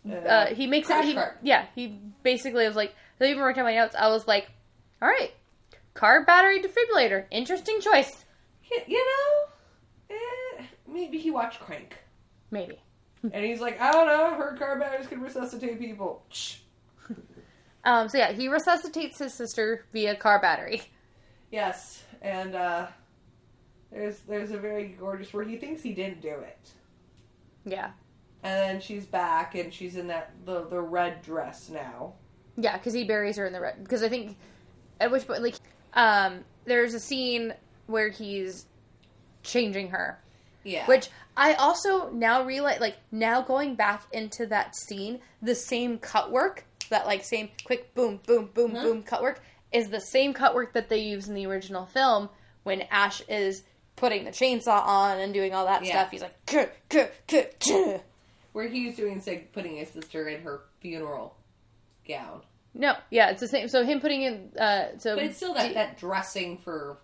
[0.09, 1.17] Uh, he makes it he.
[1.43, 4.49] Yeah, he basically was like I even wrote down my notes, I was like,
[5.01, 5.33] Alright.
[5.93, 7.25] Car battery defibrillator.
[7.31, 8.25] Interesting choice.
[8.87, 11.97] You know, eh, maybe he watched Crank,
[12.51, 12.79] Maybe.
[13.23, 14.25] And he's like, I don't know.
[14.25, 16.23] I've heard car batteries can resuscitate people.
[17.83, 20.81] Um, so yeah, he resuscitates his sister via car battery.
[21.51, 22.87] Yes, and uh,
[23.91, 26.71] there's there's a very gorgeous where he thinks he didn't do it,
[27.65, 27.91] Yeah.
[28.43, 32.13] and then she's back and she's in that the the red dress now.
[32.57, 33.81] Yeah, because he buries her in the red.
[33.81, 34.37] Because I think
[34.99, 35.55] at which point, like,
[35.93, 37.53] um, there's a scene
[37.87, 38.65] where he's
[39.41, 40.19] changing her,
[40.63, 40.85] Yeah.
[40.87, 46.31] which I also now realize, like, now going back into that scene, the same cut
[46.31, 48.81] work, that like same quick boom, boom, boom, Mhm.
[48.83, 49.41] boom cut work,
[49.71, 52.29] is the same cut work that they use in the original film
[52.63, 53.63] when Ash is
[53.95, 55.91] putting the chainsaw on and doing all that Yeah.
[55.91, 56.11] stuff.
[56.11, 57.99] He's like, "Kuh, kuh, kuh, kuh."
[58.53, 61.35] where he's doing like putting his sister in her funeral
[62.07, 62.41] gown,
[62.73, 63.67] no, yeah, it's the same.
[63.69, 66.97] So him putting in, uh, so but it's still that D- that dressing for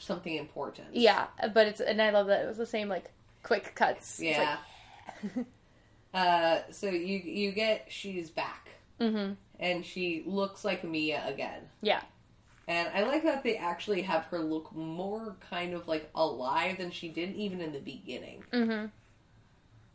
[0.00, 0.88] something important.
[0.92, 3.10] Yeah, but it's and I love that it was the same like
[3.42, 4.20] quick cuts.
[4.20, 4.56] Yeah.
[6.14, 8.70] uh, so you you get she's back
[9.00, 9.32] mm-hmm.
[9.58, 12.02] and she looks like Mia again, Yeah.
[12.68, 16.92] And I like that they actually have her look more kind of like alive than
[16.92, 18.44] she did even in the beginning.
[18.52, 18.86] Mm-hmm.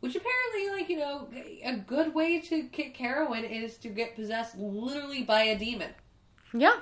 [0.00, 1.28] Which apparently, like, you know,
[1.64, 5.88] a good way to kick heroin is to get possessed literally by a demon.
[6.52, 6.74] Yeah.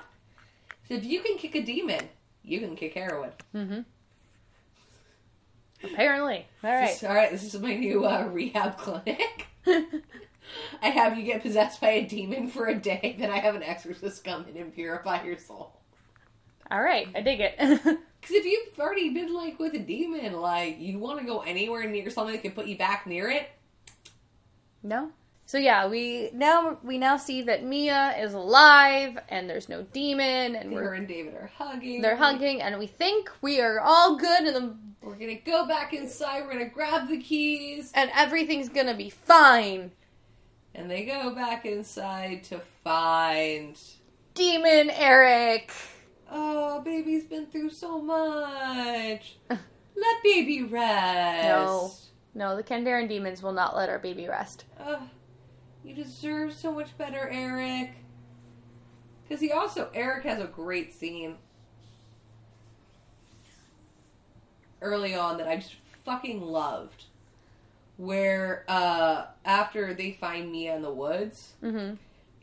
[0.87, 2.09] So if you can kick a demon,
[2.45, 3.31] you can kick heroin.
[3.53, 3.81] Mm-hmm.
[5.83, 6.45] Apparently.
[6.63, 6.87] All right.
[6.87, 9.47] This- all right, this is my new uh, rehab clinic.
[10.81, 13.63] I have you get possessed by a demon for a day, then I have an
[13.63, 15.73] exorcist come in and purify your soul.
[16.71, 17.07] All right.
[17.15, 17.99] I dig it.
[18.25, 21.87] Because if you've already been like with a demon, like you want to go anywhere
[21.87, 23.47] near something that can put you back near it,
[24.81, 25.11] no.
[25.47, 30.55] So yeah, we now we now see that Mia is alive and there's no demon
[30.55, 32.01] and her we're and David are hugging.
[32.01, 35.93] they're hugging and we think we are all good and the, We're gonna go back
[35.93, 36.41] inside.
[36.45, 39.91] We're gonna grab the keys, and everything's gonna be fine.
[40.73, 43.77] and they go back inside to find.
[44.33, 45.71] Demon Eric.
[46.31, 49.37] Oh, baby's been through so much.
[49.49, 51.45] Let baby rest.
[51.45, 51.91] No.
[52.33, 54.65] No, the Kandarian demons will not let our baby rest.
[54.85, 54.99] Ugh,
[55.85, 57.91] you deserve so much better, Eric.
[59.23, 61.35] Because he also, Eric has a great scene
[64.81, 67.05] early on that I just fucking loved.
[67.97, 71.95] Where, uh, after they find Mia in the woods, Mm-hmm.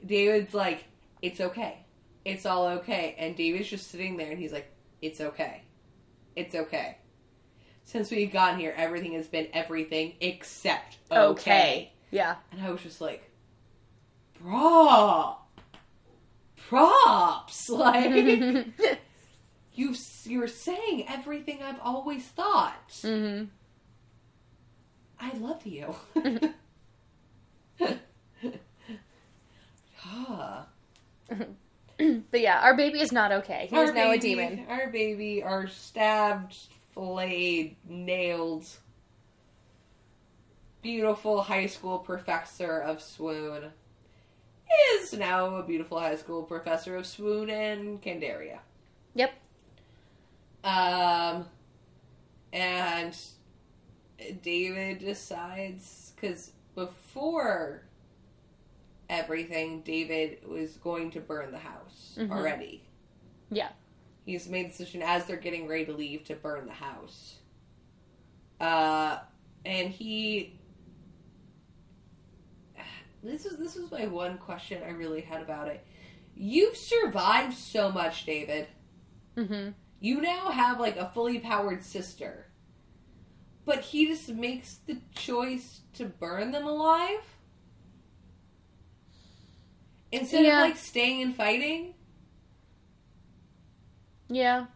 [0.05, 0.85] David's like,
[1.20, 1.78] it's okay.
[2.24, 3.14] It's all okay.
[3.19, 4.70] And David's just sitting there and he's like,
[5.01, 5.62] it's okay.
[6.35, 6.97] It's okay.
[7.85, 11.93] Since we've gotten here, everything has been everything except okay.
[12.10, 12.36] Yeah.
[12.51, 13.28] And I was just like,
[14.43, 15.36] bro,
[16.56, 17.69] props.
[17.69, 18.12] Like,
[19.74, 19.94] you,
[20.24, 22.89] you're saying everything I've always thought.
[22.90, 23.44] mm-hmm.
[25.20, 25.94] I love you.
[30.05, 30.66] ah.
[31.97, 33.69] But yeah, our baby is not okay.
[33.70, 34.66] He is Our now a demon.
[34.69, 36.56] Our baby, our stabbed,
[36.93, 38.66] flayed, nailed,
[40.82, 43.73] beautiful high school professor of swoon
[44.94, 48.59] is now a beautiful high school professor of swoon and Candaria.
[49.15, 49.32] Yep.
[50.65, 51.47] Um,
[52.53, 53.16] and
[54.43, 57.82] David decides because before
[59.11, 62.31] everything, David was going to burn the house Mhm.
[62.31, 62.82] already.
[63.51, 63.70] Yeah.
[64.24, 67.39] He's made the decision as they're getting ready to leave to burn the house.
[68.61, 69.19] Uh,
[69.65, 70.59] and he.
[73.23, 75.85] This is this was my one question I really had about it.
[76.35, 78.66] You've survived so much, David.
[79.36, 79.70] Mm-hmm.
[80.01, 82.47] You now have like a fully powered sister.
[83.65, 87.20] But he just makes the choice to burn them alive?
[90.11, 90.62] Instead Yeah.
[90.62, 91.94] of like staying and fighting?
[94.28, 94.66] Yeah.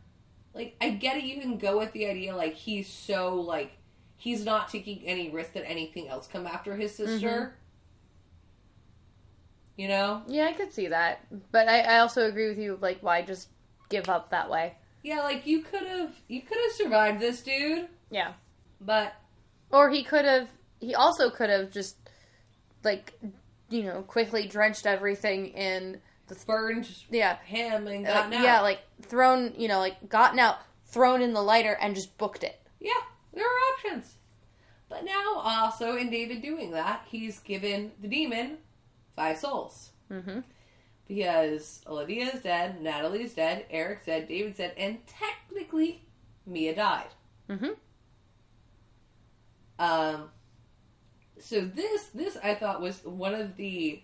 [0.55, 3.73] Like I get it you can go with the idea like he's so like
[4.17, 7.57] he's not taking any risk that anything else come after his sister.
[9.77, 10.23] You know?
[10.27, 11.21] Yeah, I could see that.
[11.53, 13.49] But I, I also agree with you, like, why just
[13.89, 14.75] give up that way?
[15.03, 18.33] Yeah, like you could have you could have survived this dude, Yeah.
[18.81, 19.15] but
[19.71, 20.49] Or he could have,
[20.81, 21.97] he also could have just,
[22.83, 23.13] like,
[23.71, 27.37] you know, quickly drenched everything in the, burned yeah.
[27.45, 28.43] him and gotten out.
[28.43, 32.43] yeah, like, thrown, you know, like, gotten out, thrown in the lighter, and just booked
[32.43, 32.61] it.
[32.81, 32.91] Yeah,
[33.33, 34.15] there are options.
[34.89, 38.59] But now, also in David doing that, he's given the demon
[39.17, 39.91] five souls.
[40.13, 40.41] Mm-hmm.
[41.09, 46.05] Because Olivia is dead, Natalie's dead, Eric's dead, David's dead, and technically,
[46.45, 47.09] Mia died.
[47.49, 47.71] Mm-hmm.
[49.79, 50.31] Um,
[51.39, 54.03] so this, this I thought was one of the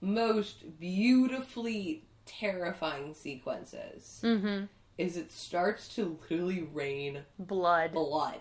[0.00, 4.20] most beautifully terrifying sequences.
[4.22, 4.64] Mm-hmm.
[4.98, 7.92] Is it starts to literally rain Blood.
[7.92, 8.40] blood.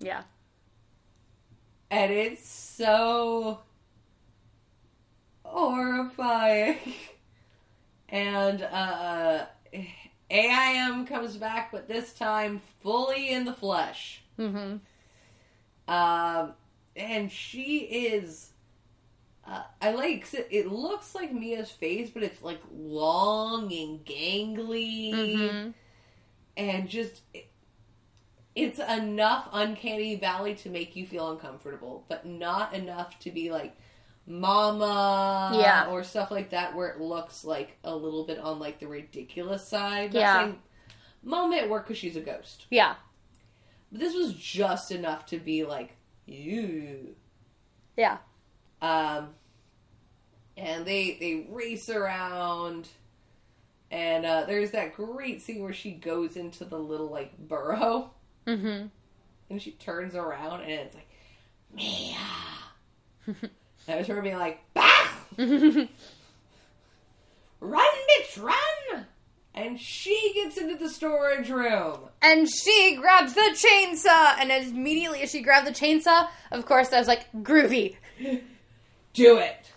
[0.00, 0.22] Yeah.
[1.90, 3.60] and it's so
[5.54, 6.76] horrifying.
[8.08, 9.46] And uh
[10.30, 14.22] AIM comes back, but this time fully in the flesh.
[14.38, 14.76] Mm-hmm.
[15.92, 16.52] Um,
[16.96, 18.50] and she is.
[19.46, 25.12] Uh, I like it, it looks like Mia's face, but it's like long and gangly,
[25.12, 25.70] Mm-hmm.
[26.56, 27.48] and just it,
[28.54, 33.76] it's enough uncanny valley to make you feel uncomfortable, but not enough to be like
[34.26, 35.86] mama Yeah.
[35.90, 39.66] or stuff like that where it looks like a little bit on like the ridiculous
[39.68, 40.14] side.
[40.14, 40.52] Not Yeah.
[41.22, 42.66] mama at work because she's a ghost.
[42.70, 42.94] Yeah.
[43.92, 45.96] But this was just enough to be like,
[46.26, 47.16] you.
[47.96, 48.18] Yeah.
[48.82, 49.34] Um,
[50.56, 52.88] and they they race around,
[53.90, 58.10] And uh, there's that great scene where she goes into the little like burrow
[58.46, 58.86] Mm-hmm.
[59.50, 61.08] and she turns around and it's like
[61.74, 62.16] Mia.
[63.86, 65.08] and I was her being like, bah!
[65.36, 65.88] run,
[67.60, 69.06] bitch, run!
[69.54, 72.00] And she gets into the storage room.
[72.20, 76.92] And she grabs the chainsaw, and as immediately as she grabbed the chainsaw, of course,
[76.92, 77.96] I was like, groovy.
[79.12, 79.70] Do it.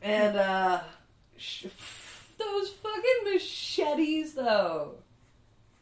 [0.00, 0.80] And uh,
[1.36, 1.66] sh-
[2.38, 4.94] those fucking machetes though.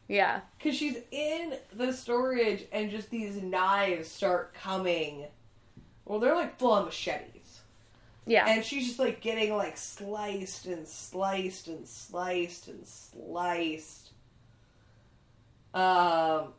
[0.07, 0.41] Yeah.
[0.57, 5.25] Because she's in the storage and just these knives start coming.
[6.05, 7.34] Well, they're like full on machetes.
[8.25, 8.45] Yeah.
[8.47, 14.11] And she's just like getting like sliced and sliced and sliced and sliced.
[15.73, 16.53] Um,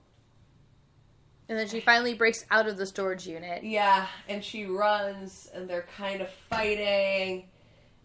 [1.49, 3.65] and then she finally breaks out of the storage unit.
[3.65, 7.47] yeah, and she runs and they're kind of fighting.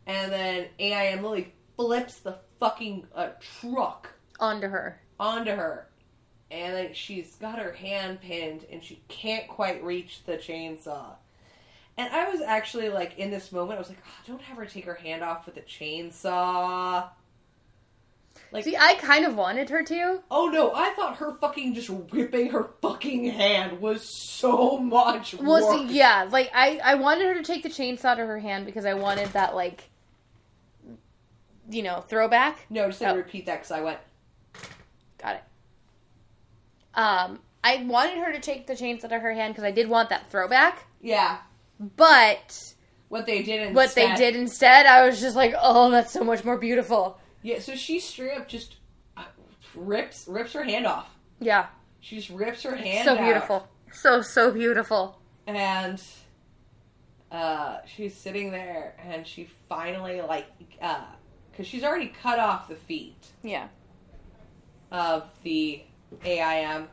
[0.08, 3.30] And then AIM Lily flips the fucking uh,
[3.60, 4.10] truck
[4.40, 5.00] Onto her.
[5.20, 5.88] onto her.
[6.50, 11.16] And then she's got her hand pinned and she can't quite reach the chainsaw.
[11.98, 14.66] And I was actually like, in this moment, I was like, oh, don't have her
[14.66, 17.10] take her hand off with a chainsaw.
[18.54, 20.22] Like, See, I kind of wanted her to.
[20.32, 25.62] oh no, I thought her fucking just ripping her fucking hand was so much Well,
[25.68, 25.90] work.
[25.90, 28.86] see, yeah, like I, I wanted her to take the chainsaw to her hand because
[28.86, 29.90] I wanted that like,
[31.70, 32.66] you know, throwback.
[32.70, 33.16] No, just me Oh.
[33.16, 34.00] repeat that because I went,
[35.22, 35.44] Got it.
[36.96, 40.10] Um, I wanted her to take the chainsaw to her hand because I did want
[40.10, 41.38] that throwback, yeah.
[41.98, 42.76] But
[43.10, 43.76] What they did instead.
[43.76, 47.20] what they did instead, I was just like, oh, that's so much more beautiful.
[47.42, 48.76] Yeah, so she straight up just
[49.18, 49.24] uh,
[49.76, 51.10] rips rips her hand off.
[51.40, 51.66] Yeah,
[52.00, 53.24] She just rips her hand so out.
[53.24, 55.20] beautiful, so so beautiful.
[55.48, 56.02] and
[57.32, 60.48] uh, she's sitting there and she finally like
[60.82, 61.06] uh
[61.50, 63.68] because she's already cut off the feet Yeah,
[64.92, 65.82] of the
[66.26, 66.88] aim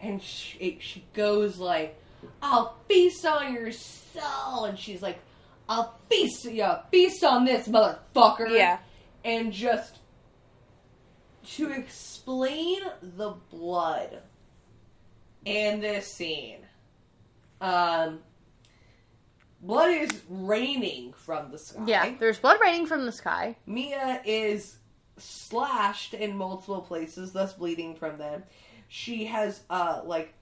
[0.00, 1.98] and she, she goes like
[2.42, 5.18] i'll feast on your soul and she's like
[5.68, 8.78] i'll feast yeah feast on this motherfucker yeah,
[9.24, 9.98] and just
[11.44, 14.20] to explain the blood
[15.44, 16.60] in this scene
[17.60, 18.18] um
[19.60, 22.14] blood is raining from the sky yeah.
[22.18, 23.56] There's blood raining from the sky.
[23.66, 24.76] mia is
[25.16, 28.42] slashed in multiple places thus bleeding from them
[28.88, 30.34] she has uh like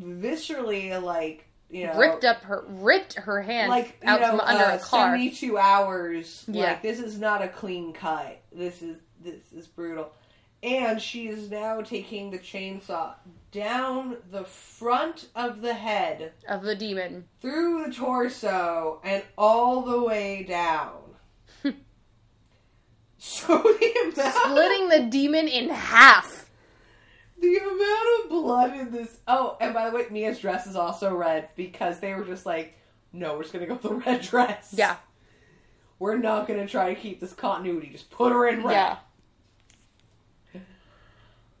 [0.00, 4.64] viscerally like you know ripped up her ripped her hand like out know, from under
[4.64, 5.10] uh, a car.
[5.12, 6.64] 72 hours Yeah.
[6.64, 10.12] like this is not a clean cut this is this is brutal
[10.62, 13.14] and she is now taking the chainsaw
[13.52, 17.24] down the front of the head of the demon.
[17.40, 20.92] through the torso and all the way down
[23.18, 26.37] so the amount Splitting the demon in half.
[27.40, 31.14] The amount of blood in this oh and by the way mia's dress is also
[31.14, 32.74] red because they were just like
[33.12, 34.96] no we're just gonna go with the red dress Yeah.
[35.98, 37.88] we're not going to try to keep this continuity.
[37.88, 38.72] Just put her in red.
[40.54, 40.60] Yeah.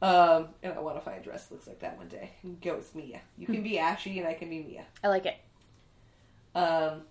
[0.00, 2.30] Um, and I want to find a dress that looks like that one day.
[2.44, 3.20] And go as Mia.
[3.36, 4.84] You can be Ashy, and I can be Mia.
[5.02, 5.36] I like it.
[6.54, 7.02] Um,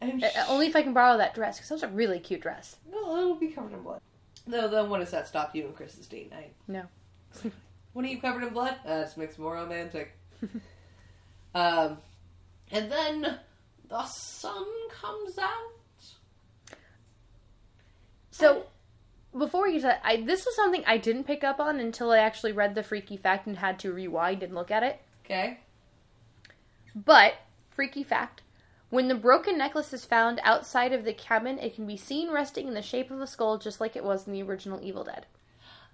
[0.00, 2.20] and Uh, sh- Only if I can borrow that dress, because that was a really
[2.20, 2.76] cute dress.
[2.86, 4.00] well, it'll be covered in blood.
[4.46, 6.52] No, then when does that stop you and Chris's date night?
[6.68, 6.84] No.
[7.92, 8.76] When are you covered in blood?
[8.86, 10.16] That just makes more romantic.
[11.56, 11.98] um,
[12.70, 13.38] and then
[13.88, 15.72] the sun comes out.
[18.30, 18.66] So,
[19.36, 22.52] before you said, I, this was something I didn't pick up on until I actually
[22.52, 25.00] read the freaky fact and had to rewind and look at it.
[25.24, 25.58] Okay.
[26.94, 27.34] But,
[27.70, 28.42] freaky fact
[28.90, 32.66] when the broken necklace is found outside of the cabin, it can be seen resting
[32.66, 35.26] in the shape of a skull just like it was in the original Evil Dead.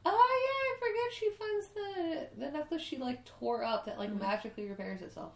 [0.09, 1.69] Oh yeah, I forget she finds
[2.37, 5.33] the the necklace she like tore up that like magically repairs itself.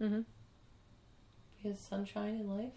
[0.00, 0.24] Mhm.
[1.62, 2.72] Because sunshine in life.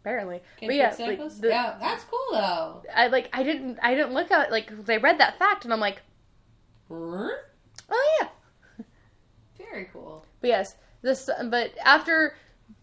[0.00, 0.40] Apparently.
[0.58, 2.82] Can but yeah, like, the- yeah, that's cool though.
[2.94, 5.80] I like I didn't I didn't look at like I read that fact and I'm
[5.80, 6.00] like,
[6.90, 7.30] oh
[8.20, 8.28] yeah.
[9.58, 10.24] Very cool.
[10.40, 12.34] But yes, this but after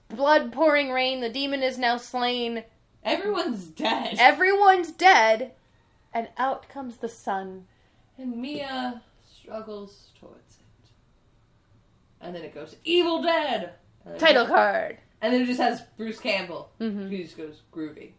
[0.09, 2.63] blood pouring rain, the demon is now slain.
[3.03, 4.17] Everyone's dead.
[4.19, 5.53] Everyone's dead,
[6.13, 7.65] and out comes the sun.
[8.17, 9.01] and Mia
[9.31, 10.89] struggles towards it.
[12.21, 13.73] And then it goes Evil Dead.
[14.17, 14.97] Title card.
[15.21, 16.71] And then it just has Bruce Campbell.
[16.79, 17.09] Mhm.
[17.09, 18.11] Who just goes groovy.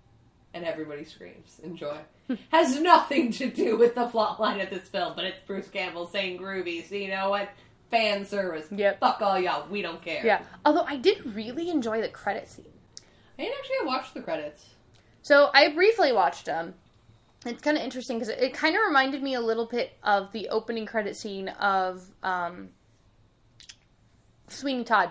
[0.54, 1.60] And everybody screams.
[1.62, 1.96] Enjoy.
[2.50, 6.06] has nothing to do with the plot line of this film, but it's Bruce Campbell
[6.06, 7.48] saying groovy, so you know what?
[7.90, 8.66] Fan service.
[8.70, 9.00] Yep.
[9.00, 9.66] Fuck all y'all.
[9.68, 10.24] We don't care.
[10.24, 10.42] Yeah.
[10.64, 12.66] Although I did really enjoy the credit scene.
[13.38, 14.66] I didn't actually watch the credits.
[15.22, 16.74] So I briefly watched them.
[17.46, 20.32] It's kind of interesting because it, it kind of reminded me a little bit of
[20.32, 22.70] the opening credit scene of um,
[24.48, 25.10] Sweeney Todd.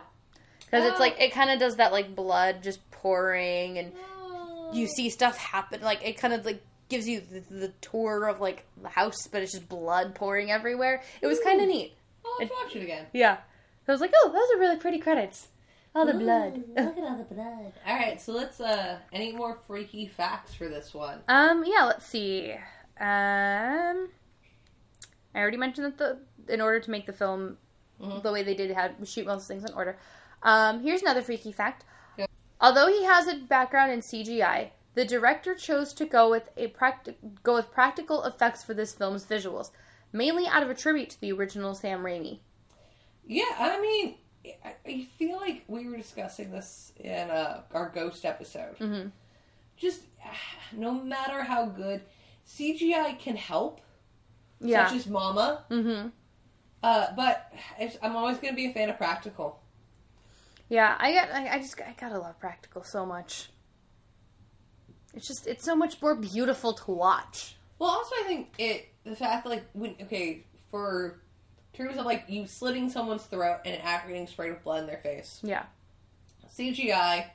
[0.60, 1.00] Because it's Oh.
[1.00, 3.94] like it kind of does that like blood just pouring and
[4.74, 8.42] you see stuff happen like it kind of like gives you the, the tour of
[8.42, 11.02] like the house but it's just blood pouring everywhere.
[11.22, 11.94] It was kind of neat.
[12.26, 13.06] I'll have to watch it again.
[13.14, 13.38] yeah.
[13.88, 15.48] I was like oh those are really pretty credits
[15.98, 17.74] all the blood Look at all the blood.
[17.88, 18.60] All right, so let's.
[18.62, 21.20] uh Any more freaky facts for this one?
[21.28, 22.54] um yeah let's see
[23.00, 24.10] um
[25.36, 27.58] i already mentioned that the in order to make the film
[28.02, 28.22] Mhm.
[28.24, 29.98] the way they did they had shoot most things in order
[30.44, 31.84] um here's another freaky fact
[32.18, 32.28] Yeah.
[32.62, 37.16] although he has a background in cgi the director chose to go with a practi-
[37.44, 39.72] go with practical effects for this film's visuals
[40.12, 42.40] mainly out of a tribute to the original sam raimi
[43.26, 44.16] Yeah, I mean,
[44.64, 48.78] I, I feel like we were discussing this in uh, our ghost episode.
[48.80, 49.12] Mhm.
[49.76, 50.02] Just
[50.72, 52.02] no matter how good
[52.48, 53.82] CGI can help,
[54.60, 56.10] yeah such as Mama, mm-hmm
[56.84, 59.60] uh, but it's, I'm always going to be a fan of practical.
[60.70, 61.32] Yeah, I got.
[61.32, 61.80] I, I just.
[61.80, 63.50] I gotta love practical so much.
[65.14, 65.48] It's just.
[65.48, 67.56] It's so much more beautiful to watch.
[67.80, 71.22] Well, also I think it the fact that like when okay for
[71.78, 74.88] terms of like you slitting someone's throat and an actor getting sprayed with blood in
[74.88, 75.40] their face.
[75.44, 75.64] Yeah.
[76.58, 77.28] CGI,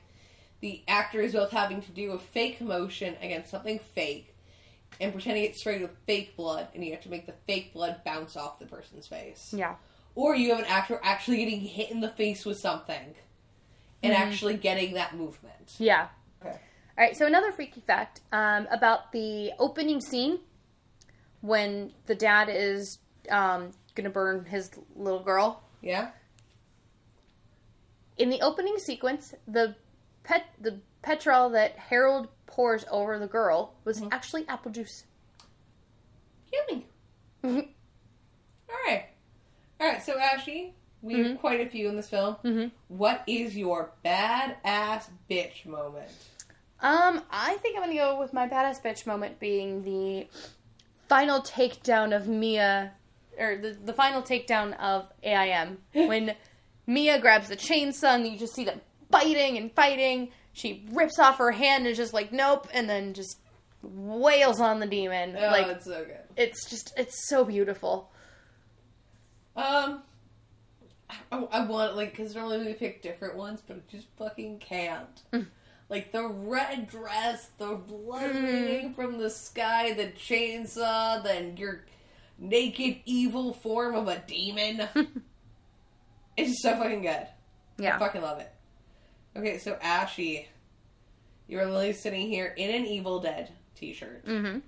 [0.61, 4.35] the actor is both having to do a fake motion against something fake
[5.01, 8.03] and pretending it's sprayed with fake blood, and you have to make the fake blood
[8.05, 9.53] bounce off the person's face.
[9.57, 9.77] Yeah.
[10.15, 13.15] Or you have an actor actually getting hit in the face with something
[14.03, 15.75] and actually getting that movement.
[15.79, 16.09] Yeah.
[16.43, 16.51] Okay.
[16.99, 17.17] All right.
[17.17, 20.41] So another freaky fact um, about the opening scene
[21.41, 22.99] when the dad is
[23.31, 25.63] um, gonna burn his little girl.
[25.81, 26.11] Yeah?
[28.17, 29.75] In the opening sequence, the
[30.25, 35.05] pet the petrol that Harold pours over the girl was actually apple juice.
[36.53, 36.87] Yummy.
[37.43, 37.67] Mhm.
[38.71, 39.07] Alright.
[39.81, 42.37] Alright, so Ashley, we have quite a few in this film.
[42.45, 42.71] Mhm.
[42.87, 46.09] What is your badass bitch moment?
[46.79, 50.29] Um, I think I'm gonna go with my badass bitch moment being the
[51.09, 52.93] final takedown of Mia,
[53.39, 56.35] or the, the final takedown of AIM when
[56.87, 58.81] Mia grabs the chainsaw and you just see them
[59.11, 60.31] fighting and fighting.
[60.53, 63.39] She rips off her hand and is just like nope, and then just
[63.83, 65.37] wails on the demon.
[65.39, 66.19] Oh, like it's so good.
[66.37, 68.11] it's just it's so beautiful.
[69.57, 70.03] Um,
[71.31, 75.23] I, I want like because normally we pick different ones, but I just fucking can't.
[75.89, 81.85] like the red dress, the blood bleeding from the sky, the chainsaw, then your
[82.43, 84.89] naked evil form of a demon.
[86.37, 87.09] it's so fucking good.
[87.11, 87.29] I
[87.79, 87.99] Yeah.
[87.99, 88.53] fucking love it.
[89.37, 90.49] Okay, so Ashy,
[91.49, 94.27] you're literally sitting here in an Evil Dead t-shirt.
[94.27, 94.59] Mm-hmm.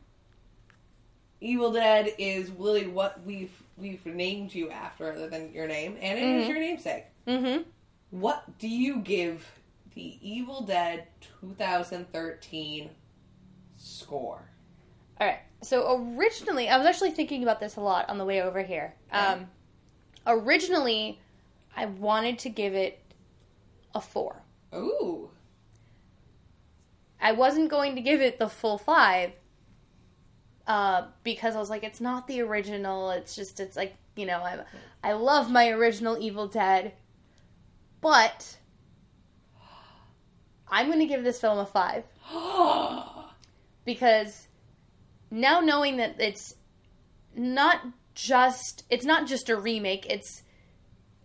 [1.41, 6.17] Evil Dead is really what we've we've named you after, other than your name, and
[6.19, 6.49] it is Mhm.
[6.49, 7.05] your namesake.
[7.27, 7.63] Mm-hmm.
[8.11, 9.51] What do you give
[9.95, 11.09] the Evil Dead
[11.41, 12.91] 2013
[13.77, 14.49] score?
[15.21, 15.41] All right.
[15.65, 18.95] So originally, I was actually thinking about this a lot on the way over here.
[19.11, 19.49] Um,
[20.27, 21.21] originally,
[21.77, 23.01] I wanted to give it
[23.95, 24.43] a four.
[24.75, 25.31] Ooh,
[27.21, 29.33] I wasn't going to give it the full five
[30.67, 33.11] uh, because I was like, it's not the original.
[33.11, 34.59] It's just, it's like, you know, I,
[35.03, 36.93] I love my original Evil Dead,
[38.03, 38.59] but
[40.69, 42.05] I'm going to give this film a five
[43.87, 44.49] because
[45.35, 46.55] now knowing that it's
[47.35, 47.81] not
[48.15, 50.07] just, it's not just a remake.
[50.09, 50.43] It's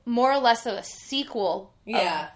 [0.06, 1.74] more or less of a sequel.
[1.86, 2.30] of yeah,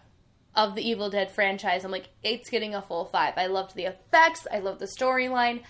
[0.56, 1.84] of the Evil Dead franchise.
[1.84, 3.34] I'm like, it's getting a full five.
[3.38, 4.46] I loved the effects.
[4.52, 5.64] I love the storyline.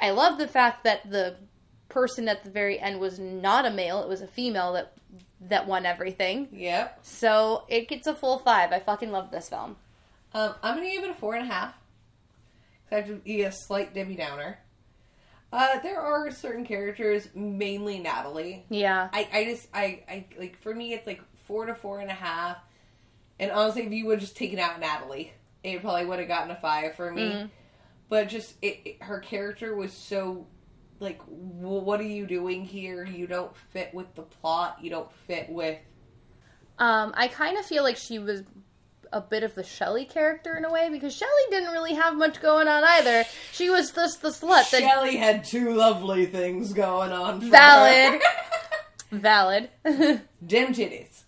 [0.00, 1.36] I love the fact that the
[1.90, 4.94] person at the very end was not a male; it was a female that
[5.42, 6.48] that won everything.
[6.52, 6.98] yep.
[7.02, 8.72] So it gets a full five.
[8.72, 9.76] I fucking love this film.
[10.32, 11.74] Um, I'm gonna give it a four and a half.
[12.88, 14.58] 'Cause I have to be a slight Debbie Downer.
[15.52, 20.74] Uh, there are certain characters, mainly Natalie, Yeah, I, I just I, I like for
[20.74, 22.56] me it's like four to four and a half.
[23.38, 26.50] And honestly, if you would have just taken out Natalie, it probably would have gotten
[26.50, 27.22] a five for me.
[27.32, 27.50] Mhm.
[28.08, 30.46] But just it, it- her character was so
[31.00, 33.04] like, well, what are you doing here?
[33.04, 34.78] You don't fit with the plot.
[34.80, 35.78] You don't fit with.
[36.78, 38.42] um, I kind of feel like she was
[39.12, 42.40] a bit of the Shelley character in a way because Shelley didn't really have much
[42.40, 43.24] going on either.
[43.52, 47.40] She was just the slut that Shelley had two lovely things going on.
[47.40, 48.22] For Valid.
[49.10, 49.68] valid.
[49.84, 51.22] Dim titties.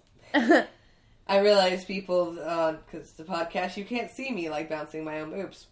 [1.27, 5.67] I realize people, because the podcast, you can't see me like bouncing my own boobs.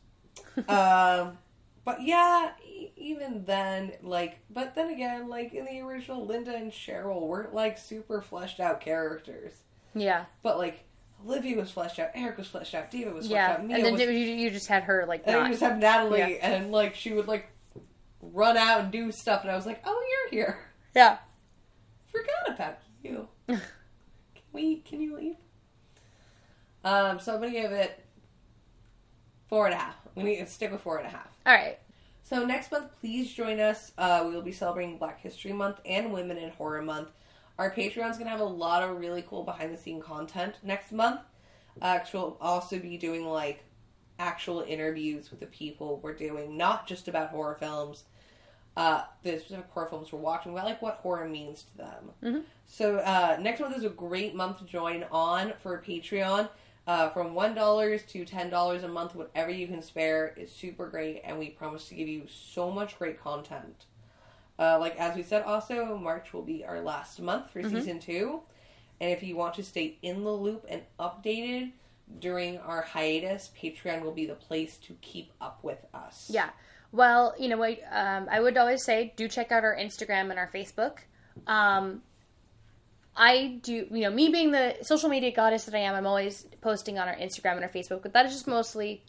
[0.69, 1.39] um,
[1.85, 6.71] but yeah, e- even then, like, but then again, like in the original, Linda and
[6.71, 9.55] Cheryl weren't like super fleshed out characters.
[9.95, 10.27] Yeah.
[10.43, 10.85] But like
[11.25, 13.53] Olivia was fleshed out, Eric was fleshed out, Diva was fleshed Yeah.
[13.55, 14.01] out, Mia And then was.
[14.03, 15.47] you, you just had her like and then not.
[15.47, 16.27] you just have Natalie, Yeah.
[16.57, 17.49] and like she would like
[18.21, 20.59] run out and do stuff, and I was like, "Oh, you're here.
[20.95, 21.19] Yeah.
[22.11, 23.29] Forgot about you.
[23.49, 23.61] can
[24.53, 24.77] we?
[24.81, 25.37] Can you leave?"
[26.85, 28.05] Um, so I'm gonna give it
[29.49, 29.95] four and a half.
[30.15, 31.29] We need to stick with four and a half.
[31.47, 31.79] All right.
[32.25, 33.93] So next month, please join us.
[33.99, 37.09] Uh, we will be celebrating Black History Month and Women in Horror Month.
[37.63, 41.21] Our Patreon's to have a lot of really cool behind the scene content next month.
[41.81, 43.63] Uh, we'll also be doing like
[44.19, 48.03] actual interviews with the people we're doing, not just about horror films.
[48.77, 52.11] Uh, the specific horror films we're watching, but like what horror means to them.
[52.67, 56.49] So uh, next month is a great month to join on for Patreon.
[56.89, 60.89] Uh, from one dollars to ten dollars a month, whatever you can spare is super
[60.89, 63.85] great, and we promise to give you so much great content.
[64.63, 68.41] Uh, like as we said, also March will be our last month for season two,
[69.01, 71.73] and if you want to stay in the loop and updated
[72.21, 76.31] during our hiatus, Patreon will be the place to keep up with us.
[76.33, 76.51] Yeah.
[76.93, 77.81] Well, you know what?
[77.91, 80.99] Um, I would always say do check out our Instagram and our Facebook.
[81.49, 82.03] Um,
[83.17, 86.47] I do, you know, me being the social media goddess that I am, I'm always
[86.61, 89.03] posting on our Instagram and our Facebook, but that is just mostly,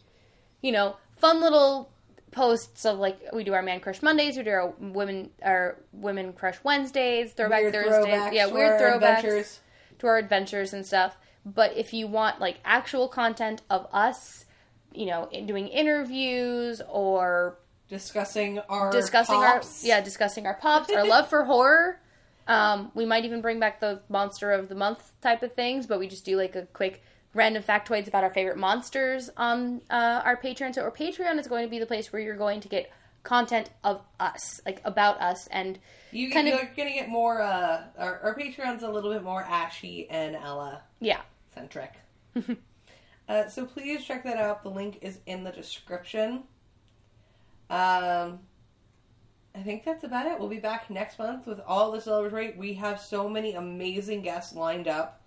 [0.61, 1.91] you know, fun little
[2.33, 6.33] posts of like we do our man crush Mondays, we do our women our women
[6.33, 9.59] crush Wednesdays, throwback Weird Thursdays, throwbacks yeah, weird throwbacks adventures.
[9.99, 11.15] to our adventures and stuff.
[11.45, 14.45] But if you want like actual content of us,
[14.93, 17.57] you know, doing interviews or
[17.89, 19.83] discussing our discussing pops.
[19.83, 21.99] our yeah discussing our pops our love for horror
[22.47, 25.99] um we might even bring back the monster of the month type of things but
[25.99, 27.03] we just do like a quick
[27.33, 31.63] random factoids about our favorite monsters on uh, our patreon so our patreon is going
[31.65, 32.91] to be the place where you're going to get
[33.23, 35.79] content of us like about us and
[36.11, 37.41] You, kind of- you're gonna get more.
[37.41, 41.21] Uh, our, our Patreon's a little bit more Ashy and Ella yeah
[41.53, 41.93] centric.
[43.29, 44.63] uh, so please check that out.
[44.63, 46.43] The link is in the description.
[47.69, 48.39] Um,
[49.55, 50.37] I think that's about it.
[50.39, 52.57] We'll be back next month with all the celebrate.
[52.57, 55.21] We have so many amazing guests lined up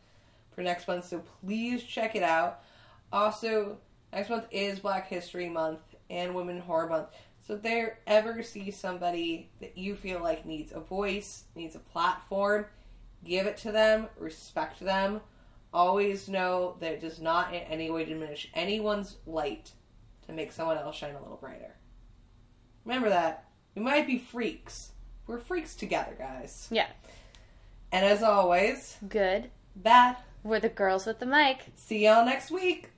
[0.57, 2.63] for next month, so please check it out.
[3.13, 3.77] Also,
[4.13, 5.81] next month is Black History Month
[6.11, 7.09] and Women Horror Month.
[7.47, 11.79] So if there ever see somebody that you feel like needs a voice, needs a
[11.79, 12.65] platform,
[13.23, 15.21] give it to them, respect them.
[15.73, 19.73] Always know that it does not in any way diminish anyone's light
[20.27, 21.77] to make someone else shine a little brighter.
[22.87, 23.45] Remember that.
[23.75, 24.93] We might be freaks.
[25.27, 26.67] We're freaks together, guys.
[26.71, 26.87] yeah
[27.93, 30.17] And as always, good bad.
[30.47, 32.91] We're the girls with the mic See y'all next week.